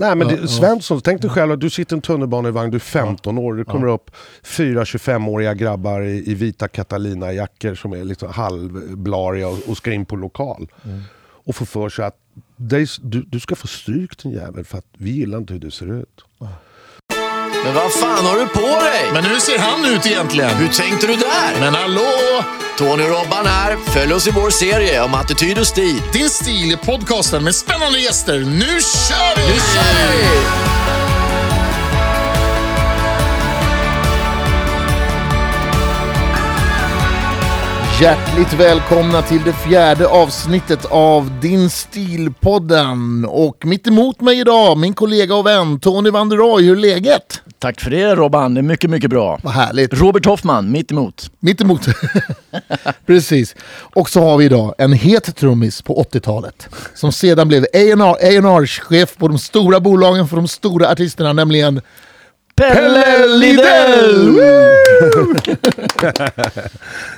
[0.00, 0.48] Nej men det.
[0.48, 3.64] Svensson, tänk dig själv att du sitter i en tunnelbanevagn, du är 15 år, det
[3.64, 4.10] kommer upp
[4.42, 10.06] fyra 25-åriga grabbar i, i vita Catalina-jackor som är liksom halvblariga och, och ska in
[10.06, 10.68] på lokal.
[10.84, 11.02] Mm.
[11.18, 12.16] Och får för sig att
[13.02, 16.00] du, du ska få stryk din jävel för att vi gillar inte hur du ser
[16.00, 16.24] ut.
[17.64, 19.10] Men vad fan har du på dig?
[19.12, 20.50] Men hur ser han ut egentligen?
[20.50, 21.60] Hur tänkte du där?
[21.60, 22.08] Men hallå!
[22.78, 23.76] Tony och Robban här.
[23.86, 26.02] Följ oss i vår serie om attityd och stil.
[26.12, 28.38] Din stil i podcasten med spännande gäster.
[28.38, 29.52] Nu kör vi!
[29.52, 31.07] Nu kör vi!
[38.00, 43.24] Hjärtligt välkomna till det fjärde avsnittet av Din Stilpodden.
[43.24, 46.64] Och mitt emot mig idag, min kollega och vän Tony van der Roy.
[46.64, 47.42] Hur är läget?
[47.58, 49.38] Tack för det Robban, det är mycket, mycket bra.
[49.42, 49.94] Vad härligt.
[49.94, 51.30] Robert Hoffman, mitt emot.
[51.40, 51.86] Mitt emot.
[53.06, 53.56] Precis.
[53.94, 56.68] Och så har vi idag en het trummis på 80-talet.
[56.94, 61.80] Som sedan blev A&R-chef på de stora bolagen för de stora artisterna, nämligen
[62.58, 64.40] Pelle Lidell!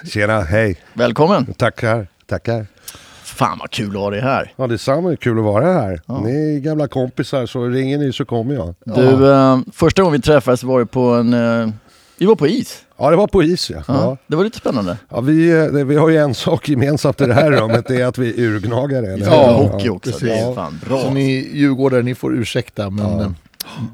[0.12, 0.77] Tjena, hej.
[0.95, 1.55] Välkommen!
[1.55, 2.67] Tackar, tackar.
[3.23, 4.53] Fan vad kul att ha dig här.
[4.56, 6.01] Ja detsamma, det är kul att vara här.
[6.25, 8.75] Ni är gamla kompisar så ringer ni så kommer jag.
[8.84, 11.34] Du, eh, första gången vi träffades var det på en...
[11.34, 11.69] Eh,
[12.19, 12.84] vi var på is.
[12.98, 13.77] Ja det var på is ja.
[13.89, 13.95] Ja.
[13.95, 14.17] ja.
[14.27, 14.97] Det var lite spännande.
[15.09, 18.07] ja vi, eh, vi har ju en sak gemensamt i det här rummet, det är
[18.07, 19.07] att vi är urgnagare.
[19.12, 20.11] eller Ja, hockey också.
[20.11, 20.29] precis.
[20.29, 20.55] Det är Ja.
[20.55, 21.01] fan bra.
[21.01, 23.31] Så ni djurgårdare, ni får ursäkta men eh,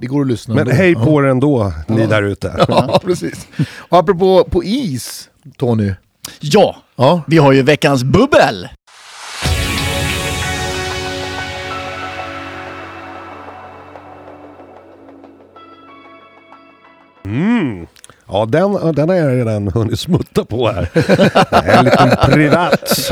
[0.01, 0.75] det går att lyssna Men ändå.
[0.77, 1.05] hej Ja.
[1.05, 2.65] på er ändå, ni där ute.
[2.69, 3.47] Ja, precis.
[3.79, 5.93] Och apropå på is, Tony.
[6.41, 8.69] Ja, Ja, vi har ju veckans bubbel!
[18.29, 20.89] Ja, den, den har jag redan hunnit smutta på här.
[21.79, 23.11] En liten privat.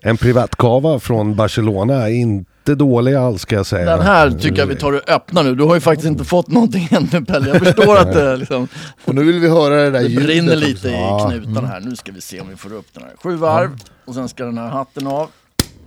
[0.00, 2.08] En privatkava från Barcelona.
[2.10, 3.96] Inte dålig alls ska jag säga.
[3.96, 5.54] Den här tycker jag vi tar och öppnar nu.
[5.54, 7.48] Du har ju faktiskt inte fått någonting ännu Pelle.
[7.48, 8.68] Jag förstår att det, liksom,
[9.04, 10.66] och nu vill vi höra det där det ljudet brinner också.
[10.66, 11.80] lite i knutarna här.
[11.80, 13.12] Nu ska vi se om vi får upp den här.
[13.22, 13.70] Sju varv
[14.04, 15.28] och sen ska den här hatten av.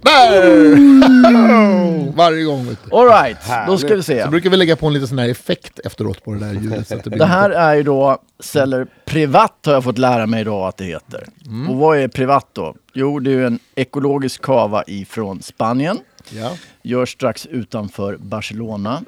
[0.04, 2.14] Där!
[2.16, 2.96] Varje gång vet du.
[2.98, 3.38] Alright,
[3.68, 4.24] då ska vi se.
[4.24, 6.88] Så brukar vi lägga på en liten sån här effekt efteråt på det där ljudet.
[6.88, 10.26] Så att det, blir Det här är ju då Celler Privat har jag fått lära
[10.28, 11.28] mig idag att det heter.
[11.70, 12.76] Och vad är Privat då?
[12.94, 16.00] Jo, det är ju en ekologisk kava ifrån Spanien.
[16.30, 16.52] Ja,
[16.84, 19.02] Görs strax utanför Barcelona.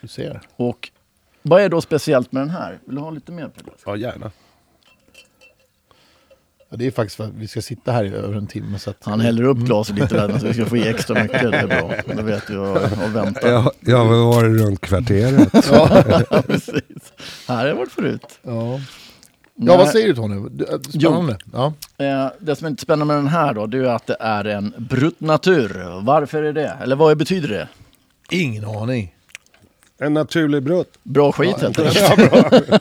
[0.00, 0.40] du ser.
[0.56, 0.90] Och
[1.42, 2.78] vad är då speciellt med den här?
[2.84, 3.70] Vill du ha lite mer Pelle?
[3.86, 4.30] Ja, gärna.
[6.70, 8.78] Ja, det är faktiskt för att vi ska sitta här i över en timme.
[8.78, 11.50] Så att, Han häller upp glaset lite där så vi ska få i extra mycket.
[11.50, 11.94] Det är bra.
[12.16, 13.48] Då vet vi vad att vänta.
[13.50, 15.52] Ja, jag har varit runt kvarteret.
[16.46, 17.12] Precis.
[17.48, 18.38] Här har jag varit förut.
[18.42, 18.80] ja.
[19.54, 20.36] ja, vad säger du Tony?
[20.36, 21.38] Äh, Spännande.
[21.52, 21.72] Ja.
[21.98, 24.44] Eh, det som är lite spännande med den här då, det är att det är
[24.44, 26.00] en brut natur.
[26.02, 26.76] Varför är det?
[26.82, 27.68] Eller vad betyder det?
[28.30, 29.14] Ingen aning.
[30.00, 30.98] En naturlig brutt.
[31.02, 31.98] Bra skit helt enkelt.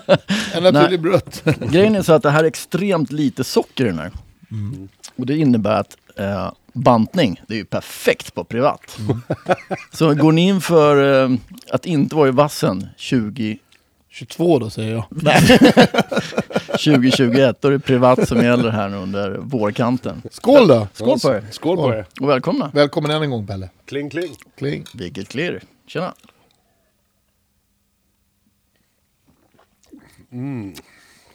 [0.53, 1.43] En naturlig brutt.
[1.71, 4.11] Grejen är så att det här är extremt lite socker i den här.
[5.15, 8.97] Och det innebär att eh, bantning, det är ju perfekt på privat.
[9.91, 11.37] Så går ni in för eh,
[11.71, 13.59] att inte vara i vassen 20,
[14.09, 15.05] 22 då säger jag.
[16.67, 20.21] 2021, då är det privat som gäller här nu under vårkanten.
[20.31, 20.87] Skål då!
[20.93, 21.43] Skål på er!
[21.51, 22.05] Skål på er.
[22.21, 22.71] Och välkomna!
[22.73, 23.69] Välkommen än en gång Pelle.
[23.85, 24.35] Kling kling.
[24.57, 24.85] Kling.
[24.93, 25.61] Vilket klirr!
[25.87, 26.13] Tjena!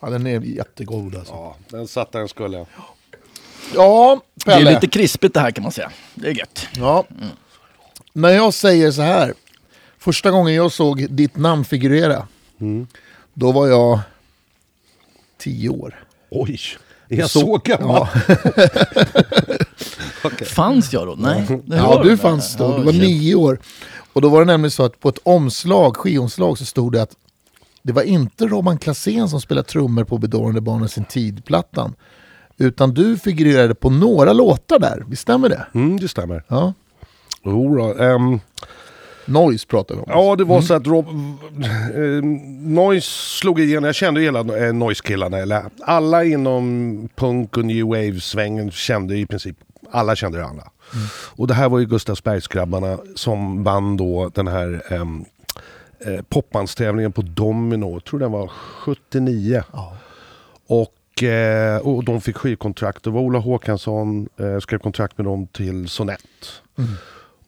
[0.00, 1.32] Ja, den är jättegod alltså.
[1.32, 2.66] Ja, den satt där den skulle.
[3.74, 4.70] Ja, Det är Pelle.
[4.74, 5.90] lite krispigt det här kan man säga.
[6.14, 6.66] Det är gött.
[6.76, 7.04] Ja.
[8.12, 9.34] När jag säger så här.
[9.98, 12.26] Första gången jag såg ditt namn figurera.
[13.34, 14.00] Då var jag
[15.38, 16.04] tio år.
[16.30, 16.60] Oj,
[17.08, 18.06] är jag Så- så, gammal?
[20.46, 21.14] Fanns jag då?
[21.18, 21.60] Nej.
[21.66, 22.16] Ja, du det.
[22.16, 22.64] fanns då.
[22.64, 23.58] Ja, Du var nio år.
[24.12, 27.16] Och då var det nämligen så att på ett omslag, skivomslag så stod det att
[27.82, 31.94] det var inte Robban Klassén som spelade trummor på Bedårande barn sin tid-plattan.
[32.58, 35.66] Utan du figurerade på några låtar där, visst stämmer det?
[35.74, 36.44] Mm, det stämmer.
[36.48, 36.72] Ja.
[37.44, 38.40] Jo då, ehm,
[39.26, 40.06] Noise pratar vi om.
[40.08, 42.24] Ja, det var så att Rob, eh,
[42.62, 43.08] Noise
[43.38, 43.84] slog igenom.
[43.84, 45.38] Jag kände ju hela eh, Noise-killarna.
[45.38, 49.56] Eller alla inom punk och new wave-svängen kände i princip,
[49.90, 50.70] alla kände alla.
[51.36, 55.24] Och det här var ju Gustavsbergsgrabbarna som vann då den här ehm,
[56.06, 57.92] eh, popbandstävlingen på Domino.
[57.92, 59.62] Jag tror den var 79.
[60.66, 63.02] Och, eh, och de fick skivkontrakt.
[63.02, 66.20] Det var Ola Håkansson, eh, skrev kontrakt med dem till Sonett.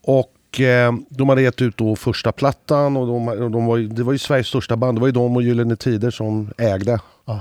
[0.03, 4.03] Och eh, de hade gett ut då första plattan och, de, och de var, det
[4.03, 4.97] var ju Sveriges största band.
[4.97, 7.01] Det var ju de och Gyllene Tider som ägde.
[7.25, 7.41] Ja.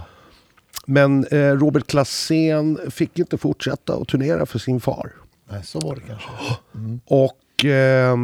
[0.85, 5.11] Men eh, Robert Klassén fick inte fortsätta att turnera för sin far.
[5.49, 6.29] Nej, så var det kanske.
[7.05, 8.17] Och eh,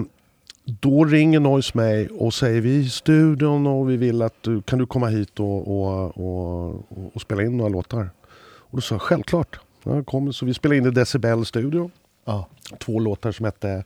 [0.69, 4.62] då ringer Noise mig och säger vi är i studion och vi vill att du
[4.62, 8.10] kan du komma hit och, och, och, och, spela in några låtar.
[8.42, 9.60] Och då sa jag självklart.
[9.83, 10.31] Jag kommer.
[10.31, 11.92] Så vi spelade in i Decibel studio.
[12.25, 12.48] Ja.
[12.80, 13.83] Två låtar som hette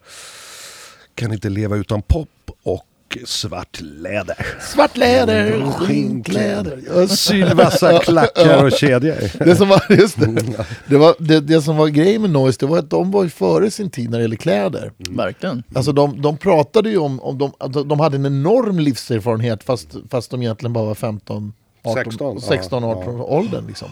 [1.16, 2.30] Kan inte leva utan pop
[2.64, 2.86] och
[3.26, 4.36] Svart läder.
[4.62, 7.08] Svart läder, skinnkläder.
[7.08, 9.46] Sylvassa klackar och kedjor.
[9.46, 10.66] Det som var, just det.
[10.88, 13.72] Det, var, det, det som var grejen med Noise, det var att de var före
[13.72, 14.92] sin tid när det gäller kläder.
[15.10, 15.64] Verkligen.
[15.76, 19.96] Alltså de, de pratade ju om, om de, att de hade en enorm livserfarenhet fast,
[20.10, 23.68] fast de egentligen bara var 15, 18, 16, 16 ja, 18 åldern.
[23.68, 23.88] Liksom.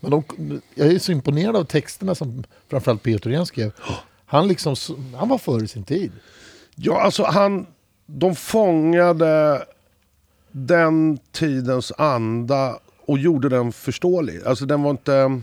[0.00, 0.24] Men de,
[0.74, 3.72] jag är så imponerad av texterna som framförallt Peter Thorén skrev.
[4.26, 4.76] Han, liksom,
[5.16, 6.12] han var före sin tid.
[6.74, 7.66] Ja, alltså han...
[8.06, 9.64] De fångade
[10.52, 14.40] den tidens anda och gjorde den förståelig.
[14.46, 15.42] Alltså den var inte...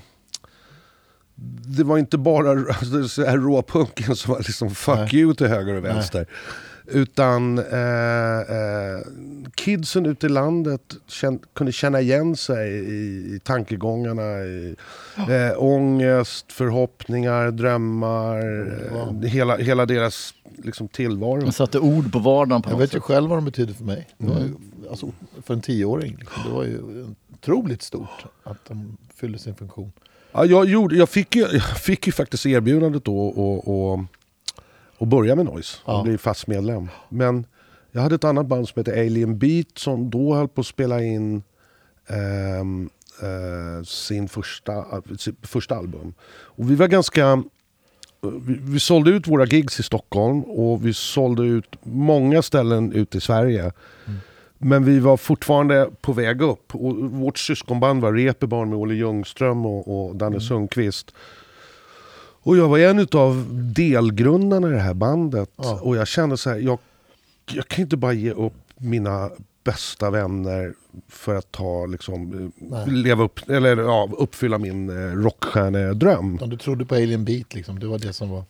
[1.77, 5.15] Det var inte bara alltså, råpunken som var liksom fuck Nej.
[5.15, 6.27] you till höger och vänster.
[6.93, 8.99] Utan eh, eh,
[9.55, 14.43] kidsen ute i landet känn, kunde känna igen sig i, i tankegångarna.
[14.43, 14.75] I,
[15.17, 18.37] eh, ångest, förhoppningar, drömmar.
[19.23, 21.41] Eh, hela, hela deras liksom, tillvaro.
[21.41, 23.03] Man satte ord på vardagen på Jag vet ju sätt.
[23.03, 24.07] själv vad de betyder för mig.
[24.17, 24.53] Var ju,
[24.89, 25.11] alltså,
[25.43, 26.17] för en tioåring.
[26.19, 26.43] Liksom.
[26.45, 26.79] Det var ju
[27.33, 29.91] otroligt stort att de fyllde sin funktion.
[30.31, 33.99] Ja, jag, gjorde, jag, fick ju, jag fick ju faktiskt erbjudandet då och, och,
[34.97, 36.03] och börja med Noise och Ja.
[36.03, 36.89] bli fast medlem.
[37.09, 37.45] Men
[37.91, 41.03] jag hade ett annat band som heter Alien Beat som då höll på att spela
[41.03, 41.43] in
[42.07, 42.89] ehm,
[43.21, 44.85] eh, sin första,
[45.17, 46.13] sitt första album.
[46.31, 47.43] Och vi var ganska...
[48.21, 53.17] Vi, vi sålde ut våra gigs i Stockholm och vi sålde ut många ställen ute
[53.17, 53.71] i Sverige.
[54.57, 56.75] Men vi var fortfarande på väg upp.
[56.75, 61.13] Och vårt syskonband var Reeperbahn med Olle Ljungström och, och Danne Sundqvist.
[62.43, 63.45] Och jag var en av
[63.75, 65.49] delgrundarna i det här bandet.
[65.55, 65.79] Ja.
[65.81, 66.79] Och jag kände så här, jag,
[67.51, 69.29] jag kan inte bara ge upp mina
[69.63, 70.73] bästa vänner
[71.09, 72.89] för att ta, liksom, eh, Nej.
[72.89, 76.39] leva upp, eller, ja, uppfylla min eh, rockstjärnedröm.
[76.41, 77.79] Om du trodde på Alien Beat, liksom.
[77.79, 78.43] det var det som var...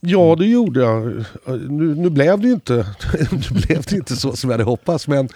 [0.00, 1.24] Ja, det gjorde jag.
[1.46, 2.74] Nu, nu blev det ju inte,
[3.30, 5.08] nu blev det inte så som jag hade hoppats.
[5.08, 5.28] Men,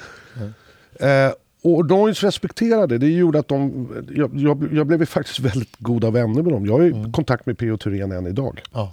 [1.01, 1.33] eh,
[1.75, 3.07] och Noise respekterade det.
[3.09, 3.89] gjorde att de...
[4.17, 6.67] Jag, jag, jag blev faktiskt väldigt goda vänner med dem.
[6.67, 7.77] Jag har ju kontakt med P.O.
[7.77, 8.63] Thyrén än idag.
[8.73, 8.93] Ja.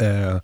[0.00, 0.40] Eh,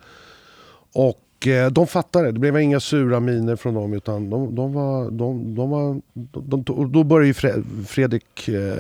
[0.93, 5.11] och eh, de fattade, det blev inga sura miner från dem utan de, de var...
[5.11, 8.75] De, de var de, de, då började ju Fre- Fredrik eh,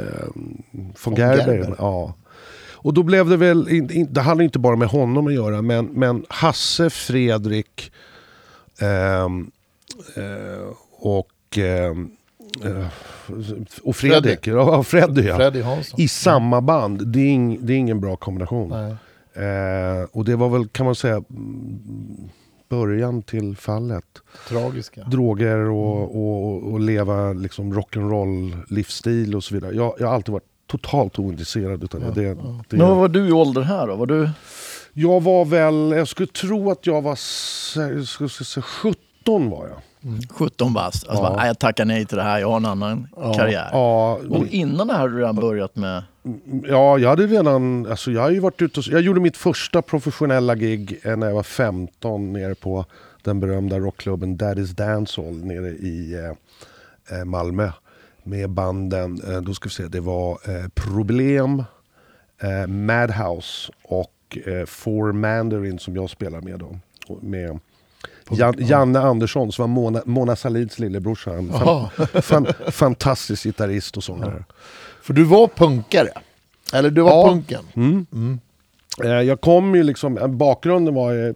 [1.04, 1.54] von Gerber.
[1.54, 1.74] Gerber.
[1.78, 2.14] Ja.
[2.86, 5.62] Och då blev det väl, in, in, det hade inte bara med honom att göra,
[5.62, 7.92] men, men Hasse, Fredrik
[8.80, 9.50] ehm,
[10.16, 10.68] eh,
[10.98, 12.06] och, ehm, eh,
[13.82, 14.58] och Fredrik, Freddy.
[14.58, 15.36] ja Freddy ja.
[15.36, 16.00] Freddy Hansson.
[16.00, 18.72] I samma band, det är, ing, det är ingen bra kombination.
[18.72, 22.28] Eh, och det var väl, kan man säga, mm,
[22.68, 24.04] början till fallet.
[24.48, 25.02] Tragiska.
[25.04, 29.74] Droger och, och, och leva liksom rock'n'roll livsstil och så vidare.
[29.74, 32.10] Jag, jag har alltid varit totalt ointresserad utav det.
[32.10, 32.34] det,
[32.68, 33.96] det Men vad var du i ålder här då?
[33.96, 34.30] Var du...
[34.92, 39.66] Jag var väl, jag skulle tro att jag var se- jag skulle säga 17 var
[39.68, 39.76] jag.
[40.30, 41.08] 17 bast.
[41.08, 41.28] Alltså Ja.
[41.28, 43.68] bara, nej, jag tackar nej till det här, jag har en annan karriär.
[43.72, 46.02] Ja, Och innan det här hade du redan börjat med...
[46.68, 49.82] ja, jag hade redan, alltså jag har ju varit ute och, jag gjorde mitt första
[49.82, 52.84] professionella gig eh, när jag var 15 nere på
[53.22, 56.14] den berömda rockklubben Daddy's Dancehall nere i
[57.10, 57.70] eh, eh, Malmö.
[58.22, 61.64] Med banden, eh, då ska vi se, det var eh, Problem,
[62.40, 64.12] eh, Madhouse och
[64.66, 66.78] Four Mandarin som jag spelar med då.
[67.20, 67.58] Med
[68.30, 71.30] Jan, Janne Andersson som var Mona, Mona Salins lillebrorsa.
[71.34, 71.88] En fan,
[72.22, 74.44] fan, fantastisk gitarrist och sångare.
[75.02, 76.08] För du var punkare.
[76.72, 77.28] Eller du var Ja.
[77.28, 77.64] punken.
[79.04, 81.34] Eh, Jag kom ju liksom, eh, bakgrunden var ju...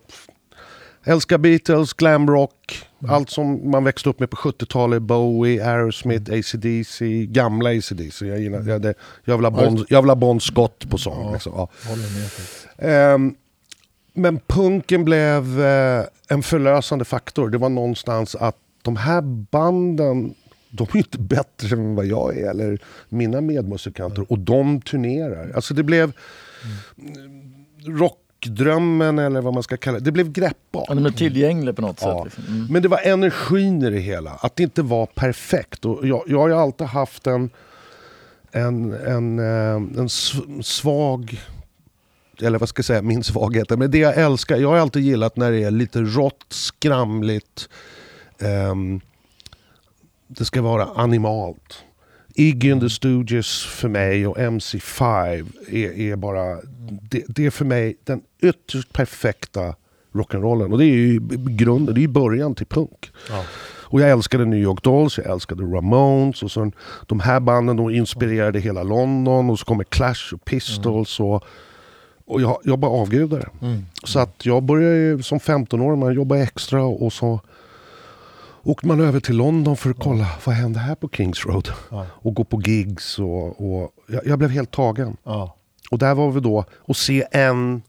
[1.04, 5.02] Älskar Beatles, glamrock, allt som man växte upp med på 70-talet.
[5.02, 8.26] Bowie, Aerosmith, AC/DC, gamla AC/DC.
[8.26, 8.94] Jag, gillar, jag, hade-
[9.24, 11.32] jag, vill ha bon, jag vill ha Bon Scott på sång.
[11.32, 11.52] Liksom.
[11.56, 11.68] Ja.
[11.88, 12.30] Håller med.
[12.30, 12.68] faktiskt.
[12.78, 13.34] Ehm,
[14.20, 17.48] men punken blev eh, en förlösande faktor.
[17.48, 20.34] Det var någonstans att de här banden,
[20.70, 24.32] de är inte bättre än vad jag är, eller mina medmusikanter.
[24.32, 25.52] Och de turnerar.
[25.54, 26.12] Alltså det blev
[27.86, 30.04] rockdrömmen, eller vad man ska kalla det.
[30.04, 30.84] Det blev greppbart.
[30.88, 32.24] Ja, de är tillgängliga på något Ja.
[32.24, 32.36] sätt.
[32.38, 32.54] Liksom.
[32.54, 32.72] Mm.
[32.72, 35.84] Men det var energin i det hela, att det inte var perfekt.
[35.84, 37.50] Och jag, jag har ju alltid haft en,
[38.52, 40.08] en, en, eh, en
[40.62, 41.40] svag,
[42.42, 43.70] eller vad ska jag säga, min svaghet.
[43.78, 47.68] Men det jag älskar, jag har alltid gillat när det är lite rått, skramligt.
[48.38, 49.00] ehm,
[50.28, 51.84] det ska vara animalt.
[52.34, 56.58] Iggy and the Stooges för mig och MC5 är, är bara...
[57.10, 59.74] Det, det är för mig den ytterst perfekta
[60.12, 60.72] rock'n'rollen.
[60.72, 63.10] Och det är ju grunden, det är ju början till punk.
[63.92, 66.72] Och jag älskade New York Dolls, jag älskade Ramones och sen
[67.06, 71.44] de här banden de inspirerade hela London och så kommer Clash och Pistols och,
[72.30, 73.82] och jag, jag bara avgudade det.
[74.04, 77.40] Så att jag började ju som 15-åring, man jobbade extra och så
[78.62, 81.68] åkte man över till London för att kolla vad hände här på Kings Road.
[82.08, 85.16] Och gå på gigs och, och jag, jag blev helt tagen.
[85.24, 85.56] Ja.
[85.90, 87.82] Och där var vi då och se en...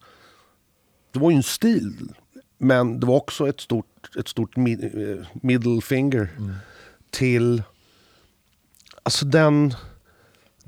[1.13, 1.93] Det var ju en stil.
[2.57, 6.29] Men det var också ett stort, ett stort mi- eh, middle finger
[7.09, 7.63] till
[9.03, 9.73] alltså den,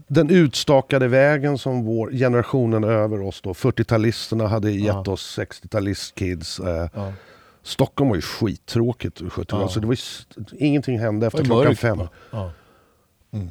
[0.08, 6.68] den utstakade vägen som vår generationen över oss då, 40-talisterna hade gett oss 60-talistkids.
[6.84, 7.14] Eh, Ja.
[7.66, 9.62] Stockholm var ju skittråkigt 70 Ja.
[9.64, 10.00] alltså det var ju,
[10.58, 12.02] Ingenting hände efter klockan mörkt fem.
[12.32, 12.52] Ja.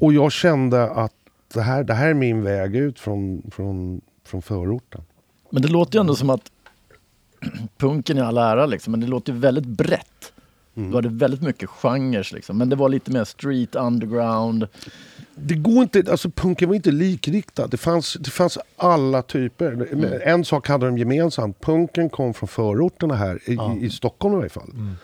[0.01, 1.13] Och jag kände att
[1.55, 5.01] det här, det här är min väg ut från, från, från förorten.
[5.51, 6.51] Men det låter ju ändå som att
[7.77, 10.33] punken i all ära liksom, men det låter ju väldigt brett.
[10.75, 10.91] Mm.
[10.91, 14.69] Du hade väldigt mycket genrer liksom, men det var lite mer street, underground.
[15.35, 17.67] Det går inte, alltså punken var inte likriktad.
[17.67, 19.73] Det fanns, det fanns alla typer.
[19.73, 20.21] Mm.
[20.25, 21.61] En sak hade de gemensamt.
[21.61, 24.71] Punken kom från förorterna här, i, i Stockholm i alla fall.
[24.71, 24.95] Mm.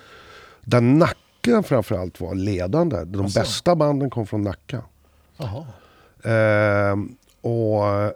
[0.64, 3.04] Där Nacka framförallt var ledande.
[3.04, 3.40] De Asså.
[3.40, 4.82] bästa banden kom från Nacka.
[6.24, 8.10] Ehm, och eh,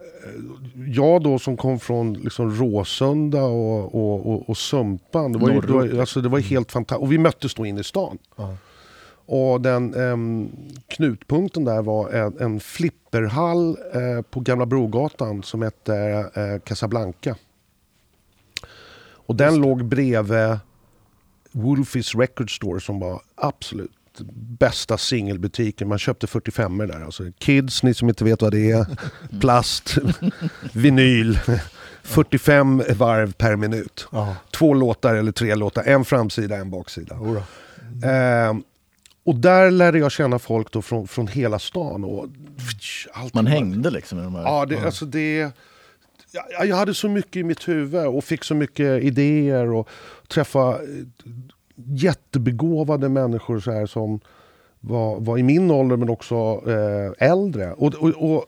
[0.88, 5.32] jag då som kom från liksom Råsunda och, och, och, och Sumpan.
[5.32, 7.02] Det var, ju, var, alltså det var helt fantastiskt.
[7.02, 8.18] Och vi möttes då inne i stan.
[8.36, 8.56] Ja.
[9.26, 10.50] Och den ehm,
[10.86, 15.94] knutpunkten där var en, en flipperhall eh, på Gamla Brogatan som hette
[16.34, 17.36] eh, Casablanca.
[19.26, 20.58] Och den låg bredvid
[21.52, 23.90] Wolfies Record Store som var absolut
[24.58, 25.88] bästa singelbutiken.
[25.88, 27.04] Man köpte 45 där.
[27.04, 28.86] Alltså kids, ni som inte vet vad det är.
[29.40, 29.98] Plast,
[30.72, 31.38] vinyl.
[32.02, 34.06] 45 varv per minut.
[34.12, 34.36] Ja.
[34.50, 35.82] Två låtar eller tre låtar.
[35.82, 37.18] En framsida, en baksida.
[37.24, 37.42] Jodå.
[38.04, 38.62] Ehm,
[39.24, 42.04] och där lärde jag känna folk då från, från hela stan.
[42.04, 42.26] Och,
[43.12, 44.42] allt Man hängde liksom i de här.
[44.42, 45.50] Ja, det, alltså det...
[46.32, 49.88] Jag, jag hade så mycket i mitt huvud och fick så mycket idéer och
[50.28, 50.78] träffa eh,
[51.76, 54.20] jättebegåvade människor så här som
[54.80, 57.72] var, var i min ålder men också eh, äldre.
[57.72, 58.44] Och, och, och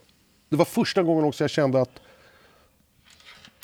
[0.49, 1.99] det var första gången också jag kände att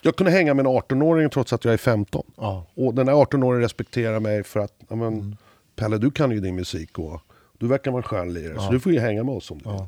[0.01, 2.32] jag kunde hänga med en 18-åring trots att jag är 15.
[2.36, 2.65] Ja.
[2.74, 5.38] Och den här 18-åringen respekterar mig för att ja, men,
[5.82, 7.22] Pelle du kan ju din musik och
[7.58, 9.70] du verkar vara en skön lirare så du får ju hänga med oss om du
[9.70, 9.80] vill.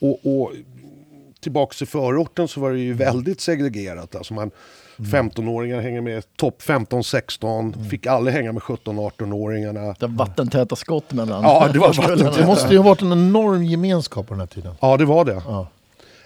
[0.00, 0.52] Och, och
[1.40, 4.14] tillbaks till förorten så var det ju väldigt segregerat.
[4.14, 4.50] Alltså man,
[4.96, 9.94] 15-åringar hänger med topp 15-16, fick aldrig hänga med 17-18-åringarna.
[9.98, 12.40] Det var vattentäta skott mellan Ja, det var vattentäta.
[12.40, 14.74] Det måste ju ha varit en enorm gemenskap på den här tiden.
[14.80, 15.42] Ja, det var det.
[15.46, 15.66] Ja.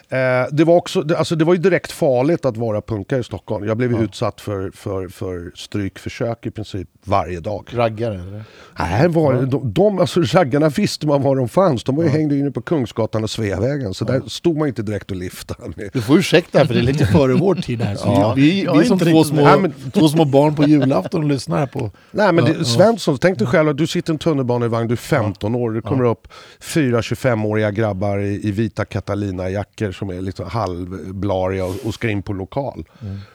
[0.09, 0.17] Eh,
[0.51, 3.67] det, var också, alltså det var ju direkt farligt att vara punkare i Stockholm.
[3.67, 7.69] Jag blev ju utsatt för, för, för strykförsök i princip varje dag.
[7.73, 8.43] Raggare eller?
[8.79, 11.83] Nej, var, det- de, de, alltså raggarna visste man var de fanns.
[11.83, 13.93] De var ju hängde inne på Kungsgatan och Sveavägen.
[13.93, 15.89] Så där stod man inte direkt och liftade.
[15.93, 17.97] Du får ursäkta för det är lite före vår tid här.
[18.05, 18.33] Ja.
[18.37, 19.41] vi, Jag vi är som två små.
[19.43, 21.91] Nej, men- två små barn på julafton och lyssnar på...
[22.11, 22.63] Nej men Ja, det, ja.
[22.63, 25.81] Svensson, tänk dig själv att du sitter i en tunnelbanevagn, du är 15 år, det
[25.81, 26.27] kommer upp
[26.61, 32.21] fyra 25-åriga grabbar i, i vita Catalina-jackor som är liksom halvblariga och, och ska in
[32.21, 32.85] på lokal.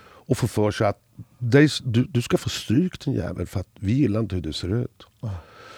[0.02, 1.00] Och får för sig att
[1.38, 1.68] du,
[2.04, 5.06] du ska få stryk din jävel för att vi gillar inte hur du ser ut.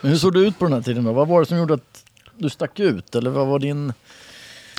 [0.00, 1.12] Men hur såg du ut på den här tiden då?
[1.12, 2.04] Vad var det som gjorde att
[2.36, 3.14] du stack ut?
[3.14, 3.92] Eller vad var din...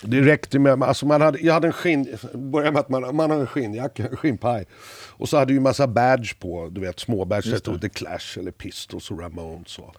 [0.05, 3.29] Det räckte med, alltså man hade, jag hade en skinn, börja med att man, man
[3.29, 4.65] hade en skinnjacka, en skinnpaj.
[5.09, 8.39] Och så hade ju massa badge på, du vet små badge, det stod The Clash
[8.39, 9.79] eller Pistols och Ramones.
[9.79, 9.95] Och.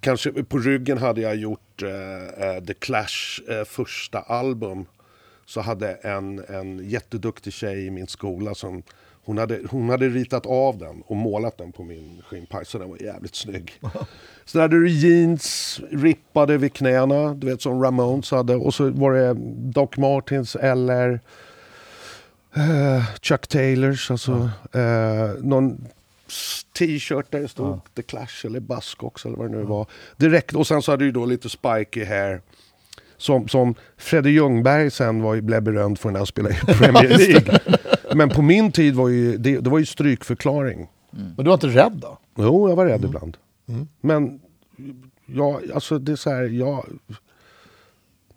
[0.00, 4.86] Kanske på ryggen hade jag gjort eh, eh, The Clash eh, första album.
[5.46, 8.82] Så hade en, en jätteduktig tjej i min skola som
[9.24, 12.88] hon hade, hon hade ritat av den och målat den på min skinnpaj så den
[12.90, 13.72] var jävligt snygg.
[14.46, 18.56] Så där hade du jeans rippade vid knäna, du vet som Ramones hade.
[18.56, 19.34] Och så var det
[19.72, 21.20] Doc Martens eller
[22.56, 24.10] eh, Chuck Taylors.
[24.10, 25.86] Alltså, eh, någon
[26.28, 29.86] s- t-shirt där det stod The Clash eller Buzzcocks eller vad det nu var.
[30.16, 32.40] Direkt, och sen så hade du då lite spiky hair.
[33.24, 37.18] Som, som Fredde Ljungberg sen var, ju- blev berömd för när han spelade i Premier
[37.18, 37.58] League.
[38.14, 40.88] Men på min tid var ju det, det var ju strykförklaring.
[41.10, 42.18] Men du var inte rädd då?
[42.38, 43.36] Jo, jag var rädd ibland.
[44.00, 44.40] Men
[45.26, 46.86] jag, alltså det är så här, jag,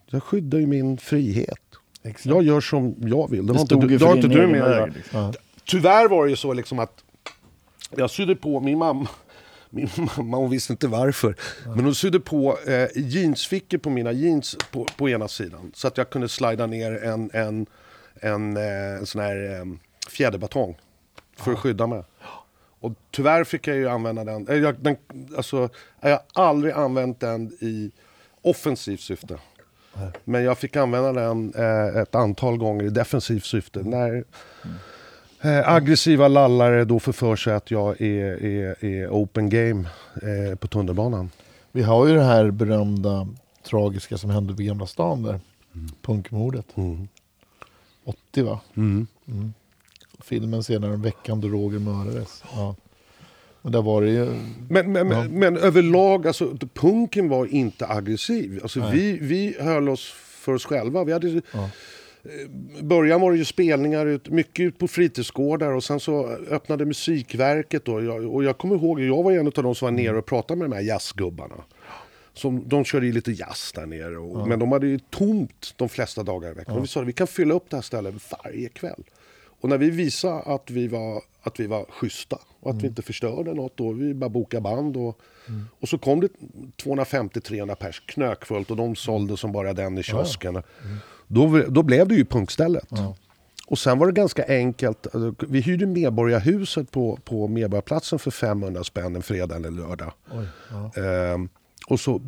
[0.06, 1.60] jag skyddar ju min frihet.
[2.03, 2.25] Exakt.
[2.25, 3.46] Jag gör som jag vill.
[3.48, 4.91] Det, Det stod ju för inte din du egen väg.
[4.96, 5.34] Liksom.
[5.65, 7.03] Tyvärr var det ju så liksom att
[7.98, 9.08] jag sydde på min mamma.
[9.77, 11.36] Min mamma hon visste inte varför.
[11.75, 15.72] Men hon sydde på eh, jeansfickor på mina jeans på, på ena sidan.
[15.75, 17.65] Så att jag kunde slida ner en, en,
[18.22, 19.65] en, eh, en sån här eh,
[20.10, 20.77] fjäderbatong.
[21.38, 22.03] För att skydda mig.
[22.79, 24.48] Och tyvärr fick jag ju använda den.
[24.48, 24.98] eh, Jag, den
[25.38, 25.69] alltså,
[26.01, 27.91] jag har aldrig använt den i
[28.41, 29.38] offensivt syfte.
[30.24, 33.79] Men jag fick använda den eh, ett antal gånger i defensivt syfte.
[33.84, 34.24] När
[35.41, 39.86] eh, aggressiva lallare då får för sig att jag är, är, är open game
[40.22, 41.29] eh, på tunnelbanan.
[41.72, 43.27] Vi har ju det här berömda
[43.70, 45.39] tragiska som hände vid Gamla stan där.
[46.01, 46.65] Punkmordet.
[48.06, 48.60] 80 va?
[48.75, 49.08] Mm.
[50.24, 52.44] Filmen senare veckan då Roger mördades.
[52.56, 52.75] Ja.
[53.62, 54.25] Men där var det ju...
[54.70, 55.24] Men, men, Ja.
[55.24, 58.60] men, men överlag, alltså, punken var inte aggressiv.
[58.63, 61.03] Alltså, vi, vi höll oss för oss själva.
[61.03, 61.70] Vi hade, Ja.
[62.79, 66.86] I början var det ju spelningar, ut, mycket ut på fritidsgårdar och sen så öppnade
[66.86, 67.86] Musikverket.
[67.86, 70.25] Då, jag, och jag kommer ihåg, jag var en av de som var nere och
[70.25, 71.55] pratade med de här jazzgubbarna.
[72.34, 75.89] Som, de körde ju lite jazz där nere, och, men de hade ju tomt de
[75.89, 76.77] flesta dagar i veckan.
[76.77, 79.03] Och vi sa att vi kan fylla upp det här stället varje kväll.
[79.60, 83.01] Och när vi visade att vi var, att vi var schyssta och att vi inte
[83.01, 84.98] förstörde något, då vi bara bokade band.
[84.98, 85.19] Och,
[85.79, 86.27] och så kom det
[86.84, 90.63] 250-300 pers knökfullt och de sålde som bara den i kiosken.
[91.27, 92.88] Då, då blev det ju punkstället.
[93.67, 95.07] Och sen var det ganska enkelt.
[95.15, 100.13] Alltså, Vi hyrde Medborgarhuset på, på Medborgarplatsen för 500 spänn en fredag eller lördag.
[100.96, 101.50] Ehm,
[101.88, 102.22] och så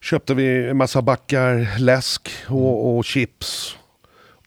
[0.00, 3.76] köpte vi en massa backar läsk och, och chips.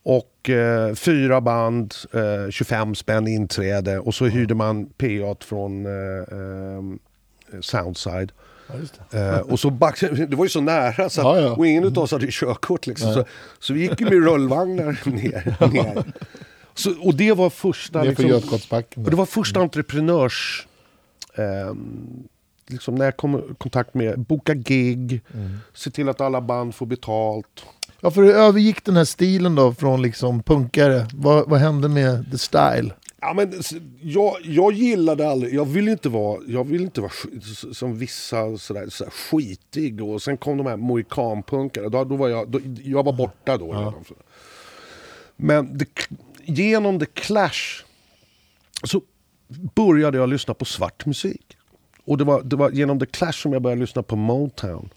[0.02, 3.98] Och eh, fyra band, eh, 25 spänn inträde.
[3.98, 5.92] Och så hyrde man PA från eh,
[7.52, 8.32] eh, Soundside.
[9.10, 9.18] Ja.
[9.18, 11.52] Eh, och så back, det var ju så nära så att, Ja, ja.
[11.56, 12.86] och ingen av oss hade körkort.
[12.86, 13.24] Liksom, så,
[13.58, 15.70] så vi gick ju med rullvagnar ner.
[15.72, 16.12] ner.
[16.74, 18.02] Så, och det var första...
[18.02, 18.32] Liksom,
[18.94, 20.66] och det var första entreprenörs...
[21.34, 22.22] ehm,
[22.66, 25.20] liksom när jag kom i kontakt med boka gig,
[25.74, 27.64] se till att alla band får betalt.
[28.00, 31.06] Ja, för hur övergick den här stilen då från liksom punkare?
[31.14, 32.90] Vad, vad hände med the style?
[33.24, 33.62] Ja, men,
[34.00, 37.12] jag, jag gillade aldrig, jag ville inte vara, jag ville inte vara
[37.72, 42.50] som vissa sådär, sådär skitig och sen kom de här mohikanpunkarna, då, då var jag,
[42.50, 43.72] då, jag var borta då.
[43.72, 44.04] redan.
[45.36, 45.86] Men det,
[46.44, 47.84] genom The Clash
[48.84, 49.02] så
[49.74, 51.56] började jag lyssna på svart musik.
[52.04, 54.88] Och det var, det var genom The Clash som jag började lyssna på Motown.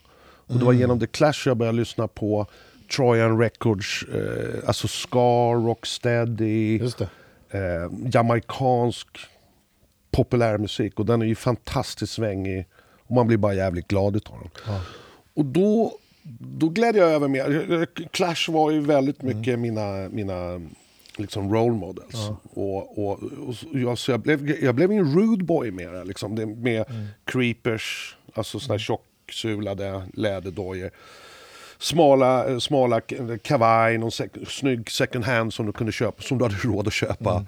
[0.47, 2.47] Och det var genom The Clash jag började lyssna på
[2.95, 7.09] Trojan Records, eh, alltså ska, rocksteady, Just det.
[7.55, 9.07] Eh, jamaikansk
[10.11, 10.99] populärmusik.
[10.99, 12.65] Och den är ju fantastiskt svängig.
[13.07, 14.49] Och man blir bara jävligt glad utav den.
[15.33, 15.93] Och då,
[16.39, 17.85] då glädde jag över mer.
[18.11, 20.61] Clash var ju väldigt mycket mina, mina
[21.17, 22.29] liksom role models.
[22.53, 26.03] Och, och, och så- jag, så jag, blev, jag blev en rude boy mera.
[26.03, 26.85] Liksom, det, med
[27.25, 30.91] creepers, alltså såna här tjocksulade läderdojor.
[31.79, 33.01] Smala, eh, smala
[33.41, 36.93] kavaj, någon sek, snygg second hand som du kunde köpa, som du hade råd att
[36.93, 37.45] köpa.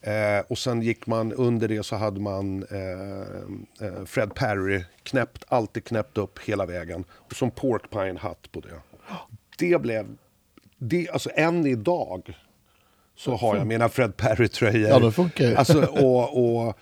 [0.00, 5.44] Eh, och sen gick man under det så hade man eh, eh, Fred Perry knäppt,
[5.48, 7.04] alltid knäppt upp hela vägen.
[7.10, 8.80] Och som porkpine hatt på det.
[9.58, 10.06] Det blev,
[10.78, 12.38] det, alltså än idag
[13.16, 14.88] så har jag mina Fred Perry-tröjor.
[14.88, 15.54] Ja, det funkar ju.
[15.54, 16.78] Alltså, och, och,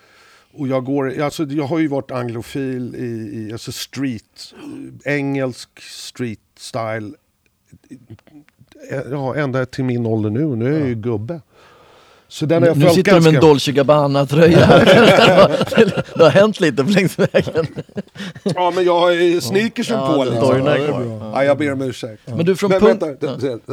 [0.59, 4.53] och jag, går, alltså, jag har ju varit anglofil i, i alltså street,
[5.05, 7.11] engelsk street style.
[8.91, 10.55] eh, Ja, ända till min ålder nu.
[10.55, 11.41] Nu är jag ju gubbe.
[12.29, 14.67] Så den har jag Nu följt sitter du med en Dolce Gabbana-tröja.
[16.15, 17.67] det har hänt lite på längs vägen.
[18.43, 20.23] Ja, men jag har ju sneakersen Ja, på.
[20.23, 20.43] Liksom.
[20.43, 22.21] står ju där Ja, ja, jag ber om ursäkt.
[22.25, 23.01] Men du från Men punk...
[23.01, 23.65] vänta,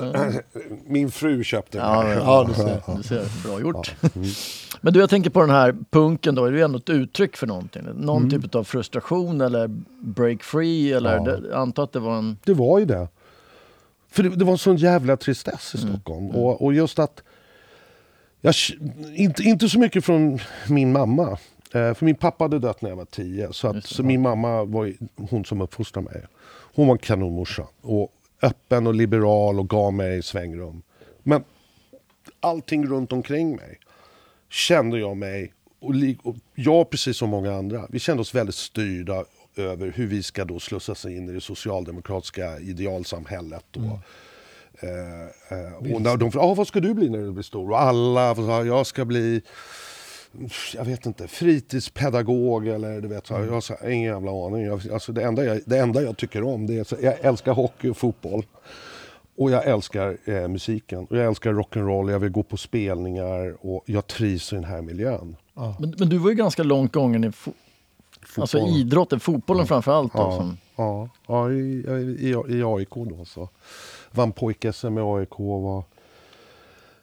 [0.86, 1.86] min fru köpte den.
[1.86, 2.82] Ja, ja, du ser.
[2.96, 3.48] Du ser.
[3.48, 3.94] Bra gjort.
[4.80, 7.46] Men du, jag tänker på den här punken då, är det ändå ett uttryck för
[7.46, 7.82] någonting?
[7.94, 11.16] Någon typ av frustration eller break free eller?
[11.16, 11.22] Ja.
[11.22, 12.38] Det, jag antar att det var en...
[12.44, 13.08] Det var ju det.
[14.10, 16.30] För det, det var en sån jävla tristess i Stockholm.
[16.30, 17.22] Och, och just att...
[18.44, 18.54] Jag,
[19.14, 21.30] inte, inte så mycket från min mamma.
[21.74, 23.52] Eh, för min pappa hade dött när jag var tio.
[23.52, 24.92] Så, att, så min mamma var
[25.30, 26.22] hon som uppfostrade mig.
[26.74, 27.66] Hon var en kanonmorsa.
[27.80, 30.82] Och öppen och liberal och gav mig svängrum.
[31.22, 31.44] Men
[32.40, 33.78] allting runt omkring mig
[34.50, 39.24] kände jag mig, och, och jag precis som många andra, vi kände oss väldigt styrda
[39.56, 43.76] över hur vi ska då slussas in i det socialdemokratiska idealsamhället.
[43.76, 43.98] Och,
[44.88, 47.70] eh, eh, och när de frågade, ah, vad ska du bli när du blir stor?
[47.70, 49.42] Och alla sa, jag ska bli
[50.74, 54.64] jag vet inte, fritidspedagog eller du vet, så här, jag har ingen jävla aning.
[54.64, 57.52] Jag, alltså det, enda jag, det enda jag tycker om, det är, så- jag älskar
[57.52, 58.46] hockey och fotboll.
[59.36, 60.98] Och jag älskar eh, musiken.
[61.10, 64.82] Och jag älskar rock'n'roll, jag vill gå på spelningar och jag trivs i den här
[64.82, 65.36] miljön.
[65.80, 67.52] Men, men du var ju ganska långt gången i fo-
[68.36, 68.76] alltså Fotboll.
[68.80, 70.12] idrotten, fotbollen framför allt.
[70.12, 73.48] Då, Ja, som, ja, ja i, i, i, i AIK då så.
[74.14, 75.38] Vann pojk-SM med AIK.
[75.38, 75.84] Var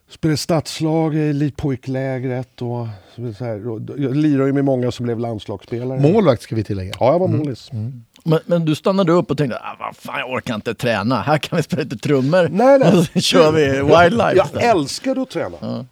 [0.10, 2.88] spelade stadslag i elitpojklägret och
[3.38, 3.69] så här.
[3.69, 6.00] Och Jag lirade ju med många som blev landslagsspelare.
[6.00, 6.93] Målvakt ska vi tillägga.
[7.00, 7.69] Ja, jag var målis.
[8.24, 11.38] Men, men du stannade upp och tänkte, ah, vad fan jag orkar inte träna, här
[11.38, 12.50] kan vi spela lite trummor.
[12.52, 12.93] Nej, nej.
[12.97, 14.36] Och så kör vi wildlife.
[14.36, 14.76] Jag istället.
[14.76, 15.86] älskade att träna.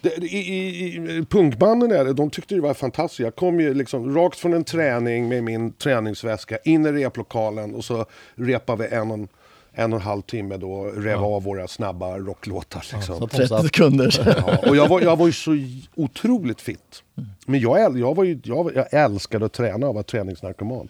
[0.00, 3.20] Det, i, i, i, punkbanden är det, de tyckte det var fantastiskt.
[3.20, 7.84] Jag kom ju liksom rakt från en träning med min träningsväska in i replokalen och
[7.84, 9.28] så repade vi en och en,
[9.74, 12.86] en och en halv timme då och rev av våra snabba rocklåtar.
[12.94, 13.20] Liksom.
[13.20, 14.34] De 30 satt- sekunder.
[14.46, 15.50] Ja, och jag var, jag var ju så
[15.94, 17.02] otroligt fit.
[17.46, 20.88] Men jag, jag, var ju, jag, jag älskade att träna och var träningsnarkoman.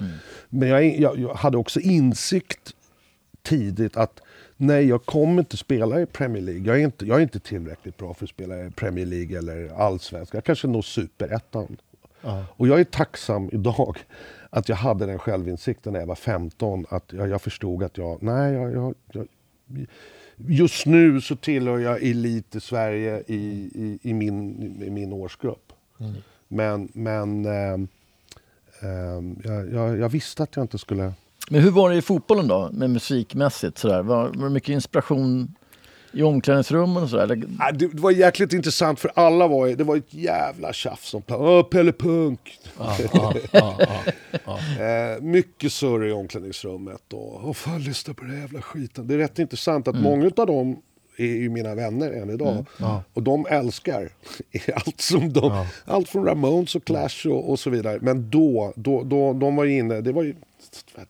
[0.48, 2.70] Men jag, jag, jag hade också insikt
[3.42, 4.20] tidigt att
[4.56, 6.62] nej, jag kommer inte spela i Premier League.
[6.66, 9.68] Jag är inte, jag är inte tillräckligt bra för att spela i Premier League eller
[9.78, 10.36] allsvenskan.
[10.38, 11.76] Jag kanske når superettan.
[12.56, 13.98] Och jag är tacksam idag
[14.54, 16.86] att jag hade den självinsikten när jag var 15.
[16.88, 19.26] Att jag, jag förstod att jag, nej, jag, jag, jag,
[20.36, 25.72] just nu så tillhör jag elit i Sverige i, i, i, min, i min årsgrupp.
[26.48, 27.88] Men, men ehm,
[28.80, 31.12] ehm, jag, jag, jag visste att jag inte skulle...
[31.50, 33.78] Men hur var det i fotbollen då, med musikmässigt?
[33.78, 34.02] Sådär?
[34.02, 35.54] Var, var det mycket inspiration
[36.12, 37.22] i omklädningsrummen och sådär?
[37.24, 41.22] Eller- Ah, Det, var jäkligt intressant för alla var det var ett jävla tjafs om
[41.28, 42.58] Åh, Pelle Punk.
[42.78, 43.74] Ja, ja, ja,
[44.44, 44.58] ja.
[44.84, 49.06] Eh, mycket surr i omklädningsrummet och Åh, fan lyssna på den jävla skiten.
[49.06, 50.82] Det är rätt intressant att många av dem
[51.16, 52.66] är ju mina vänner än idag.
[53.14, 54.08] Och de älskar
[54.74, 57.98] allt som de, allt från Ramones och Clash och, och så vidare.
[58.02, 60.34] Men då, då, då, de var ju inne, det var ju,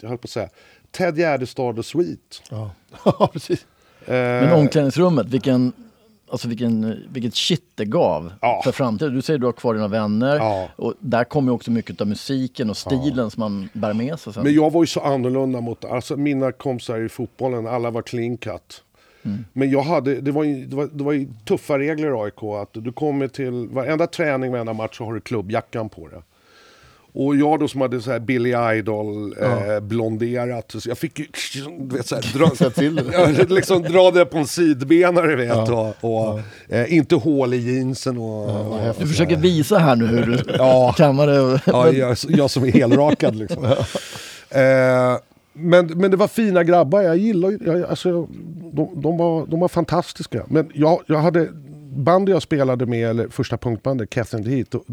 [0.00, 0.48] jag höll på att säga,
[0.90, 2.42] Ted Gärdestad och Sweet.
[2.50, 2.70] ja.
[3.04, 3.66] ja, precis.
[4.06, 5.72] Eh, Men omklädningsrummet, vilken,
[6.30, 8.60] alltså vilken, vilket shit det gav Ja.
[8.64, 9.14] för framtiden.
[9.14, 10.68] Du säger att du har kvar dina vänner Ja.
[10.76, 14.32] och där kommer ju också mycket av musiken och stilen som man bär med sig
[14.32, 14.42] sen.
[14.42, 18.36] Men jag var ju så annorlunda mot, alltså mina kompisar i fotbollen, alla var clean
[18.36, 18.82] cut.
[19.52, 22.42] Men jag hade, det var, ju, det, var, det var ju tuffa regler i AIK.
[22.62, 26.18] Att du kommer till varenda träning, varenda match så har du klubbjackan på dig.
[27.14, 30.74] Och jag då som hade så här Billy Idol eh, blonderat.
[30.78, 31.26] Så jag fick ju
[31.78, 33.04] vet, så här, dra, Sätt till det.
[33.12, 38.18] Ja, liksom, dra det på en sidbenare vet och, och eh, inte hål i jeansen
[38.18, 38.72] och...
[38.72, 40.94] och Du försöker visa här nu hur du Ja.
[40.96, 41.60] kammar det.
[41.66, 43.64] Ja, jag, jag som är helrakad liksom.
[43.64, 45.18] eh,
[45.52, 48.28] men, men det var fina grabbar, jag gillar ju- jag, alltså,
[48.72, 50.44] de, de, var, de var fantastiska.
[50.48, 51.48] Men jag, jag hade,
[51.96, 54.84] bandet jag spelade med, eller första punkbandet, the Heat, och,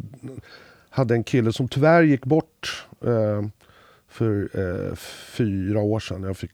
[0.89, 3.47] hade en kille som tyvärr gick bort eh,
[4.07, 4.95] för eh,
[5.37, 6.23] fyra år sedan.
[6.23, 6.51] Jag fick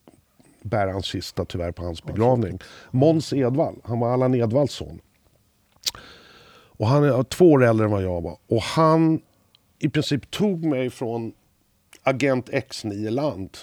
[0.62, 2.60] bära hans kista tyvärr på hans begravning.
[2.92, 5.02] Måns Edvall, han var Allan Edwalls son.
[6.78, 8.38] Och han är två år äldre än vad jag var.
[8.48, 9.22] Och han
[9.80, 11.34] i princip tog mig från
[12.04, 13.58] Agent X9-land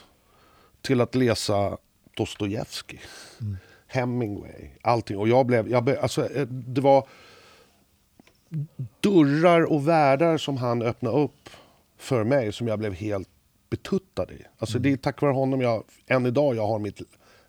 [0.82, 1.78] till att läsa
[2.16, 3.00] Dostojevskij,
[3.86, 5.18] Hemingway, allting.
[5.18, 7.06] Och jag blev, jag blev, alltså, eh, det var
[9.00, 11.50] dörrar och världar som han öppnade upp
[11.98, 13.28] för mig som jag blev helt
[13.70, 14.42] betuttad i.
[14.58, 17.00] Alltså det är tack vare honom jag, än idag, jag har mitt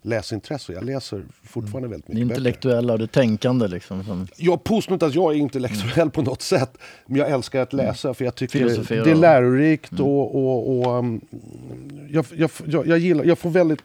[0.02, 0.72] läsintresse.
[0.72, 2.40] Jag läser fortfarande väldigt Det mycket böcker.
[2.40, 4.04] intellektuella och det tänkande liksom.
[4.04, 6.76] Som, Jag påstår inte att jag är intellektuell på något sätt.
[7.06, 9.04] Men jag älskar att läsa för jag tycker Filosofera.
[9.04, 11.20] det är lärorikt och, och, och um,
[12.10, 13.80] jag, jag, jag, jag gillar, jag får väldigt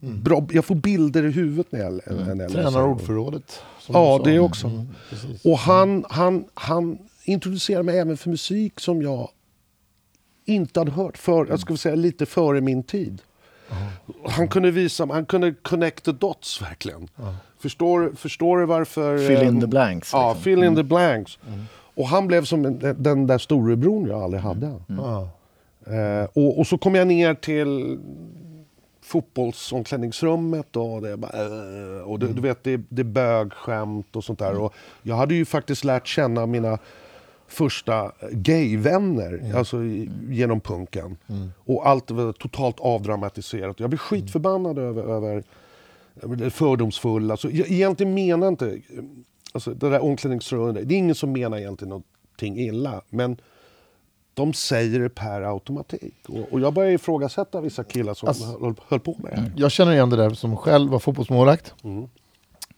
[0.00, 2.62] bra, jag får bilder i huvudet när jag, när jag läser.
[2.62, 3.62] Tränar ordförrådet.
[3.88, 4.66] Ja, det också.
[4.66, 4.86] Mm.
[5.44, 9.28] Och han, han, han introducerade mig även för musik som jag
[10.44, 13.22] inte hade hört för, jag skulle säga lite före min tid.
[14.28, 17.08] Han kunde visa, han kunde connect the dots verkligen.
[17.58, 19.18] Förstår, förstår du varför...
[19.18, 20.42] Fill in eh, the blanks, Ja, liksom.
[20.44, 21.38] fill in the blanks.
[21.94, 24.74] Och han blev som en- den där storebror jag aldrig hade.
[24.88, 25.28] Ja.
[25.86, 27.98] Eh, och, och så kom jag ner till
[29.10, 31.30] fotbollsomklädningsrummet och det, bara,
[31.96, 34.58] eh, och det, du vet, det, det är bögskämt och sånt där.
[34.60, 36.78] Och jag hade ju faktiskt lärt känna mina
[37.48, 41.16] första gayvänner alltså, i- genom punken.
[41.64, 43.80] Och allt var totalt avdramatiserat.
[43.80, 45.42] Jag blev skitförbannad över, över,
[46.50, 47.34] fördomsfulla.
[47.34, 48.78] Alltså, jag egentligen menar inte...
[49.52, 53.00] Alltså, det där omklädningsrummet, det är ingen som menar egentligen någonting illa.
[53.10, 53.36] Men
[54.34, 56.14] de säger det per automatik.
[56.28, 59.52] Och, och jag börjar ifrågasätta vissa killar som Alltså- höll, höll på med det här.
[59.56, 61.74] Jag känner igen det där som själv var fotbollsmålvakt.
[61.84, 62.08] Mm.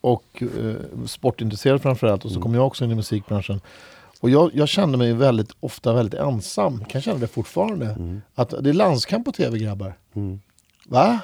[0.01, 0.75] Och eh,
[1.07, 2.25] sportintresserad framförallt.
[2.25, 3.61] Och så kom jag också in i musikbranschen.
[4.21, 6.85] Och jag, jag kände mig väldigt ofta väldigt ensam.
[6.85, 7.97] Kan känna det fortfarande.
[8.35, 9.95] Att det är landskamp på tv grabbar.
[10.87, 11.21] Va?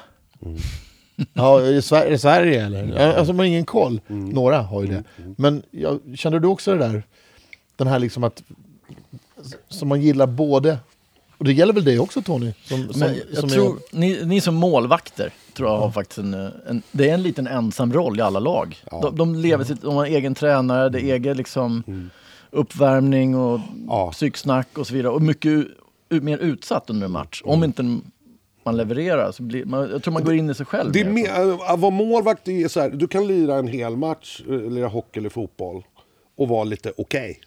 [1.33, 2.99] Ja, är det, Sver- är det Sverige eller?
[2.99, 4.01] Ja, Alltså man har ingen koll.
[4.07, 5.03] Några har ju det.
[5.37, 7.03] Men jag, känner du också det där?
[7.75, 8.43] Den här liksom att
[9.69, 10.77] som man gillar både
[11.37, 12.53] Och det gäller väl dig också Tony?
[12.63, 16.81] Som, som, som tror, är, ni, ni som målvakter tror jag har faktiskt en, en,
[16.91, 18.77] det är en liten ensam roll i alla lag.
[18.91, 21.83] De, de lever sitt, de har egen tränare, det är egen liksom
[22.51, 24.11] uppvärmning och Ja.
[24.11, 25.13] psyksnack och så vidare.
[25.13, 25.51] Och mycket
[26.09, 27.41] u, mer utsatt under en match.
[27.45, 27.99] Om inte
[28.63, 30.91] man levererar så blir man, jag tror man går in i sig själv.
[30.91, 31.45] Det är mer.
[31.45, 34.87] mer, att vara målvakt är så här, du kan lira en hel match, eh, lira
[34.87, 35.83] hockey eller fotboll
[36.39, 37.39] och vara lite okej.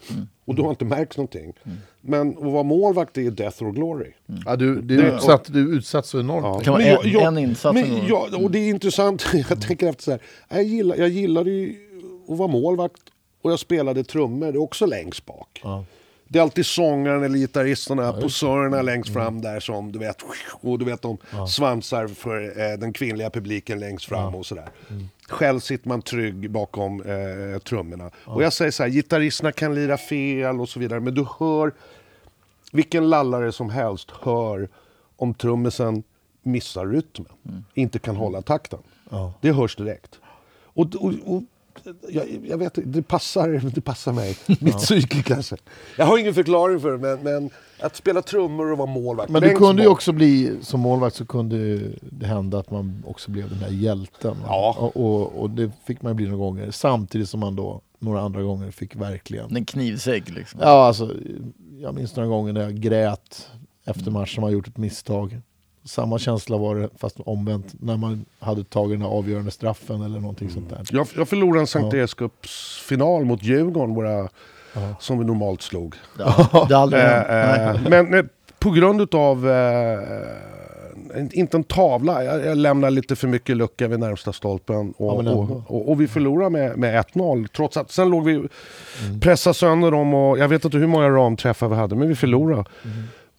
[0.44, 1.52] Och du har inte märkt någonting.
[2.00, 4.12] Men att vara målvakt är death or glory.
[4.46, 6.44] ja, du, du, är utsatt, du är utsatt så enormt.
[6.44, 6.58] Ja.
[6.58, 9.88] Det kan vara Men en- en insats Men jag, och det är intressant, jag tänker
[9.88, 10.20] efter så här.
[10.48, 11.74] Jag, gillar, jag gillade ju
[12.28, 13.02] att vara målvakt
[13.42, 15.60] och jag spelade trummor, det är också längst bak.
[16.32, 19.22] Det är alltid sångaren eller gitarristerna, posörerna längst Mm.
[19.22, 20.16] fram där som du vet,
[20.60, 21.18] och du vet de
[21.48, 24.68] svansar för eh, den kvinnliga publiken längst fram och sådär.
[24.90, 25.08] Mm.
[25.28, 28.10] Själv sitter man trygg bakom eh, trummorna.
[28.24, 31.72] Och jag säger så här, gitarristerna kan lira fel och så vidare, men du hör
[32.72, 34.68] vilken lallare som helst hör
[35.16, 36.02] om trummisen
[36.42, 38.78] missar rytmen, inte kan hålla takten.
[39.40, 40.18] Det hörs direkt.
[40.64, 41.42] Och, och, och
[42.08, 44.36] jag, jag vet det passar, det passar mig.
[44.46, 45.56] Mitt psyke kanske.
[45.98, 49.30] Jag har ingen förklaring för det, men, men att spela trummor och vara målvakt.
[49.30, 53.30] Men du kunde ju också bli, som målvakt så kunde det hända att man också
[53.30, 54.36] blev den här hjälten.
[54.46, 54.76] Ja.
[54.78, 56.70] Och, och, och det fick man bli några gånger.
[56.70, 59.56] Samtidigt som man då några andra gånger fick verkligen...
[59.56, 60.60] En knivsägg liksom.
[60.62, 61.14] Ja, alltså,
[61.78, 63.48] jag minns några gånger när jag grät
[63.84, 65.40] efter matchen man gjort ett misstag.
[65.84, 70.20] Samma känsla var det, fast omvänt, när man hade tagit den här avgörande straffen eller
[70.20, 70.86] någonting sånt där.
[70.90, 74.28] Jag, jag förlorade en Sankt Erikscups-final mot Djurgården, våra,
[75.00, 75.94] som vi normalt slog.
[76.18, 77.26] Har det aldrig hänt.
[77.28, 77.98] Eh, Nej.
[77.98, 79.46] eh, men på grund av
[81.32, 84.94] inte en tavla, jag, jag lämnar lite för mycket lucka vid närmsta stolpen.
[84.98, 87.46] Ja, Och, men och, och, och vi förlorade med, med 1-0.
[87.56, 88.48] Trots att sen låg vi
[89.20, 92.64] pressade sönder dem och jag vet inte hur många ramträffar vi hade, men vi förlorade.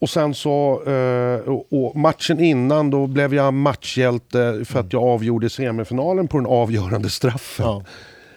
[0.04, 5.04] Och sen så, eh, och, och matchen innan då blev jag matchhjälte för att jag
[5.04, 7.66] avgjorde semifinalen på den avgörande straffen.
[7.66, 7.84] Ja.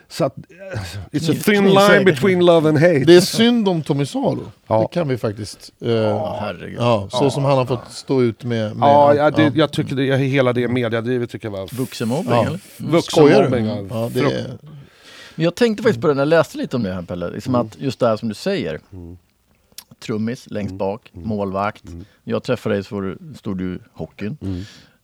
[0.09, 0.81] Så att, eh,
[1.13, 2.99] it's a thin line between love and hate.
[3.05, 4.43] Det är synd om Tommy Salo.
[4.67, 4.81] Ja.
[4.81, 5.73] Det kan vi faktiskt...
[5.81, 6.77] eh, Ja, herregud.
[6.79, 8.77] ja, så som han har fått stå ut med...
[8.77, 12.47] med Ja, ja, det, jag tycker det, hela det mediadrivet tycker jag var Vuxenmobbning Ja.
[12.47, 12.61] eller?
[12.79, 12.87] Du?
[12.87, 13.67] vuxenmobbning.
[13.91, 14.11] ja.
[14.15, 14.59] Det är,
[15.35, 17.31] Men jag tänkte faktiskt på det när jag läste lite om det här Pelle.
[17.31, 18.81] Liksom att just det här som du säger.
[20.01, 21.85] Trummis längst bak, målvakt.
[22.25, 24.37] Jag träffade dig så stod du i hockeyn.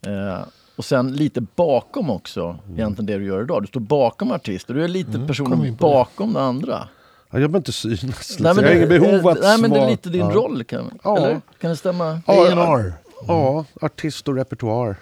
[0.07, 0.45] Eh,
[0.77, 3.63] och sen lite bakom också, egentligen det du gör idag.
[3.63, 6.89] Du står bakom artister, du är lite personen bakom det andra.
[7.31, 8.37] Ja, jag behöver inte synas.
[8.41, 10.31] Nej, men jag har inget behov att nej, men det är lite din ja.
[10.31, 11.17] roll, kan, Ja.
[11.17, 11.41] eller?
[11.61, 12.21] kan det stämma?
[12.27, 12.93] Ja, A&R.
[13.27, 14.97] Ja, artist och repertoar.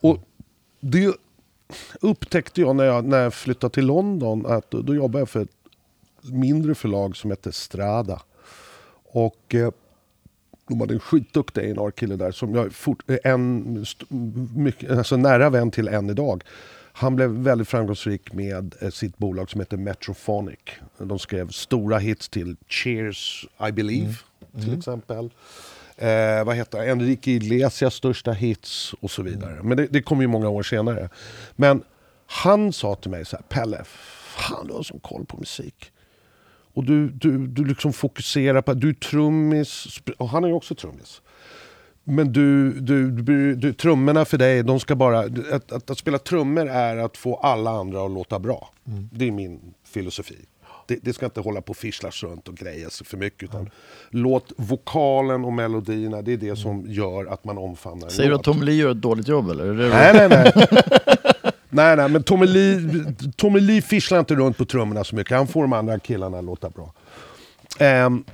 [0.00, 0.18] Och
[0.80, 1.14] det
[2.00, 4.46] upptäckte jag när jag, när jag flyttade till London.
[4.46, 5.50] Att då, då jobbade jag för ett
[6.22, 8.20] mindre förlag som hette Strada.
[9.14, 9.70] Och eh,
[10.68, 13.84] de hade en skitduktig A&R-kille där som jag fort, är en
[14.54, 16.44] mycket, alltså nära vän till än idag.
[16.92, 20.58] Han blev väldigt framgångsrik med eh, sitt bolag som heter Metrophonic.
[20.98, 24.14] De skrev stora hits till Cheers, I Believe
[24.60, 25.30] till exempel.
[25.96, 26.78] Eh, vad heter?
[26.88, 29.62] Enrique Iglesias största hits och så vidare.
[29.62, 31.08] Men det, det kom ju många år senare.
[31.56, 31.82] Men
[32.26, 33.84] han sa till mig så här, Pelle,
[34.36, 35.92] fan du har sån koll på musik.
[36.74, 40.74] Och du, du, du liksom fokuserar på, du är trummis, och han är ju också
[40.74, 41.22] trummis.
[42.04, 45.20] Men du, du, du, du, trummorna för dig, de ska bara...
[45.52, 48.70] Att, att, att spela trummor är att få alla andra att låta bra.
[49.12, 50.36] Det är min filosofi.
[50.86, 53.42] Det, det ska inte hålla på och fischlas runt och grejas för mycket.
[53.42, 53.70] Utan
[54.10, 58.42] Låt vokalen och melodierna, det är det som gör att man omfamnar Säger du att
[58.42, 59.72] Tom Lee gör ett dåligt jobb eller?
[59.72, 60.52] Nej, nej, nej.
[61.74, 62.80] nej, nej, men Tommy Lee,
[63.36, 65.36] Tommy Lee fischlar inte runt på trummorna så mycket.
[65.36, 66.92] Han får de andra killarna att låta bra.
[68.06, 68.24] Um,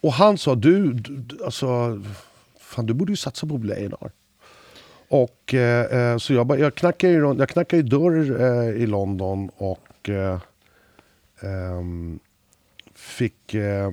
[0.00, 2.00] och han sa, du, du, alltså,
[2.60, 4.10] fan du borde ju satsa på att bli A&R.
[5.08, 8.86] Och eh, eh, så jag, bara- jag knackade ju jag knackade ju dörr eh, i
[8.86, 10.38] London och eh,
[11.40, 12.18] ehm,
[12.94, 13.90] fick eh,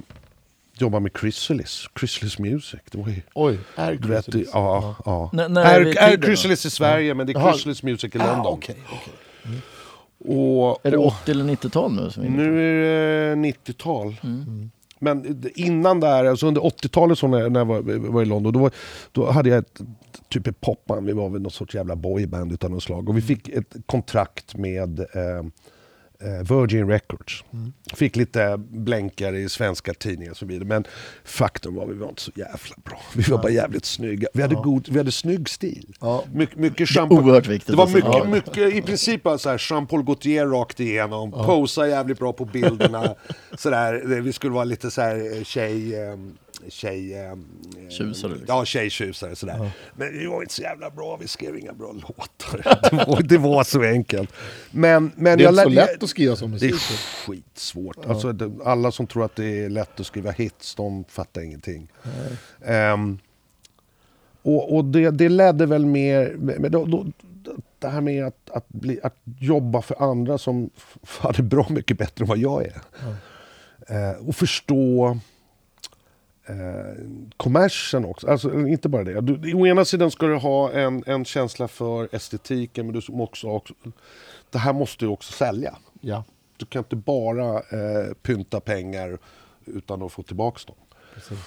[0.82, 2.80] jobba med Chrysalis, Chrysalis Music.
[2.92, 4.50] Det var ju, Oj, är vet, Chrysalis?
[4.54, 5.30] ja, ja.
[5.34, 6.22] När är är?
[6.22, 7.52] Chrysalis i Sverige, men det är.
[7.52, 8.46] Chrysalis Music i London.
[8.46, 9.14] Ah, okej, okej.
[10.36, 12.12] och, Är det och, 80 eller 90-tal nu?
[12.12, 14.16] Som är nu är det 90-tal.
[14.24, 14.72] Mm.
[15.00, 18.60] Men innan där, alltså under 80-talet så när, när jag var, var i London, då,
[18.60, 18.72] var,
[19.12, 19.82] då hade jag ett
[20.30, 23.10] typ ett popband, vi var väl någon sorts jävla boyband utan något slag.
[23.10, 25.44] Och vi fick ett kontrakt med eh,
[26.50, 27.44] Virgin Records.
[27.94, 30.66] Fick lite blänkare i svenska tidningar och så vidare.
[30.68, 30.84] Men
[31.24, 33.02] faktum var att vi var inte så jävla bra.
[33.16, 34.28] Vi var bara jävligt snygga.
[34.34, 35.96] Vi hade, god, vi hade snygg stil.
[36.02, 36.24] Ja.
[36.34, 37.68] My, mycket Jean-Paul- Oerhört viktigt.
[37.72, 38.24] det var mycket, Ja.
[38.26, 43.16] mycket, i princip bara så här Jean-Paul Gaultier rakt igenom, posa jävligt bra på bilderna.
[43.58, 46.16] sådär, det- vi skulle vara lite så här eh, tjej, eh,
[46.70, 47.14] tjej...
[47.14, 47.36] Eh,
[47.90, 48.46] Tjusare, liksom.
[48.48, 49.72] Ja, tjejtjusare sådär.
[49.96, 52.90] Men det var inte så jävla bra, vi skrev inga bra låtar.
[52.92, 54.34] det, var, det var så enkelt.
[54.72, 56.98] Men, men Det är jag inte så lätt att skriva sån Det är musik.
[57.28, 58.06] skitsvårt.
[58.06, 61.92] Alltså, det, alla som tror att det är lätt att skriva hits, de fattar ingenting.
[62.66, 63.20] Ehm,
[64.42, 66.36] och och det, det ledde väl mer...
[66.38, 67.06] Men då, då,
[67.80, 70.70] det här med att, att, bli, att jobba för andra som
[71.20, 72.82] hade bra mycket bättre än vad jag är.
[73.88, 75.20] Eh, och förstå
[76.50, 77.06] eh,
[77.38, 78.28] kommersen också.
[78.28, 79.22] Alltså, inte bara det.
[79.22, 83.48] Du, å ena sidan ska du ha en, en känsla för estetiken, men du också,
[83.48, 83.74] också...
[84.50, 85.76] Det här måste ju också sälja.
[86.02, 86.24] Ja,
[86.58, 89.18] Du kan inte bara eh, pynta pengar
[89.66, 90.76] utan att få tillbaka dem.
[91.14, 91.38] precis.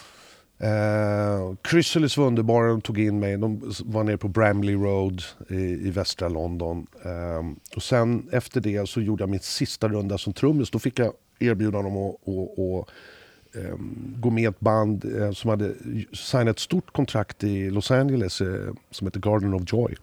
[0.58, 3.36] Eh, Chrysalis var underbara, de tog in mig.
[3.38, 6.86] De var nere på Bramley Road i, i västra London.
[7.04, 10.70] Eh, och sen efter det så gjorde jag min sista runda som trummis.
[10.70, 12.88] Då fick jag erbjudande om att, att, att
[13.54, 15.74] ehm, gå med ett band eh, som hade
[16.12, 19.94] signat ett stort kontrakt i Los Angeles eh, som heter Garden of Joy.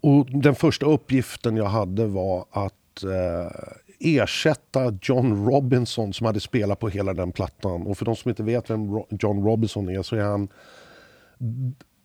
[0.00, 3.52] Och den första uppgiften jag hade var att eh,
[4.00, 7.82] ersätta John Robinson som hade spelat på hela den plattan.
[7.86, 10.48] Och för de som inte vet vem Ro- John Robinson är så är han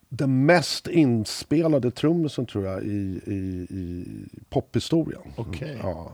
[0.09, 4.05] den mest inspelade trummisen tror jag i, i, i
[4.49, 5.21] pophistorien.
[5.35, 5.77] Okej.
[5.83, 6.11] Ja.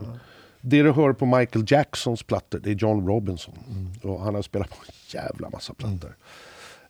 [0.61, 3.53] Det du hör på Michael Jacksons plattor, det är John Robinson.
[4.03, 6.15] Och han har spelat på en jävla massa plattor.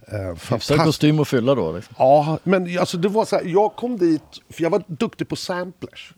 [0.08, 1.72] Eh, Hyfsad kostym att fylla då.
[1.72, 1.96] Liksom.
[1.98, 5.36] Ja, men alltså det var så här, jag kom dit, för jag var duktig på
[5.36, 6.14] samplers.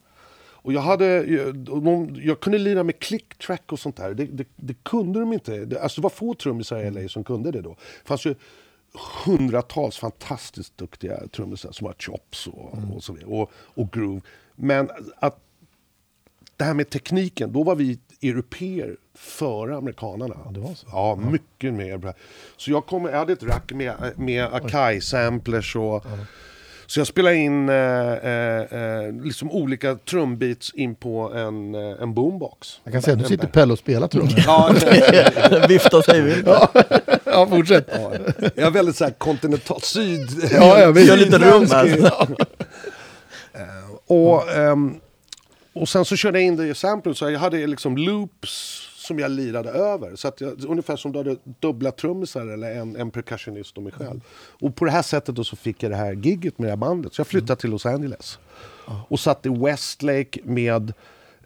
[0.64, 4.14] Och jag, hade, jag, jag kunde lira med click track och sånt där.
[4.14, 5.66] Det, det, det kunde de inte.
[5.66, 7.70] Det, alltså det var få trummisar i LA som kunde det då.
[7.70, 8.36] Det fanns ju
[9.26, 13.30] hundratals fantastiskt duktiga trummisar som har chops och, och så vidare.
[13.30, 14.22] Och, och groove.
[14.56, 15.40] Men att
[16.62, 20.36] det här med tekniken, då var vi europeer före amerikanerna.
[20.46, 20.88] Ja, det var så?
[20.92, 22.14] Ja, mycket mer bra.
[22.58, 26.06] Så jag, kom, jag hade ett rack med, med Akai-samplers och...
[26.88, 32.14] Så jag spelade in eh, eh, eh, liksom olika trumbeats in på en, eh, en
[32.14, 32.68] boombox.
[32.84, 34.34] Jag kan säga att nu sitter Pelle och spelar trummor.
[34.46, 34.74] Ja,
[35.70, 36.48] Vifta sig vilt.
[37.26, 37.88] ja, fortsätt.
[37.94, 38.12] ja,
[38.56, 40.30] jag är väldigt så här kontinental syd.
[40.52, 41.08] Ja, jag vet.
[41.08, 42.12] Gör lite rum här.
[44.12, 45.00] Och, ehm,
[45.74, 49.20] och sen så körde jag in det i samplen så jag hade liksom loops som
[49.20, 50.16] jag lirade över.
[50.16, 53.94] Så att jag, ungefär som du hade dubbla trummisar eller en, en percussionist och mig
[53.94, 54.22] själv.
[54.62, 56.78] Och på det här sättet då så fick jag det här gigget med det här
[56.78, 57.14] bandet.
[57.14, 58.40] Så jag flyttade till Los Angeles.
[59.08, 60.94] Och satt i Westlake med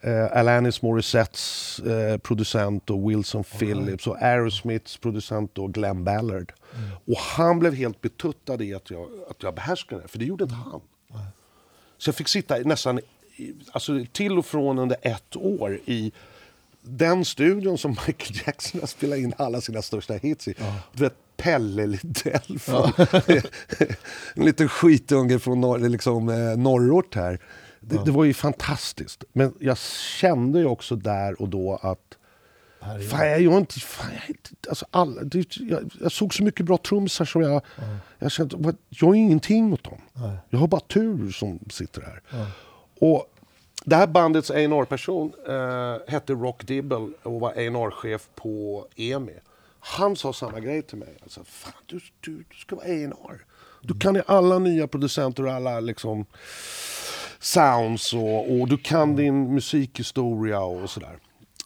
[0.01, 6.53] eh, Alanis Morissettes eh, producent och Wilson Phillips och Aerosmiths producent och Glenn Ballard.
[7.05, 10.43] Och han blev helt betuttad i att jag, att jag behärskade det, för det gjorde
[10.43, 10.81] inte han.
[11.97, 12.99] Så jag fick sitta nästan
[13.71, 16.11] alltså, till och från under ett år i
[16.81, 20.55] den studion som Michael Jackson har spelat in alla sina största hits i.
[20.93, 22.91] Du vet, Pelle Lidell från...
[24.35, 27.39] en liten skitunge från norr, liksom, eh, norrort här.
[27.79, 29.23] Det, det var ju fantastiskt.
[29.33, 29.77] Men jag
[30.19, 32.17] kände ju också där och då att
[33.09, 34.37] Fan, jag, gör inte, fan, jag,
[34.69, 37.61] alltså alla, det, jag, jag såg så mycket bra trummisar som jag...
[38.19, 40.01] Jag kände, jag är ingenting mot dem.
[40.49, 42.21] Jag har bara tur som sitter här.
[42.99, 43.31] Och
[43.85, 49.33] det här bandets A&R-person eh, hette Rock Dibble och var A&R-chef på EMI.
[49.79, 51.17] Han sa samma grej till mig.
[51.23, 53.41] Alltså, fan, du, du, du ska vara A&R.
[53.81, 56.25] Du kan ju alla nya producenter och alla liksom
[57.39, 61.17] sounds och, och du kan din musikhistoria och sådär.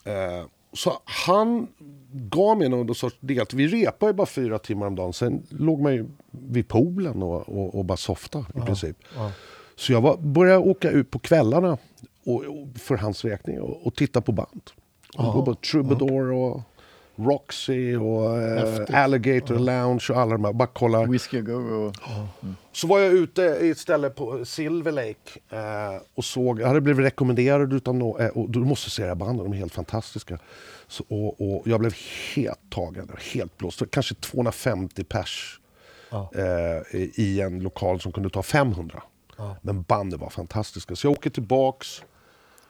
[0.04, 1.68] Eh, så han
[2.12, 3.46] gav mig någon sorts del.
[3.52, 5.12] Vi repade ju bara fyra timmar om dagen.
[5.12, 8.96] Sen låg man ju vid poolen och, och, och bara softa i princip.
[9.80, 11.78] Så jag var, började åka ut på kvällarna
[12.24, 14.70] och, och, för hans räkning och, och titta på band.
[15.16, 16.60] Och gå på Troubadour och
[17.16, 20.52] Roxy och eh, Alligator Lounge och alla de här.
[20.52, 21.04] Bara kolla.
[21.04, 21.52] Whiskey Go
[21.86, 21.96] och...
[22.72, 26.80] Så var jag ute i ett ställe på Silver Lake eh, och såg, jag hade
[26.80, 29.74] blivit rekommenderad utan no, eh, och du måste se det här bandet, de är helt
[29.74, 30.38] fantastiska.
[30.88, 31.94] Så, och, och jag blev
[32.36, 33.82] helt tagen, helt blåst.
[33.90, 35.60] Kanske 250 pers
[36.34, 39.02] eh, i- i en lokal som kunde ta 500.
[39.62, 40.96] Men bandet var fantastiska.
[40.96, 42.02] Så jag åker tillbaks.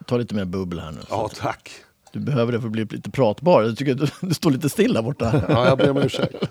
[0.06, 1.00] Ta lite mer bubbel här nu.
[1.10, 1.70] Ja, tack.
[2.12, 3.62] Du behöver det för att bli lite pratbar.
[3.62, 5.44] Jag tycker du, du står lite still där borta.
[5.48, 6.34] Ja, jag ber om ursäkt.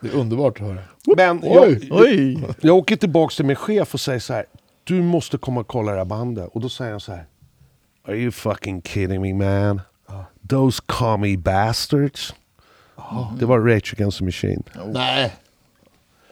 [0.00, 0.78] Det är underbart att höra.
[1.16, 1.86] Men Oj.
[1.88, 2.46] jag, Oj!
[2.60, 4.46] Jag åker tillbaks till min chef och säger så här.
[4.84, 6.50] Du måste komma och kolla det här bandet.
[6.52, 7.26] Och då säger han så här.
[8.08, 9.80] Are you fucking kidding me man?
[10.48, 12.34] Those commie bastards.
[13.38, 14.62] Det var Rage Against the Machine.
[14.86, 15.36] Nej.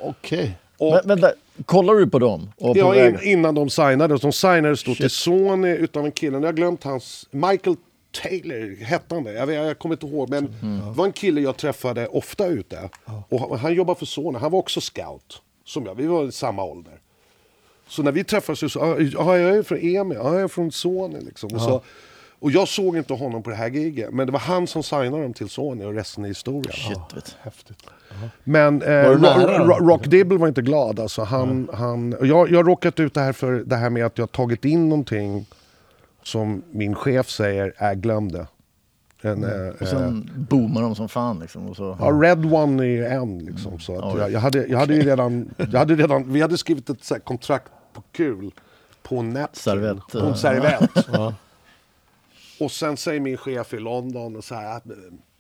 [0.01, 0.59] Okej.
[0.79, 1.33] Men, vänta,
[1.67, 2.51] kollar du på dem?
[2.59, 4.21] På ja, in, innan de signades.
[4.21, 6.37] De signades då till Sony utav en kille.
[6.37, 7.29] Jag har glömt hans...
[7.31, 7.77] Michael
[8.23, 9.33] Taylor, hette han det?
[9.33, 10.31] Jag, jag kommer inte ihåg.
[10.31, 12.91] Men det var en kille jag träffade ofta ute.
[13.29, 14.39] Och han, han jobbade för Sony.
[14.39, 15.43] Han var också scout.
[15.65, 15.95] Som jag.
[15.95, 17.01] Vi var i samma ålder.
[17.89, 20.73] Så när vi träffades så sa ja, jag är från EMI, ja, jag är från
[20.73, 21.21] Sony.
[21.21, 21.55] Liksom.
[21.55, 21.83] Och, så,
[22.45, 24.13] och jag såg inte honom på det här giget.
[24.13, 26.73] Men det var han som signade dem till Sony och resten är historia.
[26.73, 27.37] Shit, vet.
[27.41, 27.79] Häftigt.
[28.45, 29.09] Men eh,
[29.81, 31.01] Rock Dibble var inte glad.
[31.01, 34.07] Alltså, han, han, och jag, jag har råkat ut det här för det här med
[34.07, 35.47] att jag har tagit in någonting
[36.23, 38.47] som min chef säger är glöm det.
[39.23, 41.69] En, eh, Och sen boomar de som fan liksom.
[41.69, 43.79] Och så, Ja, Red One är ju en liksom.
[43.79, 46.59] Så att Ja, jag, jag, hade, jag hade ju redan, jag hade redan, vi hade
[46.59, 48.51] skrivit ett så här, kontrakt på kul
[49.03, 49.49] på en napkin.
[49.53, 50.35] Servett, På en eh.
[50.35, 51.09] servett.
[52.59, 54.81] Och sen säger min chef i London och så här.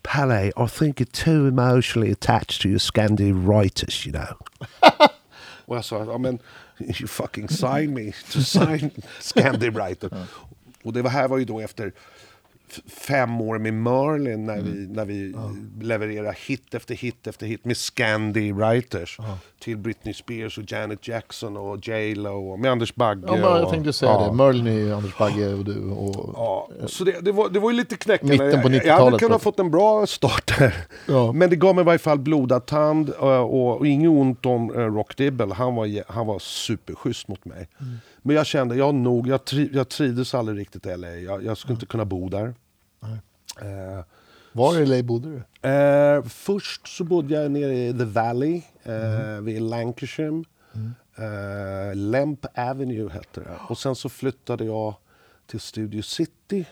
[0.02, 4.36] Pelle, I think you're too emotionally attached to your Scandi writers, you know.
[5.64, 6.38] och jag sa, ja men
[6.78, 8.90] you fucking sign me to sign
[9.20, 10.10] Scandi writer.
[10.82, 11.92] Och det var här var ju då efter
[12.86, 15.34] fem år med Merlin när vi, när vi
[15.80, 19.18] levererade hit efter hit efter hit med Scandi writers.
[19.60, 23.22] Till Britney Spears och Janet Jackson och J Lo och med Anders Bagge.
[23.26, 24.26] Ja, jag och, tänkte säga ja.
[24.26, 24.32] det.
[24.32, 25.90] Merlin är Anders Bagge och du.
[25.90, 28.32] Och, Ja, så det, det, var, det var ju lite knäckande.
[28.32, 30.74] Mitten på Jag- Jag hade 90-talet kunnat fått en bra start där.
[31.08, 31.32] Ja.
[31.32, 35.16] Men det gav mig i varje fall blodad tand och, och, inget ont om Rock
[35.16, 35.54] Dibble.
[35.54, 37.68] Han var, han var superschysst mot mig.
[37.80, 37.94] Mm.
[38.22, 41.08] Men jag kände, jag nog, jag, tri, jag trivdes aldrig riktigt i LA.
[41.08, 42.54] Jag, jag skulle inte kunna bo där.
[43.60, 44.04] Eh,
[44.52, 45.28] var i LA bodde
[45.62, 45.68] du?
[45.68, 50.44] Eh, först så bodde jag nere i The Valley eh, vid Lancashire.
[51.16, 53.56] Eh, Lemp Avenue hette det.
[53.68, 54.94] Och sen så flyttade jag
[55.46, 56.64] till Studio City.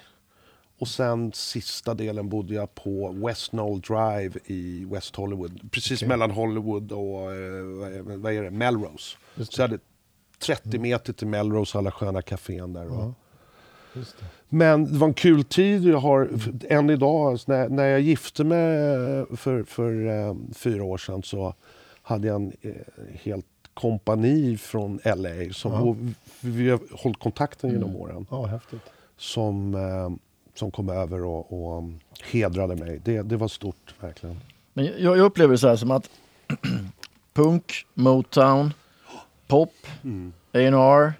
[0.78, 5.70] Och sen sista delen bodde jag på West Knoll Drive i West Hollywood.
[5.72, 8.50] Precis mellan Hollywood och eh, vad är- det?
[8.50, 9.16] Melrose.
[9.36, 9.78] Så jag hade
[10.38, 12.86] 30 meter till Melrose, alla sköna kafén där.
[12.90, 13.12] Och,
[14.18, 14.24] det.
[14.54, 15.84] Men det var en kul tid.
[15.84, 16.28] Jag har
[16.68, 21.22] än idag, alltså när, när jag gifte mig eh, för, för eh, fyra år sedan
[21.22, 21.54] så
[22.02, 22.72] hade jag en eh,
[23.22, 25.52] helt kompani från LA.
[25.52, 25.96] Som, och
[26.40, 28.26] vi har hållit kontakten genom åren.
[28.30, 28.80] Ja, häftigt.
[29.16, 30.10] Som, eh,
[30.54, 33.00] som kom över och, och um, hedrade mig.
[33.04, 34.40] Det, det var stort, verkligen.
[34.72, 36.10] Men jag, jag upplever det så här som att
[37.34, 38.74] punk, Motown,
[39.46, 39.74] pop,
[40.52, 41.12] A&R,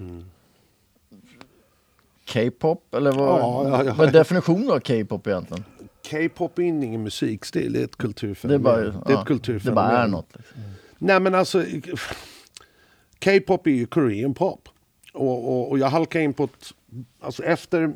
[2.32, 3.94] K-pop eller vad, Ja, ja, ja.
[3.94, 5.64] vad är definitionen av K-pop egentligen?
[6.10, 8.62] K-pop är ingen musikstil, det är ett Det, kulturfenomen.
[8.62, 9.84] bara, det är ett kulturfenomen.
[9.84, 10.28] det bara är något.
[10.36, 10.54] Liksom.
[10.98, 11.64] Nej men alltså,
[13.24, 14.68] K-pop är ju Korean pop.
[15.12, 16.72] Och, och, och jag halkade in på ett,
[17.20, 17.92] alltså efter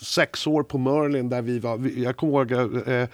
[0.00, 2.52] sex år på Merlin där vi var, jag kommer ihåg,
[2.88, 3.08] eh,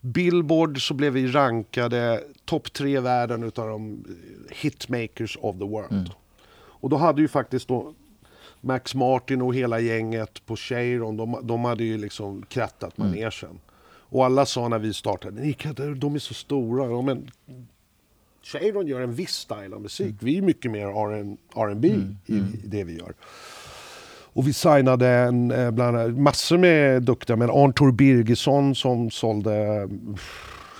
[0.00, 4.04] Billboard så blev vi rankade topp tre i världen utav de
[4.50, 6.10] hitmakers of the world.
[6.56, 7.94] Och då hade ju faktiskt då
[8.66, 13.60] Max Martin och hela gänget på Cheiron, de, de hade ju liksom krattat manegen.
[14.08, 16.90] Och alla sa när vi startade, ni kan, de är så stora.
[16.90, 17.30] Ja, men
[18.42, 20.14] Cheiron gör en viss style av musik.
[20.20, 21.88] Vi är mycket mer R&B
[22.26, 23.12] i, i det vi gör.
[24.32, 29.88] Och vi signade en, eh, bland annat massor med duktiga, men Arntor Birgersson som sålde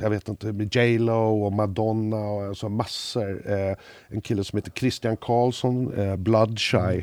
[0.00, 3.50] jag vet inte, med J Lo och Madonna och alltså massor.
[3.50, 3.76] Eh,
[4.08, 7.02] en kille som heter Christian Karlsson, eh, Bloodshy.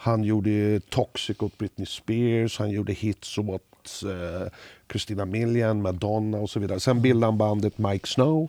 [0.00, 3.62] Han gjorde Toxic åt Britney Spears, han gjorde hits åt
[4.04, 4.52] eh,
[4.90, 6.80] Christina Milian, Madonna och så vidare.
[6.80, 8.48] Sen bildade han bandet Mike Snow.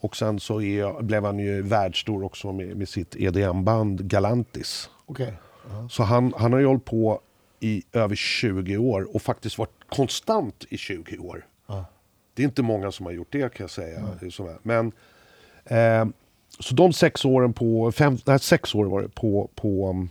[0.00, 4.90] Och sen så är, blev han ju världsstor också med, med sitt EDM-band Galantis.
[5.06, 5.34] Okej.
[5.90, 7.20] Så han, han har ju hållit på
[7.60, 11.46] i över 20 år och faktiskt varit konstant i 20 år.
[12.34, 13.98] Det är inte många som har gjort det kan jag säga.
[14.62, 14.92] Men,
[15.64, 16.06] eh,
[16.58, 20.06] så de sex åren på, fem, nej, sex år var det på, på,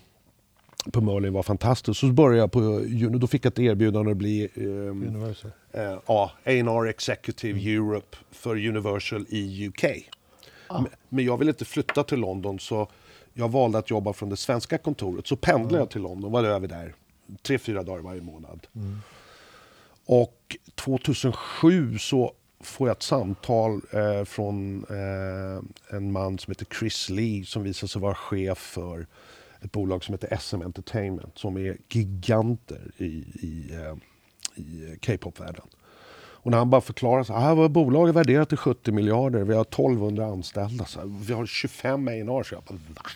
[0.91, 1.99] på Merlin var fantastiskt.
[1.99, 5.51] Så började jag på, då fick jag ett erbjudande att bli Universal.
[5.71, 9.83] eh, ja, A&R Executive Europe för Universal i UK.
[10.69, 12.87] Men, men jag ville inte flytta till London så
[13.33, 15.27] jag valde att jobba från det svenska kontoret.
[15.27, 16.93] Så pendlade jag till London, var över där
[17.41, 18.67] tre, fyra dagar varje månad.
[20.05, 27.09] Och 2007 så får jag ett samtal eh, från eh, en man som heter Chris
[27.09, 29.07] Lee som visar sig vara chef för
[29.61, 33.95] ett bolag som heter SM Entertainment som är giganter i, i, eh,
[34.63, 35.65] i K-pop-världen.
[36.43, 39.43] Och när han bara förklarar så här, ah, vårt bolag är värderat till 70 miljarder,
[39.43, 42.43] vi har 1200 anställda, så här, vi har 25 A&R.
[42.43, 43.09] Så jag bara, va?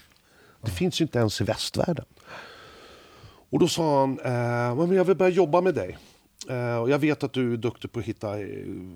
[0.61, 2.05] Det finns ju inte ens i västvärlden.
[3.49, 5.97] Och då sa han, eh, men jag vill börja jobba med dig.
[6.49, 8.47] Eh, och jag vet att du är duktig på att hitta, eh,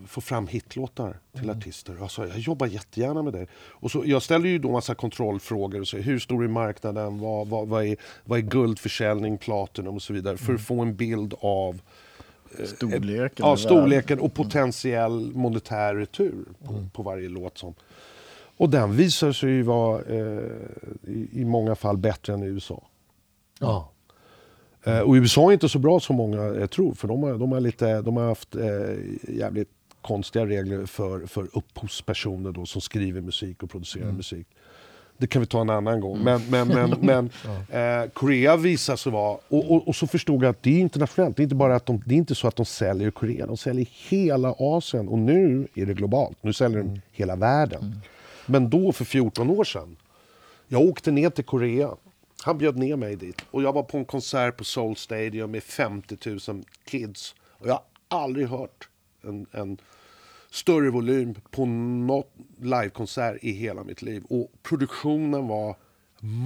[0.07, 1.57] få fram hitlåtar till Mm.
[1.57, 1.95] artister.
[1.99, 3.47] Jag sa, jag jobbar jättegärna med det.
[3.53, 5.81] Och så, jag ställer ju då massa kontrollfrågor.
[5.81, 7.19] Och så, hur stor är marknaden?
[7.19, 10.37] Vad, vad, vad, är, vad är guldförsäljning, platinum och så vidare.
[10.37, 11.81] För att få en bild av
[12.65, 13.29] Storleken.
[13.45, 17.57] ja, med storleken och potentiell monetär retur på, på varje låt.
[17.57, 17.73] som
[18.57, 20.43] Och den visar sig ju vara eh,
[21.07, 22.83] i, i många fall bättre än i USA.
[23.59, 23.91] Ja.
[24.83, 27.51] Eh, och USA är inte så bra som många eh, tror, för de har, de
[27.51, 28.63] har, lite, de har haft eh,
[29.27, 29.69] jävligt
[30.01, 34.47] konstiga regler för, för upphovspersoner då, som skriver musik och producerar musik.
[35.17, 36.23] Det kan vi ta en annan gång.
[36.23, 37.29] Men, men, men, men
[37.69, 39.37] eh, Korea visar sig vara...
[39.47, 41.37] Och, och, och så förstod jag att det är internationellt.
[41.37, 43.45] Det är inte, bara att de, det är inte så att de säljer i Korea.
[43.45, 45.07] De säljer hela Asien.
[45.07, 46.37] Och nu är det globalt.
[46.41, 48.01] Nu säljer de hela världen.
[48.45, 49.95] Men då, för 14 år sedan,
[50.67, 51.89] jag åkte ner till Korea.
[52.43, 53.41] Han bjöd ner mig dit.
[53.51, 56.17] Och jag var på en konsert på Seoul Stadium med 50
[56.49, 57.35] 000 kids.
[57.47, 58.89] Och jag har aldrig hört
[59.21, 59.77] en, en
[60.51, 64.23] större volym på något livekonsert i hela mitt liv.
[64.29, 65.75] Och produktionen var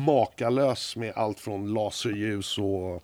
[0.05, 2.95] makalös med allt från laserljus och,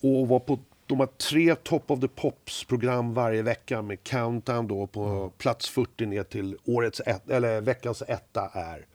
[0.00, 4.86] och var på de har tre Top of the Pops-program varje vecka med countdown då
[4.86, 8.86] på plats 40 ner till årets ett, eller veckans etta är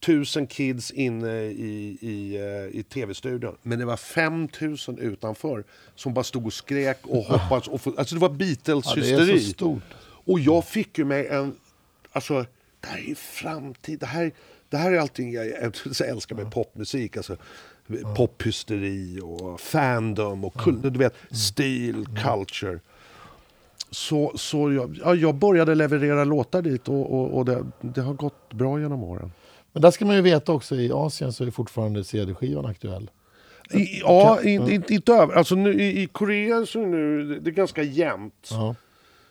[0.00, 3.56] tusen kids inne i, i, eh, i tv-studion.
[3.62, 7.68] Men det var 5000 utanför som bara stod och skrek och hoppades.
[7.68, 9.40] Och få, alltså det var ja, Beatles-hysteri.
[9.40, 9.82] stort.
[10.02, 11.54] Och jag fick ju mig en...
[12.12, 12.46] Alltså,
[12.80, 13.98] det här är framtid.
[13.98, 14.32] Det här,
[14.68, 15.72] det här är allting jag, jag
[16.08, 17.16] älskar med popmusik.
[17.16, 17.36] Alltså,
[18.16, 22.80] Pophysteri och fandom och kul, du vet, stil, culture.
[23.90, 28.14] Så, så jag, ja, jag började leverera låtar dit och, och, och det, det har
[28.14, 29.32] gått bra genom åren.
[29.72, 33.10] Men där ska man ju veta också, i Asien så är fortfarande CD-skivan aktuell.
[33.70, 35.34] I, ja, inte, inte, inte över.
[35.34, 38.48] Alltså nu, i, I Korea så är nu, det är ganska jämnt.
[38.50, 38.74] Ja.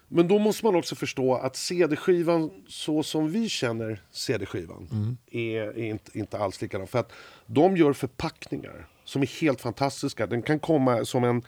[0.07, 5.83] Men då måste man också förstå att CD-skivan så som vi känner CD-skivan är, är
[5.83, 6.87] inte, inte alls likadan.
[6.87, 7.11] För att
[7.45, 10.27] de gör förpackningar som är helt fantastiska.
[10.27, 11.43] Den kan komma som en,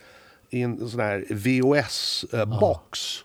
[0.49, 3.23] i en sån här VHS-box.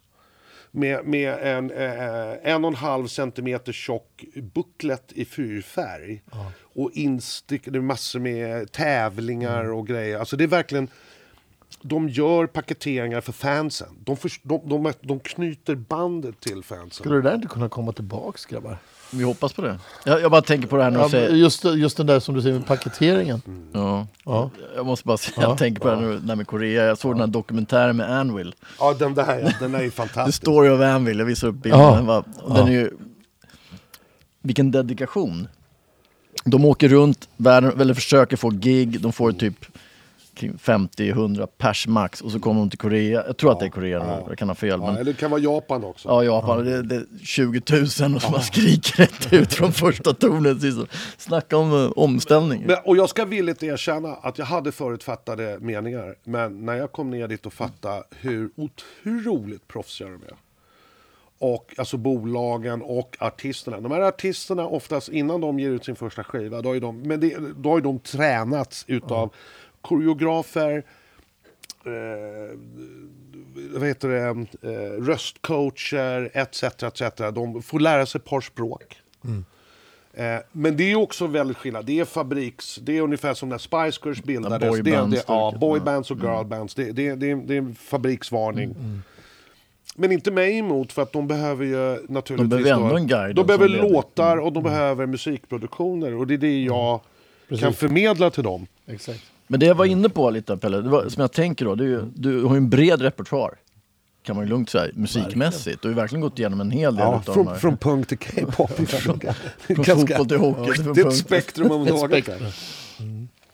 [0.77, 4.25] Med, med en eh, en och en halv centimeter tjock
[4.55, 6.23] bucklet i fyrfärg.
[6.63, 10.19] Och instickade massor med tävlingar och grejer.
[10.19, 10.89] Alltså det är verkligen...
[11.83, 13.89] De gör paketeringar för fansen.
[14.05, 16.91] De, förs- de, de, de knyter bandet till fansen.
[16.91, 18.79] Skulle det där inte kunna komma tillbaks grabbar?
[19.11, 19.79] Vi hoppas på det.
[20.05, 21.31] Jag, jag bara tänker på det här när du Ja, säger...
[21.31, 23.43] just, just den där som du säger med paketeringen.
[23.73, 24.07] Ja.
[24.25, 24.51] Ja.
[24.77, 25.43] Jag måste bara säga, Ja.
[25.43, 26.85] jag tänker på det här nu, med Korea.
[26.85, 28.55] Jag såg den här dokumentären med Anvil.
[28.79, 30.43] Ja, den där den är ju The fantastisk.
[30.43, 31.81] Story of Anvil, jag visar upp bilden.
[31.81, 31.95] Ja.
[31.95, 32.91] Den, var, och den är ju...
[34.43, 35.49] Vilken dedikation.
[36.45, 39.65] De åker runt världen, eller försöker få gig, de får typ
[40.37, 43.25] 50-100 pers max och så kommer de till Korea.
[43.27, 44.69] Jag tror att det är Korea nu, jag kan ha fel.
[44.69, 46.09] Ja, Men, eller det kan vara Japan också.
[46.09, 46.65] Ja, Japan.
[46.65, 47.63] Det, det är 20
[48.01, 50.89] 000 och så bara skriker rätt ut från första tornet.
[51.19, 52.65] Snacka om uh, omställning.
[52.67, 56.15] Men, och jag ska villigt erkänna att jag hade förutfattade meningar.
[56.25, 60.37] Men när jag kom ner dit och fattade hur otroligt proffsiga de är.
[61.39, 63.81] Och alltså bolagen och artisterna.
[63.81, 66.63] De här artisterna oftast innan de ger ut sin första skiva.
[66.63, 69.33] Då har ju de, men det, då har de tränats utav
[69.87, 70.83] koreografer.
[71.85, 72.59] Eh,
[73.75, 74.47] vad heter det?
[74.73, 76.63] Eh, röstcoacher etc.
[76.83, 77.03] etc.
[77.35, 79.01] De får lära sig ett par språk.
[80.15, 81.87] Eh, men det är också väldigt skillnad.
[81.87, 82.77] Det är fabriks...
[82.83, 84.61] Det är ungefär som när Spice Girls bildades.
[84.61, 85.61] det, boybands det, ja, stycket.
[85.61, 86.75] boybands och girlbands.
[86.75, 88.75] Det, det, det, det är en fabriksvarning.
[89.97, 92.51] Men inte mig emot för att de behöver ju naturligtvis...
[92.65, 93.67] behöver ändå då- en guide De behöver.
[93.79, 93.93] Mm.
[93.93, 96.15] låtar och de behöver musikproduktioner.
[96.15, 97.01] Och det är det jag
[97.61, 98.67] kan förmedla till dem.
[98.87, 99.33] Exakt.
[99.47, 101.85] Men det jag var inne på lite Pelle, det var, som jag tänker då, det
[101.85, 103.55] ju, du har ju en bred repertoar.
[104.23, 105.83] Kan man ju lugnt säga, musikmässigt.
[105.83, 107.55] Du har ju verkligen gått igenom en hel del Ja, utav de från, här.
[107.55, 108.71] från punk till K-pop.
[108.89, 108.89] från
[109.87, 110.73] fotboll till hockey.
[110.83, 112.13] från Det är ett spektrum av något.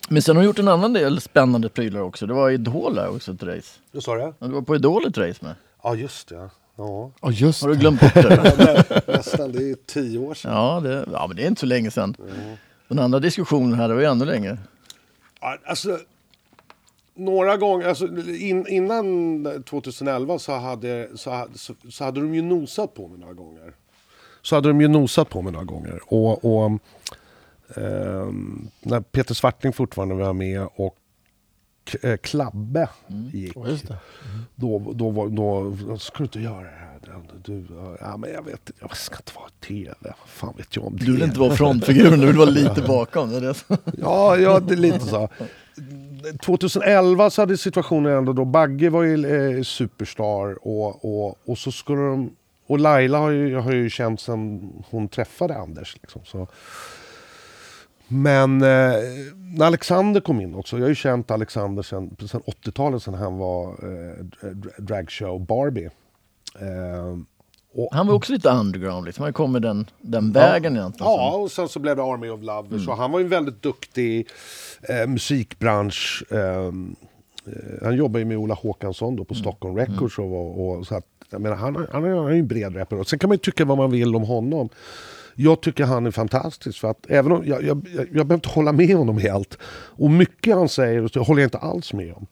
[0.09, 2.27] Men sen har du gjort en annan del spännande prylar också.
[2.27, 3.79] Det var Idol där också ett race.
[3.93, 4.21] Vad sa du?
[4.21, 5.55] Ja, Du var på Idol ett race med.
[5.83, 6.49] Ja, just det.
[6.77, 7.11] Ja.
[7.23, 7.81] Ja, just Har du det.
[7.81, 9.03] glömt bort det?
[9.07, 10.53] Nästan, det är tio år sedan.
[10.55, 12.15] Ja, det, ja, men det är inte så länge sedan.
[12.89, 14.59] Den andra diskussionen här, det var ju ännu längre.
[15.43, 15.99] Alltså,
[17.15, 22.95] några gånger, alltså, in, innan 2011 så hade, så, så, så hade de ju nosat
[22.95, 23.75] på mig några gånger.
[24.43, 26.01] Så hade de ju nosat på mig några gånger.
[26.07, 26.65] Och, och
[27.77, 28.33] eh,
[28.81, 30.97] när Peter Svartling fortfarande var med och
[32.03, 32.89] eh, Klabbe
[33.33, 33.57] gick.
[33.57, 33.97] Ja, just det.
[34.55, 36.93] Då, då, var, då, då ska du inte göra det här.
[37.45, 37.67] Du,
[38.01, 39.95] ja, men jag vet jag ska inte vara i tv.
[40.01, 41.05] Vad fan vet jag om det?
[41.05, 43.31] Du vill inte vara frontfiguren, du vill vara lite bakom.
[43.31, 43.55] Det är det.
[43.99, 45.29] Ja, ja, det är lite så.
[46.43, 51.73] 2011 så hade situationen ändå då, Bagge var ju eh, superstar och, och, och så
[51.73, 52.31] skulle de...
[52.67, 55.97] Och Laila har ju, har ju känt sen hon träffade Anders.
[56.03, 56.49] Liksom, så.
[58.13, 58.95] Men eh,
[59.57, 63.39] när Alexander kom in också, jag har ju känt Alexander sen, sen 80-talet sen han
[63.39, 65.91] var eh, dra- dragshow Barbie.
[66.61, 67.19] Eh,
[67.75, 69.23] och, Han var också lite underground, liksom.
[69.25, 71.13] han kom med den, den vägen egentligen.
[71.13, 72.89] Ja, och sen så blev det Army of Lovers.
[72.89, 74.29] Och han var ju en väldigt duktig
[74.83, 76.25] eh, musikbransch.
[76.31, 76.97] ehm,
[77.47, 77.53] eh,
[77.85, 80.19] han jobbar ju med Ola Håkansson då på Stockholm Records.
[80.19, 83.01] Och, och, så att, jag menar, han, han, han är ju en bred rappare.
[83.01, 84.69] Och Sen kan man ju tycka vad man vill om honom.
[85.35, 86.81] Jag tycker han är fantastisk.
[86.81, 89.59] För att även om jag, jag, jag, jag behöver inte hålla med honom helt.
[89.65, 92.27] Och mycket han säger så håller jag inte alls med om.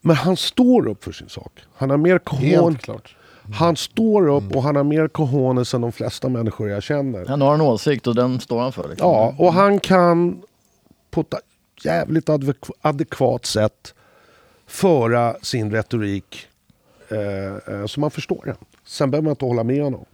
[0.00, 1.52] Men han står upp för sin sak.
[1.74, 3.14] Han har mer klart.
[3.54, 7.26] Han står upp och han har mer cojones än de flesta människor jag känner.
[7.26, 8.88] Han har en åsikt och den står han för.
[8.88, 9.08] Liksom.
[9.10, 10.42] Ja, och han kan
[11.10, 11.34] på ett
[11.84, 13.94] jävligt adek- adekvat sätt
[14.66, 16.46] föra sin retorik
[17.08, 18.56] eh, eh, så man förstår den.
[18.86, 20.04] Sen behöver man inte hålla med honom.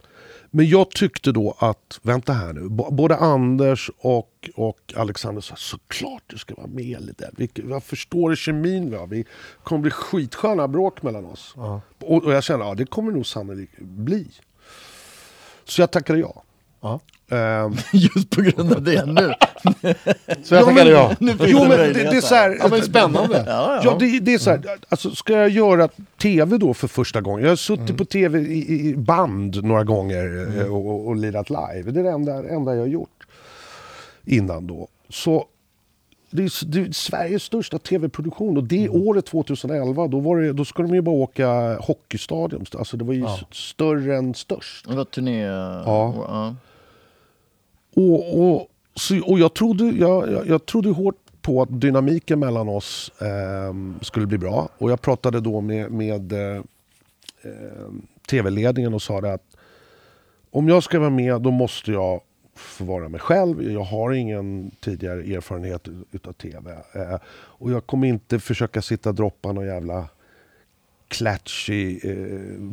[0.55, 6.23] Men jag tyckte då att, vänta här nu, både Anders och, och Alexander sa såklart
[6.27, 7.31] du ska vara med lite.
[7.37, 9.07] Vi, jag förstår kemin vi har.
[9.07, 9.25] Vi
[9.63, 11.53] kommer bli skitsköna bråk mellan oss.
[11.99, 14.27] Och, och jag kände, ja det kommer nog sannolikt bli.
[15.65, 16.43] Så jag tackade ja.
[16.81, 16.99] Ja.
[17.29, 19.33] Ehm, Just på grund av det nu.
[20.43, 21.15] Så jag tackade ja.
[21.19, 23.43] Jo men det, det är så här, Ja men spännande.
[23.47, 23.81] Ja, ja.
[23.83, 25.89] Ja, det, det är så här, alltså, ska jag göra
[26.21, 27.43] tv då för första gången?
[27.43, 31.49] Jag har suttit på tv i, i band några gånger eh, och, och, och lirat
[31.49, 31.91] live.
[31.91, 33.27] Det är det enda, enda jag har gjort
[34.25, 34.87] innan då.
[35.09, 35.45] Så
[36.29, 40.65] det är, det är Sveriges största tv-produktion och det året 2011 då, var det, då
[40.65, 42.65] skulle de ju bara åka hockeystadion.
[42.77, 44.89] Alltså det var ju större än störst.
[44.89, 45.41] Det var turné...
[45.41, 46.13] Ja.
[46.27, 46.55] ja.
[47.95, 52.69] Och, och, så, och jag, trodde, jag, jag, jag trodde hårt på att dynamiken mellan
[52.69, 54.69] oss ehm, skulle bli bra.
[54.77, 56.61] Och jag pratade då med, med eh,
[57.43, 59.57] ehm, tv-ledningen och sa att
[60.51, 62.21] om jag ska vara med då måste jag
[62.55, 63.71] få vara mig själv.
[63.71, 66.71] Jag har ingen tidigare erfarenhet utav tv.
[66.93, 70.07] Eh, och jag kommer inte försöka sitta och droppa någon jävla
[71.07, 72.11] klatschig eh,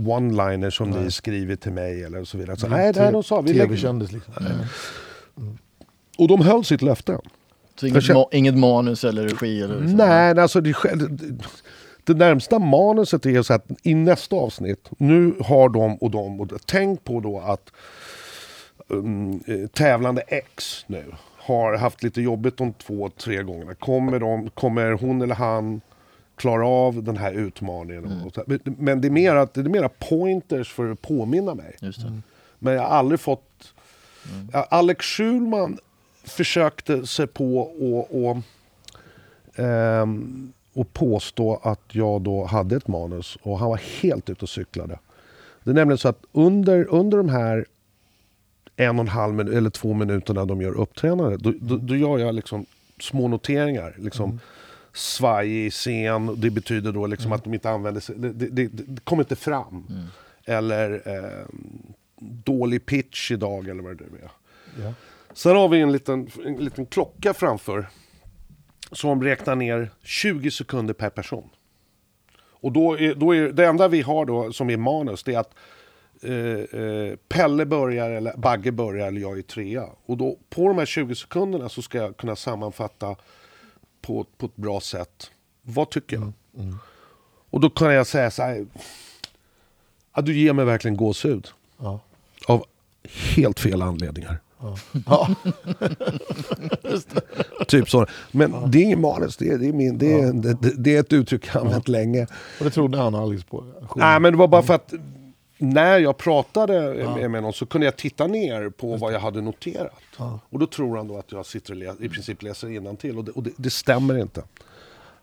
[0.09, 2.57] one-liner som ni skrivit till mig eller så vidare.
[2.57, 3.41] Så, nej, det här de sa.
[3.41, 4.35] Vi lägger, Tv-kändis liksom.
[6.19, 7.19] Och de höll sitt löfte.
[7.77, 9.63] Så inget, ma- inget manus eller regi?
[9.63, 9.97] Eller så.
[9.97, 10.75] Nej, alltså det,
[12.05, 16.51] det, närmsta manuset är så att i nästa avsnitt, nu har de och de, och
[16.67, 17.73] tänk på då att
[18.89, 19.41] um,
[19.73, 21.05] tävlande X nu
[21.37, 23.75] har haft lite jobbigt de två, tre gångerna.
[23.75, 25.81] Kommer, de, kommer hon eller han
[26.37, 28.31] klara av den här utmaningen?
[28.35, 28.45] Så,
[28.79, 31.77] men- det är, mer att, det är mera pointers för att påminna mig.
[31.81, 32.21] Det.
[32.59, 33.45] Men jag har aldrig fått...
[34.53, 35.79] Ja, Alex Schulman
[36.25, 38.37] försökte sig på att och,
[39.65, 44.49] ehm, och påstå att jag då hade ett manus och han var helt ute och
[44.49, 44.99] cyklade.
[45.65, 47.67] Det är nämligen så att under, under de här
[48.77, 52.19] en och en halv minut, eller två minuterna de gör uppträdande, då, då, då gör
[52.19, 52.67] jag liksom
[53.01, 53.95] små noteringar.
[53.99, 54.41] Liksom
[54.93, 59.23] svajig scen, det betyder då liksom att de inte använder sig, det, det, det, kommer
[59.23, 59.87] inte fram.
[60.45, 61.47] Eller eh,
[62.45, 64.31] dålig pitch idag eller vad det nu är.
[64.85, 64.95] Ja.
[65.33, 67.89] Sen har vi en liten, en liten klocka framför
[68.93, 71.51] som räknar ner 20 sekunder per person.
[72.39, 75.39] Och då är, då är det enda vi har då som är manus det är
[75.39, 75.55] att
[76.23, 79.89] eh, eh, Pelle börjar, eller Bagge börjar, eller jag är trea.
[80.07, 83.17] Och då på de här 20 sekunderna så ska jag kunna sammanfatta
[84.01, 85.31] på, på ett bra sätt.
[85.63, 86.33] Vad tycker jag?
[87.51, 88.67] Och då kan jag säga så här.
[90.15, 91.49] Ja, du ger mig verkligen gåshud.
[91.79, 92.01] Ja.
[92.47, 92.65] Av
[93.37, 94.39] helt fel anledningar.
[95.07, 95.29] Ja.
[97.69, 98.07] Typ så.
[98.31, 100.97] Men det är ingen manus, det är, det, är min, det, är, det, det- det
[100.97, 102.27] är ett uttryck jag använt länge.
[102.59, 103.65] Och det trodde han Alex på.
[103.97, 104.93] Nej men det var bara för att
[105.59, 109.41] när jag pratade med, med någon så kunde jag titta ner på vad jag hade
[109.41, 109.93] noterat.
[110.51, 113.25] Och då tror han då att jag sitter och lä- i princip läser till och
[113.25, 114.43] det, och det, stämmer inte.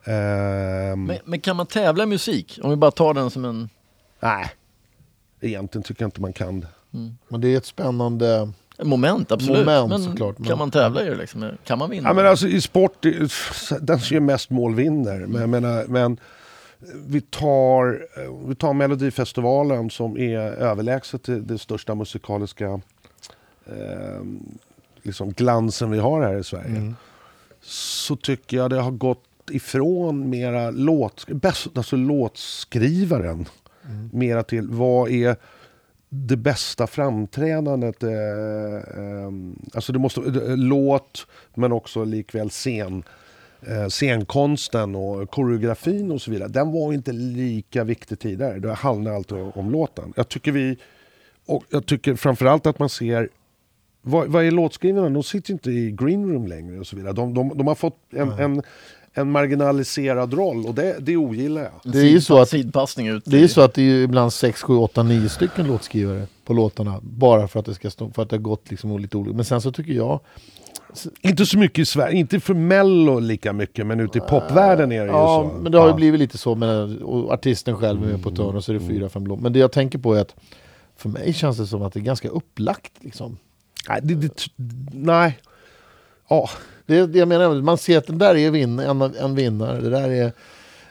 [0.04, 2.60] Ehm, Men, men kan man tävla i musik?
[2.64, 3.70] Om vi bara tar den som en...
[4.20, 4.52] Nej,
[5.42, 6.68] egentligen tycker jag inte man kan det.
[7.28, 8.52] Men det är ett spännande...
[8.78, 9.66] en moment, absolut.
[9.66, 11.52] Moment, men såklart, men- kan man tävla i det liksom?
[11.64, 12.10] Kan man vinna?
[12.10, 13.02] Ja, men alltså, I sport,
[13.82, 15.20] den som gör mest mål vinner.
[15.20, 16.18] Men, jag menar, men
[17.08, 18.08] vi, tar,
[18.48, 22.82] vi tar Melodifestivalen som är överlägset det, det största musikaliska
[23.66, 24.24] eh,
[25.04, 26.94] liksom glansen vi har här i Sverige.
[27.62, 33.46] Så tycker jag det har gått ifrån mera låt, bäst, alltså låtskrivaren.
[34.12, 35.36] Mera till vad är
[36.10, 38.04] det bästa framträdandet.
[38.04, 39.32] Eh, eh,
[39.74, 43.04] alltså det måste, eh, låt men också likväl scen.
[43.68, 46.50] eh, scenkonsten och koreografin och så vidare.
[46.50, 48.60] Den var inte lika viktig tidigare.
[48.60, 50.14] Det handlade alltid om låten.
[50.16, 50.78] Jag tycker vi,
[51.46, 53.30] och jag tycker framförallt att man ser
[54.02, 55.10] vad, vad är låtskrivarna?
[55.10, 57.14] De sitter inte i green room längre och så vidare.
[57.14, 58.62] De, de, de har fått en, en,
[59.14, 61.94] en marginaliserad roll och det, det ogillar jag.
[61.94, 63.24] Det är ju så att Sidpassning ut.
[63.26, 67.00] Det är så att det är ibland 6, 7, 8, 9 stycken låtskrivare på låtarna.
[67.02, 69.36] Bara för att det ska stå, för att det har gått liksom lite olika.
[69.36, 70.20] Men sen så tycker jag...
[71.22, 75.06] Inte så mycket i Sverige, inte för mello lika mycket men ute i popvärlden är
[75.06, 75.56] det Ja, ju så.
[75.62, 76.56] men det har ju blivit lite så.
[76.56, 79.28] Med, och artisten själv är med på ett hörn och så är det fyra, fem
[79.28, 79.42] låtar.
[79.44, 80.36] Men det jag tänker på är att
[80.98, 82.92] för mig känns det som att det är ganska upplagt.
[83.00, 83.38] Liksom.
[83.90, 84.34] Nej, det, det,
[84.94, 85.38] nej.
[86.30, 86.50] Ja,
[86.86, 89.82] Det är det jag menar, man ser att den där är vin, en, en vinnare.
[89.82, 90.32] Det där är,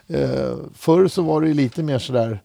[0.07, 2.39] eh, förr så var det ju lite mer sådär,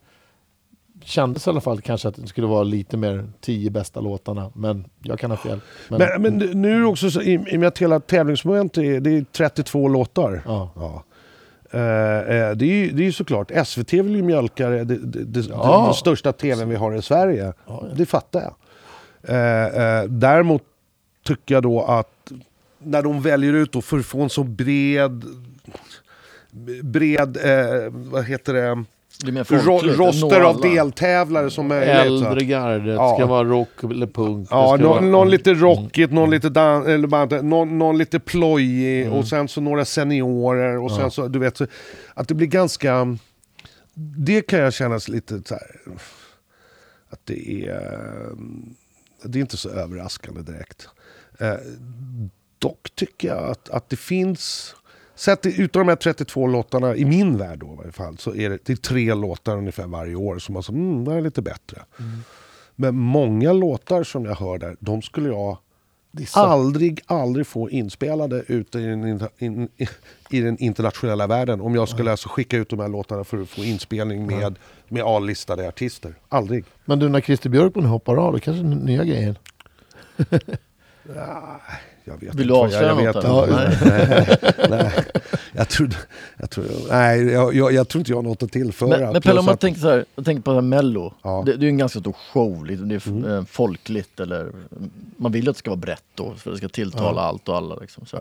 [1.05, 4.51] kändes i alla fall kanske att det skulle vara lite mer tio bästa låtarna.
[4.55, 5.61] Men jag kan ha fel.
[5.89, 9.11] Men, men, men nu också så, i, i och med att hela tävlingsmoment är, det
[9.11, 10.43] är 32 låtar.
[10.47, 10.71] ja.
[10.77, 11.05] Ja.
[11.71, 15.83] Eh, det, är ju, det är såklart, SVT vill ju mjölka det, det, det, Ja.
[15.85, 17.45] den största tvn vi har i Sverige.
[17.45, 17.95] Ja, ja.
[17.97, 18.55] Det fattar jag.
[19.29, 20.63] Eh, däremot
[21.27, 22.11] tycker jag då att
[22.85, 25.25] när de väljer ut då för att få en så bred,
[26.83, 28.85] bred, eh, vad heter det,
[29.51, 31.97] ro, roster av deltävlare som möjligt.
[31.97, 32.27] så.
[32.29, 33.15] Äldre gardet, Ja.
[33.19, 34.49] ska vara rock eller punk.
[34.51, 39.03] Ja, någon, vara, någon lite rockigt, någon lite dan- eller bara, någon, någon lite plojig
[39.07, 39.13] Mm.
[39.19, 41.67] och sen så några seniorer och sen så, du vet, så,
[42.15, 43.17] att det blir ganska...
[44.17, 45.81] Det kan jag känna lite så här,
[47.11, 47.81] att det är...
[49.25, 50.89] Det är inte så överraskande direkt.
[52.65, 54.75] Dock tycker jag att, att det finns...
[55.17, 58.51] Sett utav de här 32 låtarna, i min värld då i varje fall, så är
[58.51, 61.23] det, det är tre låtar ungefär varje år som man så, mm, det här är
[61.23, 61.83] lite bättre.
[62.77, 65.59] Men många låtar som jag hör där, de skulle jag
[66.35, 69.69] aldrig, aldrig få inspelade ute i den, in,
[70.31, 71.61] i, den internationella världen.
[71.61, 74.59] Om jag skulle alltså skicka ut de här låtarna för att få inspelning med,
[74.89, 76.15] med A-listade artister.
[76.29, 76.65] Aldrig.
[76.85, 79.39] Men du, när Christer Björkman hoppar av, då kanske nya grejer.
[82.05, 83.77] Jag vet Vill du avslöja något vet inte.
[83.87, 84.39] nej,
[84.71, 84.93] nej.
[85.53, 85.89] Jag, tror,
[86.37, 88.89] jag, tror, nej jag, jag, jag tror inte jag har något att tillföra.
[88.89, 91.15] Men, men Pelle, om man att- tänker så här, jag tänker på det här Mello.
[91.23, 91.33] Ja.
[91.35, 91.45] Mm.
[91.45, 92.89] Det, det är en ganska stor show, liksom.
[92.89, 92.95] det
[93.31, 94.53] är eh, folkligt eller
[95.17, 97.75] man vill att det ska vara brett då, för det ska tilltala allt och alla.
[97.75, 98.19] Liksom, så.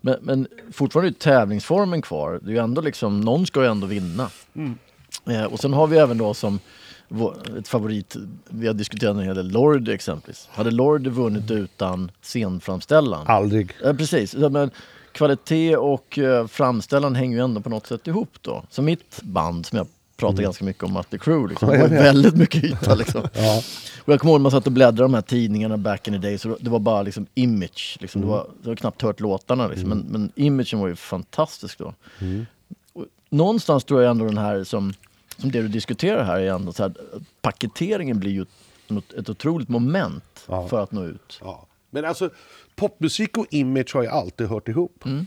[0.00, 2.40] Men, men fortfarande är tävlingsformen kvar.
[2.42, 4.30] Det är ändå liksom, någon ska ju ändå vinna.
[4.54, 4.74] Mm.
[5.26, 6.58] Eh, och sen har vi även då som
[7.58, 8.16] ett favorit,
[8.48, 10.48] vi har diskuterat en hel del, Lordi exempelvis.
[10.50, 13.26] Hade Lordi vunnit utan scenframställan?
[13.26, 13.72] Aldrig.
[13.82, 14.34] Ja, precis.
[14.34, 14.70] Men
[15.12, 18.64] kvalitet och uh, framställan hänger ju ändå på något sätt ihop då.
[18.70, 19.86] Så mitt band som jag
[20.16, 22.94] pratar ganska mycket om, Mötley Crüe, liksom, det var väldigt mycket yta.
[22.94, 23.22] Liksom.
[23.34, 23.62] Ja.
[24.04, 26.18] Och jag kommer ihåg när man satt och bläddrade de här tidningarna back in the
[26.18, 27.98] day, så det var bara liksom image.
[28.00, 28.20] Liksom.
[28.20, 29.88] Det, var, det var knappt hört låtarna, liksom.
[29.88, 31.94] men, men imagen var ju fantastisk då.
[32.92, 34.92] Och någonstans tror jag ändå den här som,
[35.38, 36.92] som det du diskuterar här är ändå så här,
[37.40, 38.46] paketeringen blir ju
[39.18, 40.68] ett otroligt moment Ja.
[40.68, 41.38] för att nå ut.
[41.40, 41.66] Ja.
[41.90, 42.30] Men alltså,
[42.76, 45.04] popmusik och image har ju alltid hört ihop.
[45.06, 45.26] Mm.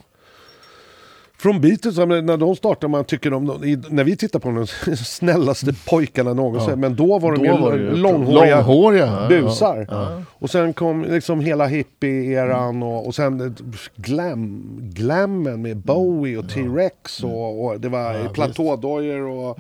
[1.42, 3.46] Från Beatles, ja, när de startade, man tycker de,
[3.90, 7.74] när vi tittar på de snällaste pojkarna någonsin, men då var de Då ju var
[7.74, 9.28] ju långhåriga, Långhåriga.
[9.30, 9.88] busar.
[10.30, 13.56] Och sen kom liksom hela hippie-eran och, och sen
[13.96, 14.64] glam,
[14.94, 19.60] glammen med Bowie och T-Rex och, och det var Ja, platådojor och,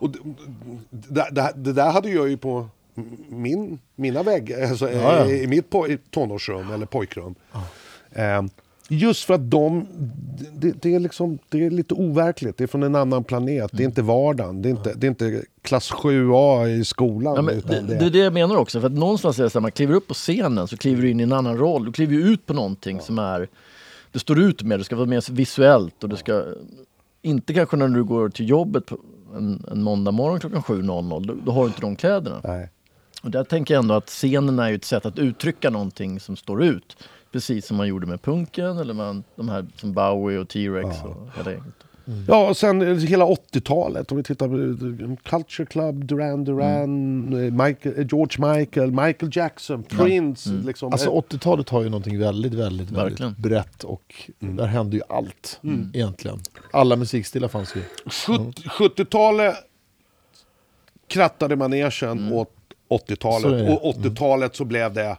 [0.00, 0.10] och
[0.90, 2.68] det, det, det, där hade jag ju på
[3.28, 5.26] min, mina väggar, alltså, Ja, ja.
[5.30, 7.34] i mitt poj, tonårsrum eller pojkrum.
[8.12, 8.42] Eh,
[8.96, 9.86] just för att de,
[10.52, 13.82] det, det, är liksom, det är lite overkligt, det är från en annan planet, det
[13.82, 17.34] är inte vardagen, det är inte, det är inte klass 7A i skolan.
[17.34, 19.62] Ja, det, det är det jag menar också, för att någonstans är det så här,
[19.62, 21.84] man kliver upp på scenen så kliver du in i en annan roll.
[21.84, 23.48] Du kliver ut på någonting som är,
[24.12, 26.44] det står ut med, det ska vara mer visuellt och det ska,
[27.22, 28.90] inte kanske när du går till jobbet
[29.36, 32.40] en, en måndag morgon klockan 7.00, då, då har du inte de kläderna.
[32.44, 32.68] nej.
[33.22, 36.64] Och där tänker jag ändå att scenen är ett sätt att uttrycka någonting som står
[36.64, 36.96] ut.
[37.32, 41.28] Precis som man gjorde med punken eller man, de här som Bowie och T-Rex och
[41.36, 41.74] hela gänget.
[42.28, 44.54] Ja, och sen eh, hela 80-talet, om vi tittar på
[45.04, 50.50] eh, Culture Club, Duran Duran, eh, Michael, George Michael, Michael Jackson, Prince.
[50.50, 50.92] Liksom.
[50.92, 55.60] Alltså Eh, 80-talet har ju någonting väldigt, väldigt, väldigt brett och där hände ju allt
[55.94, 56.38] egentligen.
[56.72, 57.82] Alla musikstilar fanns ju.
[58.06, 59.54] 70 70-talet
[61.06, 62.50] krattade manegen åt
[62.88, 63.76] Så är 80-talet det.
[63.76, 65.16] och 80-talet så blev det...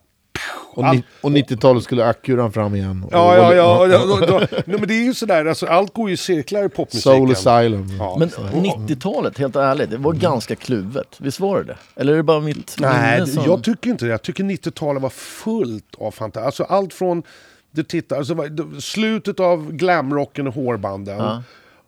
[0.75, 3.03] Och, Allt- och 90-talet skulle Acuran fram igen.
[3.07, 3.87] Och, Ja, ja, ja.
[3.87, 6.65] ja, då, då, nej, men det är ju sådär, alltså, allt går ju i cirklar
[6.65, 7.01] i popmusiken.
[7.17, 7.87] Soul Asylum.
[7.99, 8.15] Ja.
[8.19, 11.07] Men 90-talet, helt ärligt, det var ganska kluvet.
[11.17, 12.01] Visst var det det?
[12.01, 13.43] Eller är det bara mitt Nej, minne som...
[13.45, 14.11] jag tycker inte det.
[14.11, 16.45] Jag tycker 90-talet var fullt av fantasi.
[16.45, 17.23] Alltså allt från
[17.71, 18.35] Du tittar, alltså,
[18.79, 21.17] slutet av glamrocken och hårbanden.
[21.17, 21.43] Ja.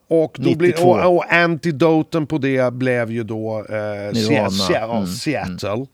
[0.08, 0.88] Och, då blir, 92.
[0.90, 3.74] och, och antidoten på det blev ju då eh,
[4.12, 4.50] Nirvana.
[4.50, 5.86] Se- Se- ja, Mm, Seattle.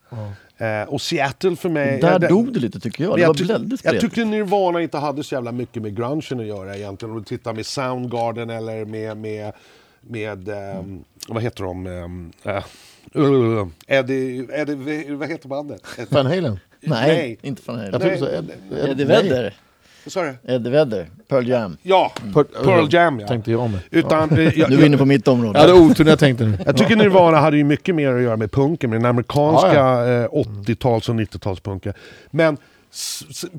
[0.62, 2.00] Eh, och Seattle för mig...
[2.00, 3.16] Där eh, det- dog det lite tycker jag.
[3.16, 6.46] Det jag, var väldigt jag tyckte Nirvana inte hade så jävla mycket med grungen att
[6.46, 7.12] göra egentligen.
[7.14, 9.52] Om du tittar med Soundgarden eller med, med,
[10.00, 11.86] med ehm, vad heter de?
[11.86, 12.32] Um,
[13.14, 15.82] uh, Eddie, Eddie, vad heter bandet?
[16.08, 16.58] Van Halen?
[16.80, 17.38] Nej, Nej.
[17.42, 18.28] inte Jag trodde så.
[18.28, 19.22] Ed, Ed, Eddie nej.
[19.22, 19.54] Vedder.
[20.04, 20.34] Vad sa du?
[20.54, 21.06] Eddie Vedder.
[21.28, 21.76] Pearl Jam.
[21.82, 23.26] Ja, Per- Pearl Jam ja.
[23.28, 23.98] Tänkte jag om det.
[23.98, 25.58] Utan, eh, jag, Nu är vi inne på mitt område.
[25.58, 26.58] Jag hade otur när jag tänkte nu.
[26.66, 30.28] Jag tycker Nirvana hade ju mycket mer att göra med punken, med den amerikanska eh,
[30.28, 31.92] 80-tals och 90-talspunken.
[32.30, 32.56] Men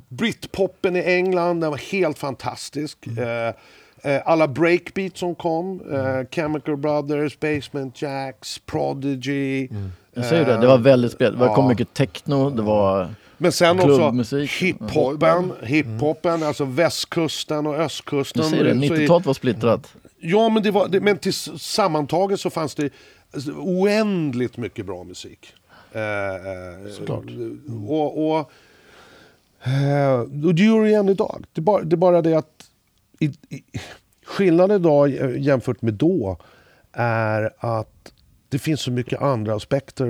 [0.10, 2.98] Britpopen i England, den var helt fantastisk.
[3.08, 9.68] Eh, eh, alla breakbeats som kom, eh, Chemical Brothers, Basement Jacks, Prodigy.
[10.14, 11.40] Jag säger det, det var väldigt spretigt.
[11.40, 11.70] Det kom Ja.
[11.70, 13.10] mycket techno, det var...
[13.38, 18.44] Men sen också hiphopen, hiphopen, alltså västkusten och Du östkusten.
[18.44, 19.96] säger det, Så i- 90-talet var splittrat.
[20.20, 22.90] Ja, men, det var, det, men till sammantaget så fanns det
[23.58, 25.54] oändligt mycket bra musik.
[25.92, 27.24] Eh, eh, Såklart.
[27.88, 28.52] Och, och,
[29.68, 31.44] eh, och det gör det igen idag.
[31.54, 32.66] Det är bara det, är bara det att
[33.20, 33.64] i, i,
[34.26, 36.38] skillnaden idag eh, jämfört med då
[36.94, 38.13] är att
[38.54, 40.06] det finns så mycket andra aspekter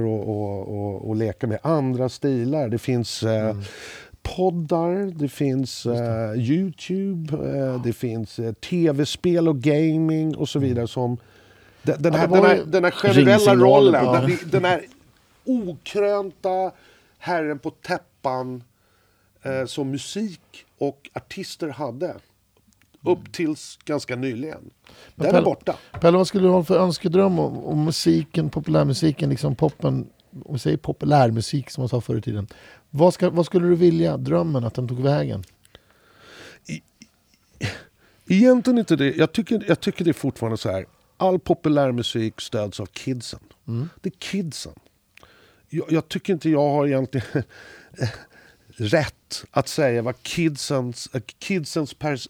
[1.12, 1.60] att leka med.
[1.64, 2.70] Andra stilar.
[2.70, 3.56] Det finns eh,
[4.22, 10.88] poddar, det finns eh, Youtube, eh, det finns eh, tv-spel och gaming och så vidare
[10.88, 11.18] som
[11.84, 14.86] den, den, Ja, här, var den, här, den här generella rollen, den, den här
[15.46, 16.72] okrönta
[17.18, 18.64] herren på täppan
[19.44, 22.16] eh, som musik och artister hade.
[23.04, 24.70] Upp tills ganska nyligen.
[25.16, 25.76] Den är Pelle- borta.
[26.02, 30.08] Pelle, vad skulle du ha för önskedröm om, om musiken, populärmusiken, liksom poppen,
[30.46, 32.48] om vi säger populärmusik som man sa förr i tiden.
[32.90, 35.44] Vad, ska, vad skulle du vilja, drömmen, att den tog vägen?
[38.28, 39.16] Egentligen inte det.
[39.16, 40.86] Jag tycker, jag tycker det är fortfarande så här.
[41.18, 43.40] All populärmusik stöds av kidsen.
[44.02, 44.74] Det är kidsen.
[45.70, 47.44] Jag, jag tycker inte jag har egentligen
[48.68, 52.28] rätt att säga vad kidsens, eh, kidsens pers,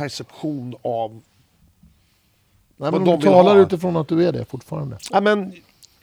[0.00, 1.20] perception av...
[2.76, 3.62] Nej, men de talar ha.
[3.62, 4.98] utifrån att du är det fortfarande.
[5.10, 5.52] Ja, men,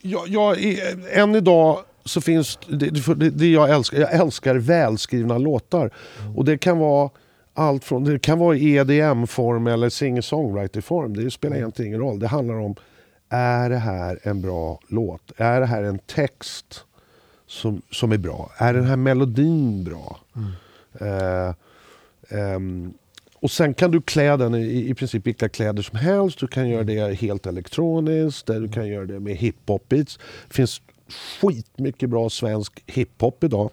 [0.01, 3.99] jag, jag, är- än idag så finns det, det, det, jag älskar.
[3.99, 5.91] Jag älskar välskrivna låtar.
[6.35, 7.09] Och det kan vara
[7.53, 11.13] allt från, det kan vara i EDM-form eller singer-songwriter-form.
[11.23, 12.19] Det spelar egentligen ingen roll.
[12.19, 12.75] Det handlar om,
[13.29, 15.31] är det här en bra låt?
[15.37, 16.83] Är det här en text
[17.47, 18.51] som, som är bra?
[18.57, 20.19] Är den här melodin bra?
[20.99, 21.53] Eh,
[22.39, 22.93] ehm,
[23.39, 26.39] och sen kan du klä den i, i princip vilka kläder som helst.
[26.39, 30.19] Du kan göra det helt elektroniskt, där du kan göra det med hiphop-beats.
[30.47, 30.81] Det finns
[31.39, 33.69] skitmycket bra svensk hiphop idag.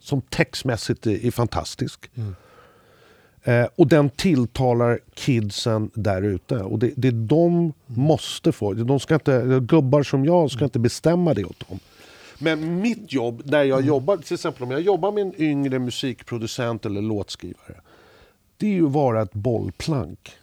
[0.00, 2.10] Som textmässigt är, är fantastisk.
[3.42, 6.58] Eh, och den tilltalar kidsen där ute.
[6.58, 8.72] Och det, det de måste få.
[8.72, 11.78] De ska inte, gubbar som jag ska inte bestämma det åt dem.
[12.38, 16.86] Men mitt jobb, när jag jobbar, till exempel om jag jobbar med en yngre musikproducent
[16.86, 17.80] eller låtskrivare.
[18.64, 20.36] Det är ju att vara ett bollplank.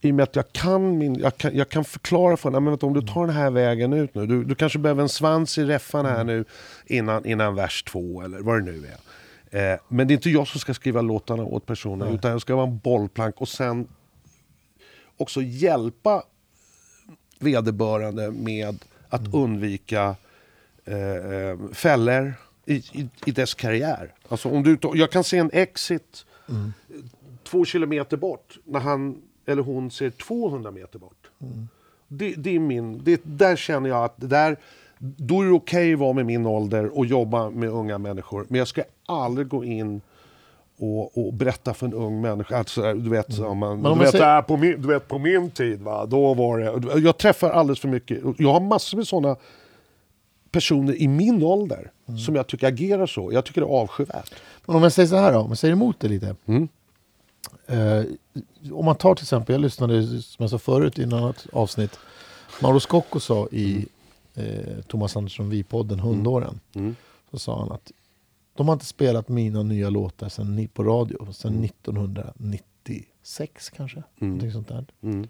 [0.00, 2.70] I och med att jag kan, min, jag kan, jag kan förklara för honom, men
[2.70, 4.26] vänta, om du tar den här vägen ut nu.
[4.26, 6.44] Du, du kanske behöver en svans i räffan här nu
[6.86, 8.86] innan, innan vers två eller vad det nu
[9.50, 9.72] är.
[9.72, 12.56] Eh, men det är inte jag som ska skriva låtarna åt personen utan jag ska
[12.56, 13.88] vara en bollplank och sen
[15.16, 16.22] också hjälpa
[17.38, 20.14] vederbörande med att undvika
[20.84, 22.34] eh, eh, fällor
[22.66, 24.14] i, i, i dess karriär.
[24.28, 26.24] Alltså om du, jag kan se en exit
[27.44, 31.30] två kilometer bort när han eller hon ser 200 meter bort.
[32.08, 34.56] Det, det är min, det, där känner jag att där,
[34.98, 38.46] då är det okej att vara med min ålder och jobba med unga människor.
[38.48, 40.00] Men jag ska aldrig gå in
[40.78, 42.56] och, och berätta för en ung människa.
[42.58, 45.50] Alltså, du vet, om man, om du, vet, säger- på min, du vet, på min
[45.50, 47.00] tid, va, då var det...
[47.00, 48.18] Jag träffar alldeles för mycket.
[48.38, 49.36] Jag har massor med sådana
[50.58, 51.90] personer i min ålder
[52.26, 53.32] som jag tycker agerar så.
[53.32, 54.34] Jag tycker det är avskyvärt.
[54.66, 56.36] Men om jag säger så här då, om jag säger emot det lite.
[56.46, 56.68] Mm.
[57.66, 58.04] Eh,
[58.72, 61.98] om man tar till exempel, jag lyssnade som jag sa förut i ett annat avsnitt.
[62.62, 63.86] Mauro Scocco sa i
[64.34, 66.60] eh, Thomas Andersson Vi-podden Hundåren.
[66.74, 66.96] Mm.
[67.30, 67.92] Så sa han att
[68.54, 74.02] de har inte spelat mina nya låtar sen, på radio sedan 1996 kanske.
[74.16, 74.84] Någonting sånt där.
[75.02, 75.28] Mm.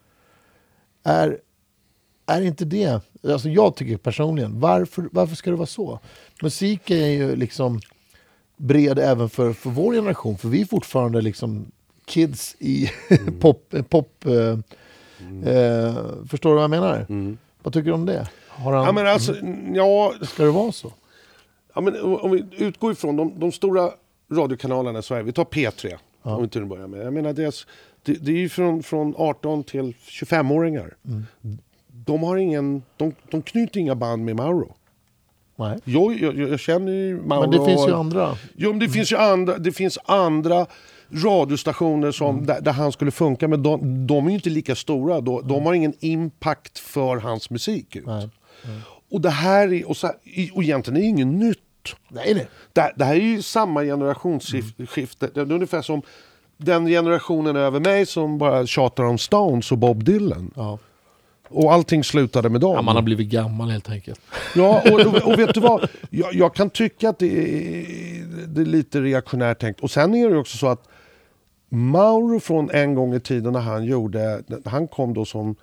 [1.03, 1.39] Är,
[2.29, 6.01] är inte det, alltså jag tycker personligen, varför, varför ska det vara så?
[6.43, 7.81] Musik är ju liksom
[8.57, 11.67] bred även för, för vår generation, för vi är fortfarande liksom
[12.05, 12.91] kids i
[13.41, 13.75] pop...
[13.89, 14.59] pop eh,
[15.55, 15.95] eh,
[16.29, 17.07] förstår du vad jag menar?
[17.63, 18.29] Vad tycker du om det?
[18.49, 19.37] Har han, Ja, men alltså,
[19.75, 20.93] ja, Ska det vara så?
[21.75, 23.91] Ja, men om vi utgår ifrån de, de stora
[24.33, 27.07] radiokanalerna i Sverige, vi tar P3 om vi till att börja med.
[27.07, 27.55] Jag menar, det, är,
[28.03, 30.95] det, det är ju från, från 18 till 25-åringar.
[31.05, 31.25] Mm.
[32.13, 34.75] De, har ingen, de, de knyter inga band med Mauro.
[35.57, 35.79] Nej.
[35.85, 37.41] Jag, jag, jag känner ju Mauro.
[37.41, 38.37] Men det finns ju andra.
[38.57, 40.67] Jo, men det finns ju andra, det finns andra
[41.11, 42.47] radiostationer som, Mm.
[42.47, 45.21] där, där han skulle funka, men de, de är ju inte lika stora.
[45.21, 48.07] De, de har ingen impact för hans musik ut.
[48.07, 48.29] Nej.
[49.11, 50.17] Och det här är, och, så här,
[50.55, 51.59] och egentligen är det inget nytt.
[52.09, 52.49] Nej, nej.
[52.73, 55.31] Det, det här är ju samma generationsskifte.
[55.35, 56.03] Det är ungefär som
[56.57, 60.51] den generationen över mig som bara tjatar om Stones och Bob Dylan.
[60.57, 60.79] Ja.
[61.49, 62.75] Och allting slutade med dem.
[62.75, 64.21] Ja, man har blivit gammal helt enkelt.
[64.55, 65.89] Ja, och, och, vet du vad?
[66.11, 69.81] Jag, jag kan tycka att det är, det är lite reaktionärt tänkt.
[69.81, 70.89] Och sen är det också så att
[71.69, 75.57] Mauro från en gång i tiden när han gjorde, han kom då som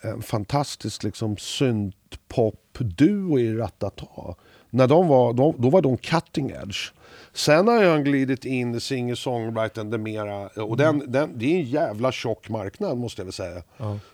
[0.00, 4.34] en fantastisk liksom syntpop-duo i Ratata.
[4.70, 6.92] När de var, då, då var de cutting edge.
[7.32, 11.64] Sen har han glidit in i singer-songwritern, det mera, och den, den, det är en
[11.64, 13.62] jävla tjock marknad måste jag väl säga.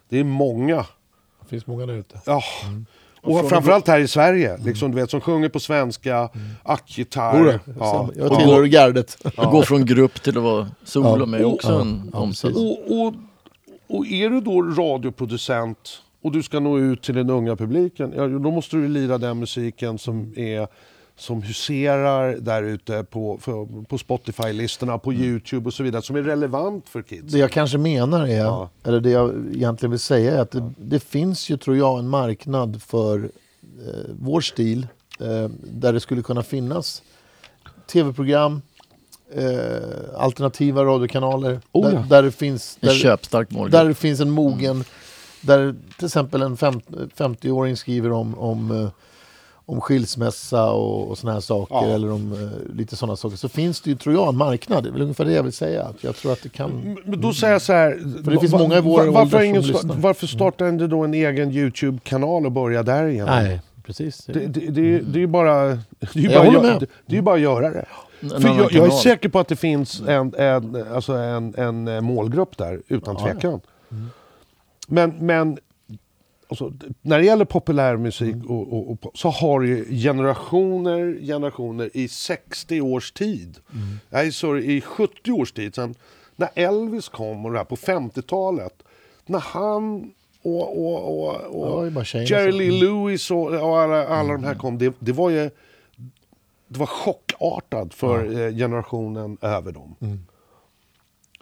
[0.09, 0.87] Det är många
[1.57, 2.21] finns många där ute.
[2.27, 2.43] Ja.
[3.23, 6.29] Och framförallt här i Sverige, liksom, du vet, som sjunger på svenska,
[6.63, 7.39] ackgitarr.
[7.39, 8.09] Jodå, Ja.
[8.17, 9.19] Jag tillhör gardet.
[9.37, 11.27] Att gå från grupp till att vara solo Ja.
[11.27, 11.81] med också Ja.
[11.81, 12.57] en Ja, omsats.
[12.57, 13.15] Och, och,
[13.89, 18.27] och är du då radioproducent och du ska nå ut till den unga publiken, ja,
[18.27, 20.69] då måste du lira den musiken som är
[21.17, 26.23] som huserar där ute på, för, på Spotify-listorna, på Youtube och så vidare, som är
[26.23, 27.33] relevant för kids.
[27.33, 28.71] Det jag kanske menar är, Ja.
[28.85, 32.09] eller det jag egentligen vill säga är att det, det finns ju tror jag en
[32.09, 33.19] marknad för
[33.87, 34.87] eh, vår stil
[35.21, 37.03] eh, där det skulle kunna finnas
[37.87, 38.63] tv-program,
[39.35, 42.05] eh, alternativa radiokanaler Oh, där, ja.
[42.09, 43.73] där det finns En där, köpstark målgrupp.
[43.73, 44.85] där det finns en mogen,
[45.41, 46.81] där till exempel en fem,
[47.17, 48.89] 50-åring skriver om, om, eh,
[49.73, 51.85] om skilsmässa och, och såna här saker Ja.
[51.87, 54.85] eller om eh, lite sådana saker så finns det ju tror jag en marknad.
[54.85, 55.89] Det är väl ungefär det jag vill säga.
[56.01, 56.97] Jag tror att det kan...
[57.05, 59.95] Men då säger jag så här, För det finns många i vår varför, ingen, lyssnar.
[59.97, 63.27] varför startar inte då en egen Youtube-kanal och börjar där igen?
[63.27, 64.25] Nej, precis.
[64.27, 65.79] Det, det, det, det är ju bara, det
[66.15, 66.81] är ju bara, håller gö- med.
[66.81, 67.85] det, det är bara att göra det.
[68.21, 72.57] För jag, jag är säker på att det finns en, en, alltså en, en målgrupp
[72.59, 73.33] där, utan Ja, ja.
[73.33, 73.61] tvekan.
[74.89, 75.59] Men, men
[76.53, 76.73] alltså,
[77.03, 82.81] när det gäller populärmusik och, och, och, pop- så har ju generationer, generationer i 60
[82.81, 83.59] års tid.
[84.11, 85.75] Nej, sorry, i 70 års tid.
[85.75, 85.95] Sen,
[86.37, 88.83] när Elvis kom och det här på 50-talet.
[89.27, 91.35] När han och, och, och,
[91.95, 94.79] Ja, och tjejerna Jerry som- Lee Lewis och, och alla, alla de här kom.
[94.79, 95.51] Det, det var ju
[96.69, 99.95] det var chockartat för eh, generationen över dem.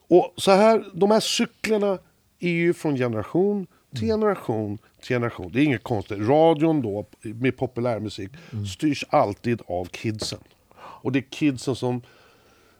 [0.08, 1.98] Och så här, de här cyklerna
[2.40, 5.53] är ju från generation till generation till generation.
[5.53, 6.18] Det är inget konstigt.
[6.18, 8.30] Radion då, med populärmusik,
[8.72, 10.38] styrs alltid av kidsen.
[10.76, 12.03] Och det är kidsen som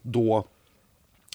[0.03, 0.45] då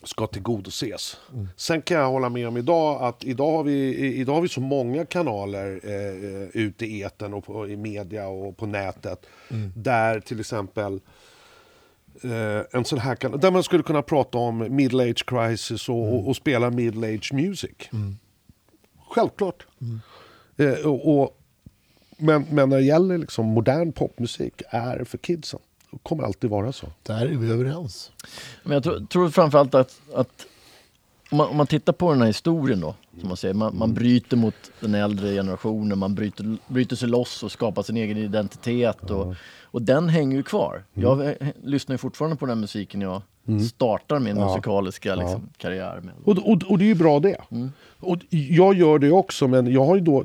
[0.03, 1.17] ska tillgodoses.
[1.55, 4.61] Sen kan jag hålla med om idag att idag har vi, idag har vi så
[4.61, 9.25] många kanaler eh, ute i etern och på, i media och på nätet.
[9.75, 10.99] Där till exempel
[12.23, 16.13] eh, en sån här kanal, där man skulle kunna prata om middle age crisis och,
[16.13, 17.75] och, och spela middle age music.
[19.09, 19.67] Självklart.
[20.57, 21.41] Eh, och, och,
[22.17, 25.59] men, men när det gäller liksom modern popmusik är för kidsen.
[25.91, 26.87] Det kommer alltid vara så.
[27.03, 28.11] Där är vi överens.
[28.63, 30.45] Men jag tror, tror framförallt att, att
[31.29, 33.93] om, man, om man tittar på den här historien då, som man säger, man, man
[33.93, 39.11] bryter mot den äldre generationen, man bryter, bryter sig loss och skapar sin egen identitet
[39.11, 40.83] och, och den hänger ju kvar.
[40.93, 41.33] Jag eh,
[41.63, 43.21] lyssnar ju fortfarande på den här musiken jag
[43.69, 46.13] startar min musikaliska liksom, karriär med.
[46.23, 47.37] Och, och, och det är ju bra det.
[47.99, 50.23] Och jag gör det också, men jag har ju då,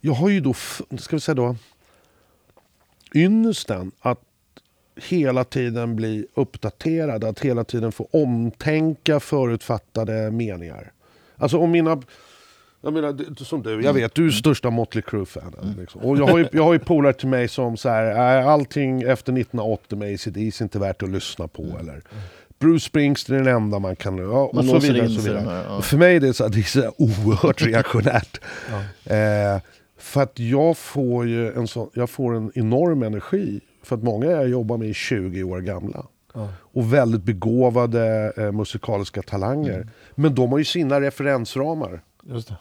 [0.00, 0.54] jag har ju då,
[0.98, 1.56] ska vi säga då,
[3.14, 4.20] ynnesten att
[4.96, 10.92] hela tiden bli uppdaterad, att hela tiden få omtänka förutfattade meningar.
[11.36, 12.02] Alltså om mina...
[12.86, 15.74] Jag menar, som du, jag vet, du är största Motley Crue-fanen.
[15.80, 16.00] Liksom.
[16.00, 19.02] Och jag har ju, jag har ju polare till mig som så här, "Nej, allting
[19.02, 21.62] efter 1980 med ACDC är inte värt att lyssna på.
[21.80, 22.02] Eller,
[22.58, 24.18] Bruce Springsteen är den enda man kan...
[24.18, 25.08] Ja, och Man så vidare.
[25.08, 25.40] Så vidare.
[25.40, 25.80] här, ja.
[25.82, 28.40] För mig är det så, det är så oerhört reaktionärt.
[29.04, 29.60] eh,
[29.98, 33.60] för att jag får ju en, sån, jag får en enorm energi.
[33.82, 36.06] För att många jag jobbar med är 20 år gamla.
[36.58, 39.74] Och väldigt begåvade eh, musikaliska talanger.
[39.74, 39.88] Mm.
[40.14, 42.00] Men de har ju sina referensramar.
[42.22, 42.56] Just det.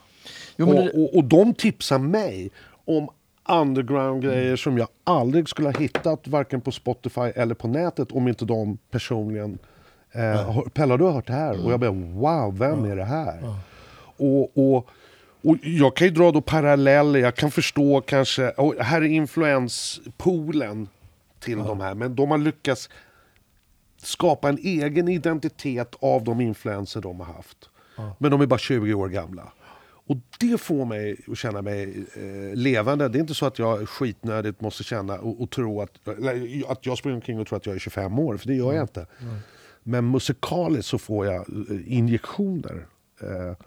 [0.57, 2.49] Jo, och, det, och, och de tipsar mig
[2.85, 3.09] om
[3.49, 8.45] underground-grejer som jag aldrig skulle ha hittat varken på Spotify eller på nätet om inte
[8.45, 9.57] de personligen
[10.11, 11.65] eh, hör- Pelle, du har hört det här?
[11.65, 13.55] Och jag bara wow, vem är det här?
[14.17, 14.87] Och, och,
[15.41, 20.87] och jag kan ju dra då paralleller, jag kan förstå kanske, och här är influenspoolen
[21.39, 22.89] till de här, men de har lyckats
[23.97, 27.69] skapa en egen identitet av de influenser de har haft.
[28.17, 29.43] Men de är bara 20 år gamla.
[30.07, 33.07] Och det får mig att känna mig eh, levande.
[33.09, 36.85] Det är inte så att jag skitnödigt måste känna och, och tro att, eller, att
[36.85, 39.07] jag springer omkring och tror att jag är 25 år, för det gör jag inte.
[39.83, 42.85] Men musikaliskt så får jag eh, injektioner
[43.21, 43.57] eh,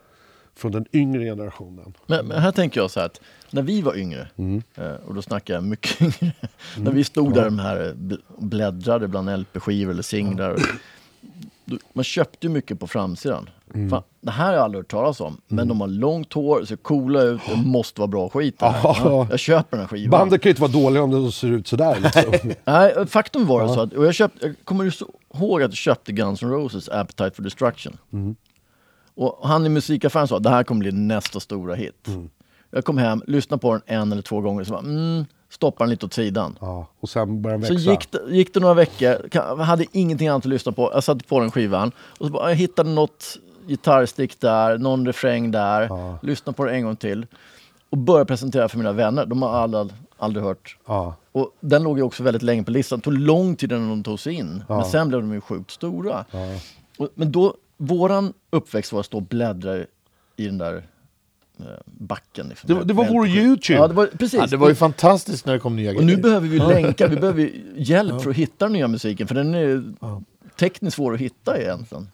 [0.56, 1.94] från den yngre generationen.
[2.06, 3.20] Men, men här tänker jag så här att
[3.50, 4.62] när vi var yngre, Mm.
[4.74, 6.32] eh, och då snackar jag mycket yngre,
[6.78, 7.96] när vi stod där de här
[8.28, 10.50] och bläddrade bland LP-skivor eller singlar.
[10.56, 10.62] då-
[11.92, 13.50] Man köpte ju mycket på framsidan.
[13.74, 13.90] Mm.
[13.90, 16.76] Fan, det här har jag aldrig hört talas om, men de har långt hår, ser
[16.76, 18.56] coola ut, det måste vara bra skit.
[18.58, 18.96] Ja.
[19.04, 20.10] Ja, jag köper den här skivan.
[20.10, 21.98] Bandet kan ju inte vara dåliga om det ser ut sådär.
[22.00, 22.52] Liksom.
[22.64, 24.84] Nej, faktum var det så att, och jag, köpte, jag kommer
[25.34, 27.96] ihåg att jag köpte Guns N' Roses Appetite for Destruction.
[29.14, 32.08] Och han i musikaffären sa att det här kommer bli nästa stora hit.
[32.70, 35.90] Jag kom hem, lyssnade på den en eller två gånger, så bara, mm, stoppade den
[35.90, 36.58] lite åt sidan.
[36.60, 37.90] ja, och sen börjar den Så växa.
[37.90, 40.90] gick det, gick det några veckor, hade ingenting annat att lyssna på.
[40.94, 43.36] Jag satte på den skivan och så bara, jag hittade något
[43.66, 45.88] gitarrstick där, någon refräng där,
[46.26, 47.26] lyssnade på det en gång till.
[47.90, 49.88] Och började presentera för mina vänner, de har aldrig,
[50.18, 50.76] aldrig hört.
[50.86, 51.14] Ja.
[51.32, 54.02] Och den låg ju också väldigt länge på listan, det tog lång tid innan de
[54.02, 54.64] tog sig in.
[54.68, 56.24] Men sen blev de ju sjukt stora.
[56.98, 59.76] Och, men då, våran uppväxt var att stå och bläddra
[60.36, 60.82] i den där
[61.84, 62.48] backen.
[62.48, 63.78] Liksom, Det, var- det var vår YouTube.
[63.78, 64.34] Ja, det var, precis.
[64.40, 66.22] Ja, det var ju fantastiskt när det kom nya Och nu grejer.
[66.22, 69.54] behöver vi länka, vi behöver ju hjälp för att hitta den nya musiken för den
[69.54, 69.82] är
[70.58, 72.08] tekniskt svår att hitta egentligen.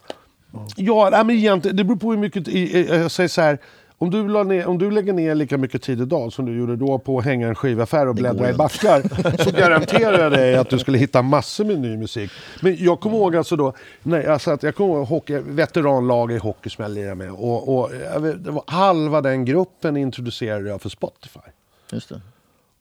[0.77, 2.49] Ja, nej, men egentligen, det beror på hur mycket...
[2.89, 3.59] Jag säger så här,
[4.05, 6.77] om du, la ner, om du lägger ner lika mycket tid idag som du gjorde
[6.77, 9.03] då på att hänga en skivaffär och bläddra i backar
[9.45, 12.31] så garanterar jag dig att du skulle hitta massor med ny musik.
[12.61, 16.39] Men jag kommer ihåg alltså då, nej, alltså att jag kommer ihåg hockey, veteranlag i
[16.39, 17.91] hockey som jag lirade med och, och
[18.25, 21.41] vet, det var halva den gruppen introducerade jag för Spotify.
[21.93, 22.21] Just det.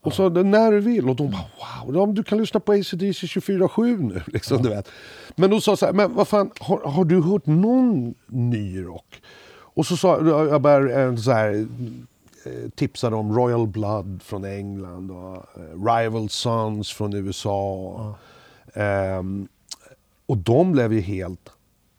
[0.04, 1.08] Och så när du vill.
[1.08, 4.22] Och de bara wow, ja, du kan lyssna på ACDC 24-7 nu.
[4.26, 4.88] Liksom, du vet.
[5.36, 9.22] Men då sa så här, men vad fan, har, har du hört någon ny rock?
[9.74, 11.66] Och så sa jag bara så här,
[12.44, 18.14] eh, tipsade om Royal Blood från England och eh, Rival Sons från USA.
[18.74, 19.48] Ehm,
[20.26, 21.50] och de blev ju helt,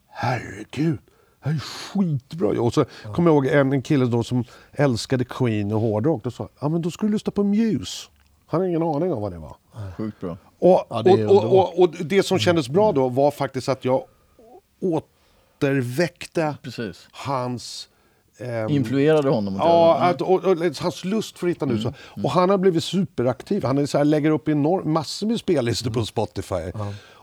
[0.08, 1.00] herregud,
[1.44, 2.62] det här är skitbra.
[2.62, 6.24] Och så kommer jag ihåg en, en kille då som älskade Queen och hårdrock.
[6.24, 8.10] Då sa ja men då ska du lyssna på Muse.
[8.48, 9.56] Han har ingen aning om vad det var.
[9.98, 10.38] Sjukt bra.
[10.60, 13.86] Och, Ja, det och, och, och, och det som kändes bra då var faktiskt att
[13.86, 14.04] jag
[15.58, 17.08] återväckte Precis.
[17.12, 17.90] hans...
[18.38, 19.56] ehm, Influerade honom.
[19.56, 20.06] Ja, det.
[20.06, 21.82] att, och, och, hans lust för att hitta nu.
[21.82, 21.94] Så.
[22.24, 23.64] Och han har blivit superaktiv.
[23.64, 26.72] Han är så här, lägger upp enorm, massor med spellistor på Spotify.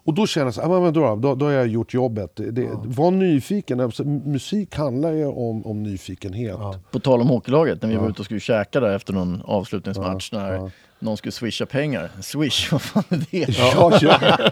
[0.05, 2.36] Och då känner jag så här, ah, men då, då, då har jag gjort jobbet.
[2.36, 3.80] Det, det, Var nyfiken.
[3.80, 6.57] Alltså, musik handlar ju om, om nyfikenhet.
[6.90, 10.32] På tal om hockeylaget, när vi var ute och skulle käka där efter någon avslutningsmatch
[10.32, 12.11] när någon skulle swisha pengar.
[12.20, 13.59] Swish, vad fan är det?
[13.59, 14.18] Ja, ja.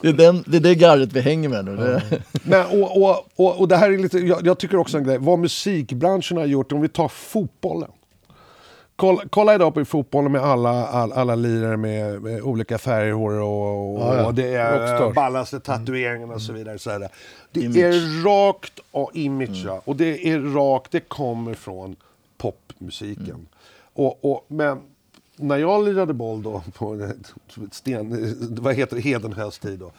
[0.00, 1.76] Det är, den, det är det garret vi hänger med nu.
[1.76, 2.02] Det,
[2.42, 5.18] Nej, och, och, och, och det här är lite, jag, jag tycker också en grej,
[5.18, 7.90] vad musikbranschen har gjort, om vi tar fotbollen.
[8.96, 13.94] Kolla, kolla idag på fotbollen med alla, all, alla lirare med, med olika färger och,
[13.94, 14.26] och, Ja, ja.
[14.26, 16.78] och det är ballaste tatueringarna och så vidare.
[16.78, 17.08] Så här.
[17.52, 17.76] Det Image.
[17.76, 19.82] är rakt av image, ja.
[19.84, 21.96] och det är rakt, det kommer från
[22.36, 23.46] popmusiken.
[23.94, 24.80] Och, och, men
[25.36, 27.10] när jag lirade boll då på
[27.72, 29.92] sten, vad heter det, Hedenhös tid då,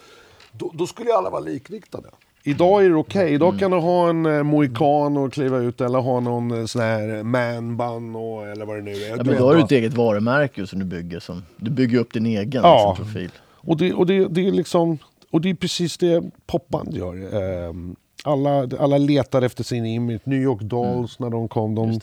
[0.52, 2.08] då, då skulle ju alla vara likriktade.
[2.48, 3.34] Idag är det okej.
[3.34, 6.82] Idag kan du ha en eh, mohikan och kliva ut eller ha någon eh, sån
[6.82, 9.10] här manband och, eller vad det nu är.
[9.10, 11.20] ja, Du men då har du ett eget varumärke som du bygger.
[11.20, 12.96] Som, du bygger upp din egen Ja.
[12.98, 13.30] liksom, profil.
[13.56, 14.98] Och det, och det, det är liksom,
[15.32, 17.14] och det är precis det popband gör.
[17.70, 20.22] Ehm, alla, alla letar efter sin image.
[20.24, 22.00] New York Dolls när de kom, de Mm.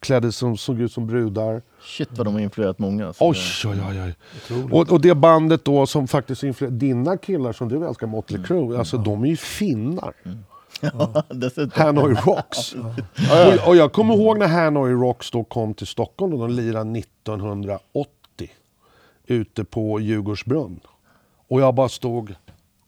[0.00, 1.62] Klädde som såg ut som brudar.
[1.84, 3.14] Shit vad de har influerat många.
[3.20, 4.14] Oj, oj, oj.
[4.50, 4.64] oj.
[4.72, 8.46] Och, och det bandet då som faktiskt influerade dina killar som du älskar, Motley Mm.
[8.46, 10.12] Crue, alltså de är ju finnar.
[11.34, 11.82] Dessutom.
[11.82, 12.74] Hanoi Rocks.
[13.62, 16.98] och, och jag kommer ihåg när Hanoi Rocks då kom till Stockholm och de lirade
[16.98, 18.08] 1980.
[19.26, 20.80] Ute på Djurgårdsbrunn.
[21.48, 22.34] Och jag bara stod,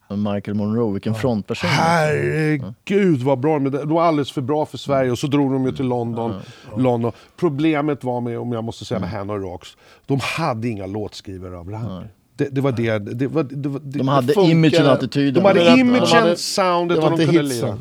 [0.08, 1.70] Michael Monroe, vilken frontperson.
[1.70, 3.58] herregud vad bra.
[3.58, 5.10] Men det det var alldeles för bra för Sverige.
[5.10, 6.34] Och så drog de ju till London.
[6.76, 7.12] London.
[7.36, 9.76] Problemet var med, om jag måste säga med Hanoi Rocks,
[10.06, 12.04] de hade inga låtskrivare av rang.
[12.36, 12.98] Det, det var det.
[12.98, 14.52] det, var, det, var, det De hade funkade.
[14.52, 15.34] imagen och attityden.
[15.42, 17.78] De hade imagen, de hade- soundet och de kunde lira.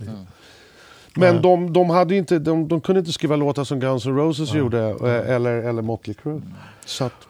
[1.17, 4.53] Men de, de, hade inte, de, de kunde inte skriva låtar som Guns N' Roses
[4.53, 6.41] gjorde, eh, eller, eller Motley Crue.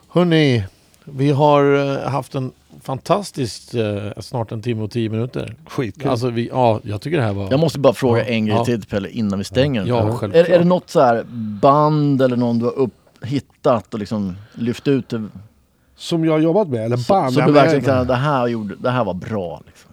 [0.10, 0.64] Hörrni,
[1.04, 2.52] vi har eh, haft en
[2.86, 5.56] fantastisk, eh, snart en timme och tio minuter.
[5.68, 6.10] skitkul.
[6.10, 7.52] Alltså vi, ja, jag tycker det här var...
[7.52, 8.26] Jag måste bara fråga Ja.
[8.26, 8.66] en grej Ja.
[8.66, 9.90] till Pelle innan vi stänger den.
[9.90, 11.24] Ja, är, är det något så här
[11.62, 12.94] band eller någon du har upp,
[13.24, 15.28] hittat och liksom lyft ut det?
[15.98, 17.34] som jag har jobbat med, eller band.
[17.34, 19.62] så ja, du verkligen kan, det här, gjorde, det här var bra.
[19.66, 19.92] Liksom.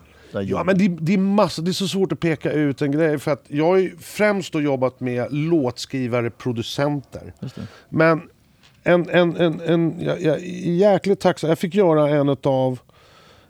[0.49, 3.19] Ja, men det, det, är massa, det är så svårt att peka ut en grej.
[3.19, 7.33] För att jag har ju främst då jobbat med låtskrivare, producenter.
[7.41, 7.63] Just det.
[7.89, 8.23] Men
[8.83, 11.49] en, en, en, en, jag, jag är jäkligt tacksam.
[11.49, 12.79] Jag fick göra en av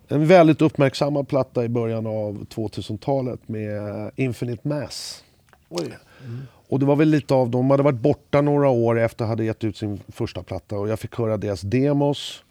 [0.08, 5.24] en väldigt uppmärksammad platta i början av 2000-talet med Infinite Mass.
[6.68, 9.44] Och det var väl lite av, de hade varit borta några år efter att hade
[9.44, 12.42] gett ut sin första platta och jag fick höra deras demos.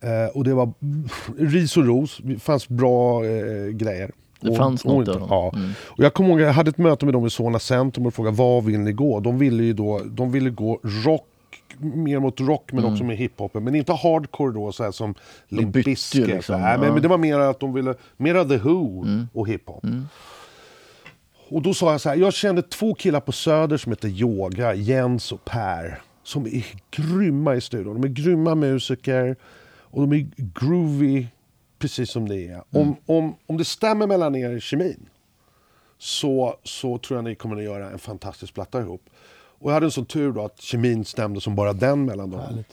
[0.00, 0.72] Eh, och det var
[1.38, 4.10] ris och ros, det fanns bra eh, grejer.
[4.40, 5.28] Det Och- fanns och något inte- av dem.
[5.30, 5.52] Ja.
[5.56, 5.70] Mm.
[5.84, 8.36] Och jag kommer ihåg, jag hade ett möte med dem i Solna centrum och frågade
[8.36, 9.20] var vill ni gå?
[9.20, 11.26] De ville ju då, de ville gå rock,
[11.78, 13.64] mer mot rock men också med hiphopen.
[13.64, 15.14] Men inte hardcore då så här som
[15.48, 16.26] Limp Bizkit.
[16.26, 16.92] liksom, Nej, men, ja.
[16.92, 19.84] men det var mer att de ville, mera The Who och hiphop.
[21.48, 24.74] Och då sa jag så här, jag kände två killar på Söder som heter Yoga,
[24.74, 26.00] Jens och Per.
[26.22, 28.00] Som är grymma i studion.
[28.00, 29.36] De är grymma musiker
[29.80, 31.26] och de är groovy
[31.78, 32.62] precis som det är.
[32.70, 35.08] Om, om, om det stämmer mellan er i kemin
[35.98, 39.02] så, så tror jag ni kommer att göra en fantastisk platta ihop.
[39.62, 42.64] Och jag hade en sån tur då att kemin stämde som bara den mellan dem.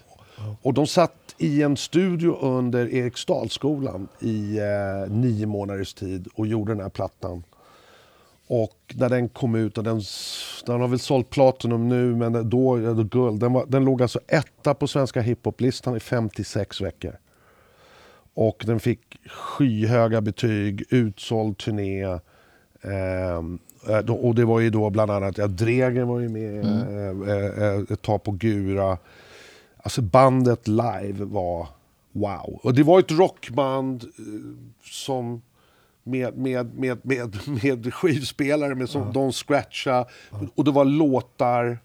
[0.61, 6.71] Och de satt i en studio under Eriksdalsskolan i eh, nio månaders tid och gjorde
[6.71, 7.43] den här plattan.
[8.47, 10.01] Och när den kom ut, och den,
[10.65, 13.39] den har väl sålt Platinum nu, men då är det guld.
[13.39, 17.17] Den, var, den låg alltså etta på svenska hiphoplistan i 56 veckor.
[18.33, 22.03] Och den fick skyhöga betyg, utsåld turné.
[22.03, 23.41] Eh,
[23.97, 27.81] och det var ju då bland annat, ja, Dregen var ju med eh, eh, eh,
[27.89, 28.97] ett tag på Gura.
[29.77, 31.67] Alltså bandet live var
[32.11, 32.59] wow.
[32.63, 34.23] Och det var ett rockband eh,
[34.83, 35.41] som
[36.03, 40.05] med, med, med, med, med skivspelare med som de scratcha
[40.55, 41.79] och det var låtar.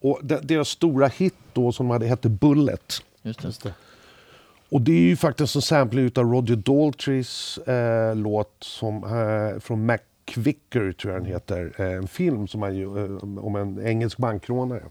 [0.00, 3.02] Och de- deras stora hit då som hade hette Bullet.
[3.22, 3.74] Just det.
[4.68, 9.86] Och det är ju faktiskt en sampling utav Roger Daltrys eh, låt som, eh, från
[10.26, 11.72] McVicker, tror jag den heter.
[11.76, 14.82] Eh, en film som han, eh, om en engelsk bankrånare.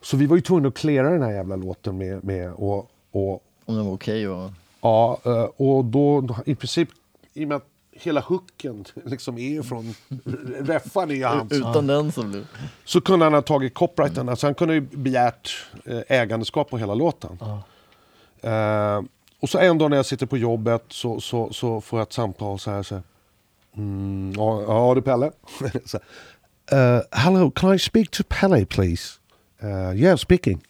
[0.00, 3.42] Så vi var ju tvungna att klära den här jävla låten med, med och, och
[3.64, 4.50] Om den var okej och...
[4.80, 6.88] Ja, eh, och då i princip,
[7.34, 9.94] i och med att hela hooken liksom är från
[10.60, 11.52] Reffan är ju hans.
[11.52, 12.46] Utan den så blev...
[12.84, 15.66] Så kunde han ha tagit copyrighten, alltså han kunde ju begärt
[16.08, 17.38] ägandeskap på hela låten.
[18.40, 19.02] Eh,
[19.40, 22.12] och så en dag när jag sitter på jobbet så, så, så får jag ett
[22.12, 22.82] samtal så här.
[22.82, 23.02] Så här
[23.76, 25.30] mm, ja, är Pelle.
[25.84, 25.96] så,
[26.72, 29.18] uh, hello, can I speak to Pelle please?
[29.62, 30.62] Uh, yeah, speaking.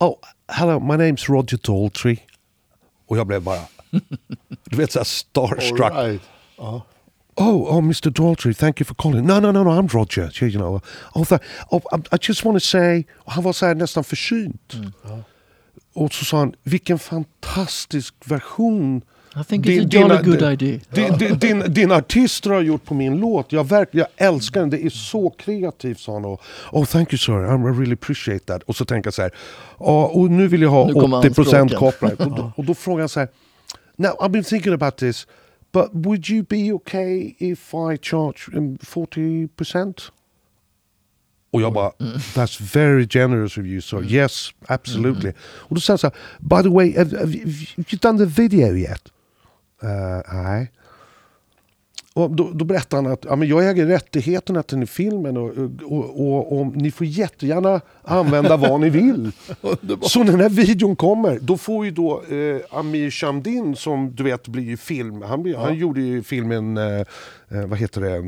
[0.00, 0.18] Oh,
[0.48, 2.18] hello, my name's Roger Daltrey.
[3.06, 3.60] Och jag blev bara,
[4.64, 5.92] du vet såhär starstruck.
[5.92, 6.22] All right.
[6.56, 6.82] Ja.
[7.36, 8.10] Oh, oh, Mr.
[8.10, 9.26] Daltrey, thank you for calling.
[9.26, 10.30] No, no, no, no, I'm Roger.
[10.42, 10.80] You know.
[11.14, 11.80] Oh, th- oh,
[12.12, 13.04] I- just want to say...
[13.26, 14.74] Han var så här nästan försynt.
[15.94, 19.02] Och så sa han, vilken fantastisk version
[19.36, 20.78] I think Din- it's a jolly good din- idea.
[20.90, 23.52] din, din, din, din artister har gjort på min låt.
[23.52, 26.24] Jag, verk, jag älskar den, det är så kreativt sa han.
[26.24, 26.40] Och,
[26.72, 28.62] oh thank you sir, I really appreciate that.
[28.62, 29.30] Och så tänker jag så här,
[29.78, 31.20] ja, och nu vill jag ha Nu kommer 80%
[31.60, 31.68] anspråken.
[31.78, 32.20] copyright.
[32.20, 33.28] och, då, och då frågar han så här,
[33.96, 35.26] now I've been thinking about this,
[35.72, 39.94] but would you be okay if I charge um, 40%?
[41.50, 41.90] Och jag bara,
[42.34, 44.04] that's very generous of you sir.
[44.12, 45.32] Yes, absolutely.
[45.40, 46.16] Och då säger han så här,
[46.56, 49.02] by the way, have, have, you- have you done the video yet?
[49.84, 50.70] Uh, nej.
[52.18, 55.52] Och då, då berättar han att ja, men jag äger rättigheterna till filmen och,
[55.84, 59.32] och, och, och ni får jättegärna använda vad ni vill.
[60.02, 64.22] Så när den här videon kommer, då får ju då eh, Amir Shamdin som du
[64.22, 67.00] vet blir film, han, blir, han gjorde ju filmen, eh,
[67.48, 68.18] eh, vad heter det,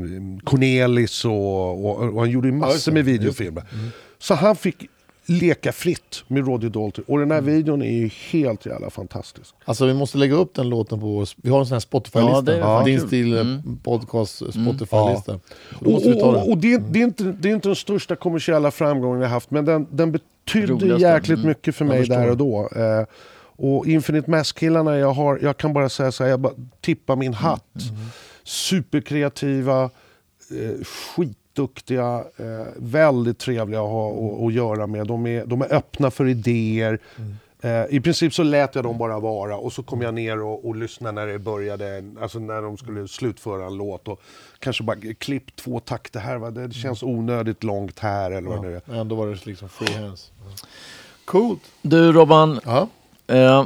[0.43, 3.63] Cornelis och, och, han gjorde massor med videofilmer.
[4.19, 4.89] Så han fick
[5.31, 9.55] leka fritt med Roger Daltrey och den här videon är ju helt jävla fantastisk.
[9.65, 12.57] Alltså vi måste lägga upp den låten på, vi har en sån här Spotify-lista.
[12.57, 13.77] Ja, Din stil eh, Mm.
[13.83, 15.31] podcast Spotify-lista.
[15.79, 16.41] Då Och, måste vi ta och, den.
[16.43, 19.51] och, och det, det, är inte, det är inte den största kommersiella framgången jag haft,
[19.51, 21.07] men den, den betydde Roligaste.
[21.07, 21.47] jäkligt Mm.
[21.47, 22.69] mycket för mig där och då.
[22.75, 23.05] Eh,
[23.55, 27.33] och Infinite Mass-killarna, jag, har, jag kan bara säga så här, jag bara tippar min
[27.33, 27.65] hatt.
[28.43, 29.89] Superkreativa, eh,
[30.85, 31.40] skitduktiga,
[32.37, 35.07] eh, väldigt trevliga att ha och, att göra med.
[35.07, 36.99] De är, de är öppna för idéer.
[37.63, 40.65] Eh, I princip så lät jag dem bara vara och så kom jag ner och,
[40.67, 44.21] och lyssnade när det började, alltså när de skulle slutföra en låt och
[44.59, 46.51] kanske bara klipp två takter här, va?
[46.51, 48.81] det känns onödigt långt här eller vad det nu är.
[48.85, 50.31] Ja, ändå var det liksom free hands.
[51.25, 51.61] Coolt.
[51.81, 52.87] Du Robban, Ja.
[53.27, 53.65] eh,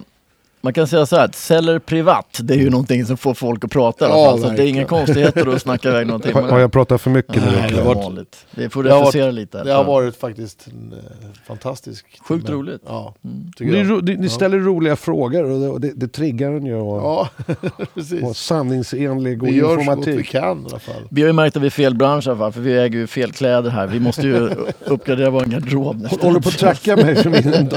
[0.66, 3.64] Man kan säga så här att Seller Privat, det är ju någonting som får folk
[3.64, 4.38] att prata i alla Ja.
[4.38, 6.34] Så det är inga konstigheter att snacka iväg någonting.
[6.34, 7.42] Har, har jag pratat för mycket nu?
[7.62, 9.64] Nej, det har varit- får Det har refusera lite.
[9.64, 11.00] Det har varit faktiskt en, eh,
[11.48, 12.58] fantastisk Sjukt timme.
[12.58, 12.82] roligt.
[12.88, 13.14] Ja,
[13.60, 14.06] Mm.
[14.06, 16.76] det, ni ställer roliga frågor och det, och det, det triggar en ju.
[16.76, 18.38] Och, Ja, och precis.
[18.38, 19.82] sanningsenlig och Vi gör så gott vi
[20.12, 20.24] informativ.
[20.24, 21.02] kan i alla fall.
[21.10, 23.00] Vi har ju märkt att vi är fel bransch i alla fall, för vi äger
[23.00, 23.88] ju fel kläder här.
[23.88, 24.50] Vi måste ju
[24.86, 26.08] uppgradera vår garderob.
[26.22, 27.72] Håller på att tracka mig för min...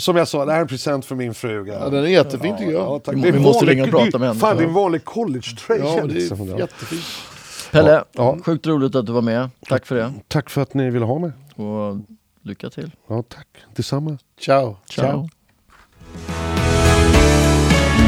[0.00, 1.72] Som jag sa, det här är en present för min fruga.
[1.80, 2.82] Ja, den är jättefin tycker jag.
[2.82, 3.14] Ja, tack.
[3.16, 4.40] Vi Det är en måste vanlig- ringa och prata med henne.
[4.40, 5.84] Fan, det är en vanlig college-tröja.
[5.84, 7.02] Ja, det är jättefint.
[7.70, 8.38] Pelle, Ja.
[8.44, 9.50] sjukt roligt att du var med.
[9.68, 10.12] Tack för det.
[10.28, 11.30] Tack för att ni ville ha mig.
[11.54, 11.96] Och
[12.42, 12.90] lycka till.
[13.08, 13.46] Ja, tack.
[13.76, 14.18] Detsamma.
[14.40, 14.76] Ciao.
[14.90, 15.28] Ciao.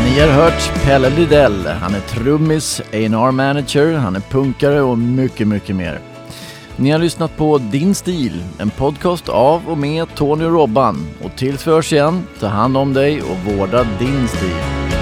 [0.05, 1.66] Ni har hört Pelle Lidell.
[1.66, 6.01] Han är trummis, A&R manager, han är punkare och mycket, mycket mer.
[6.77, 11.07] Ni har lyssnat på Din stil, en podcast av och med Tony och Robban.
[11.23, 15.02] Och tills vi hörs igen, ta hand om dig och vårda din stil.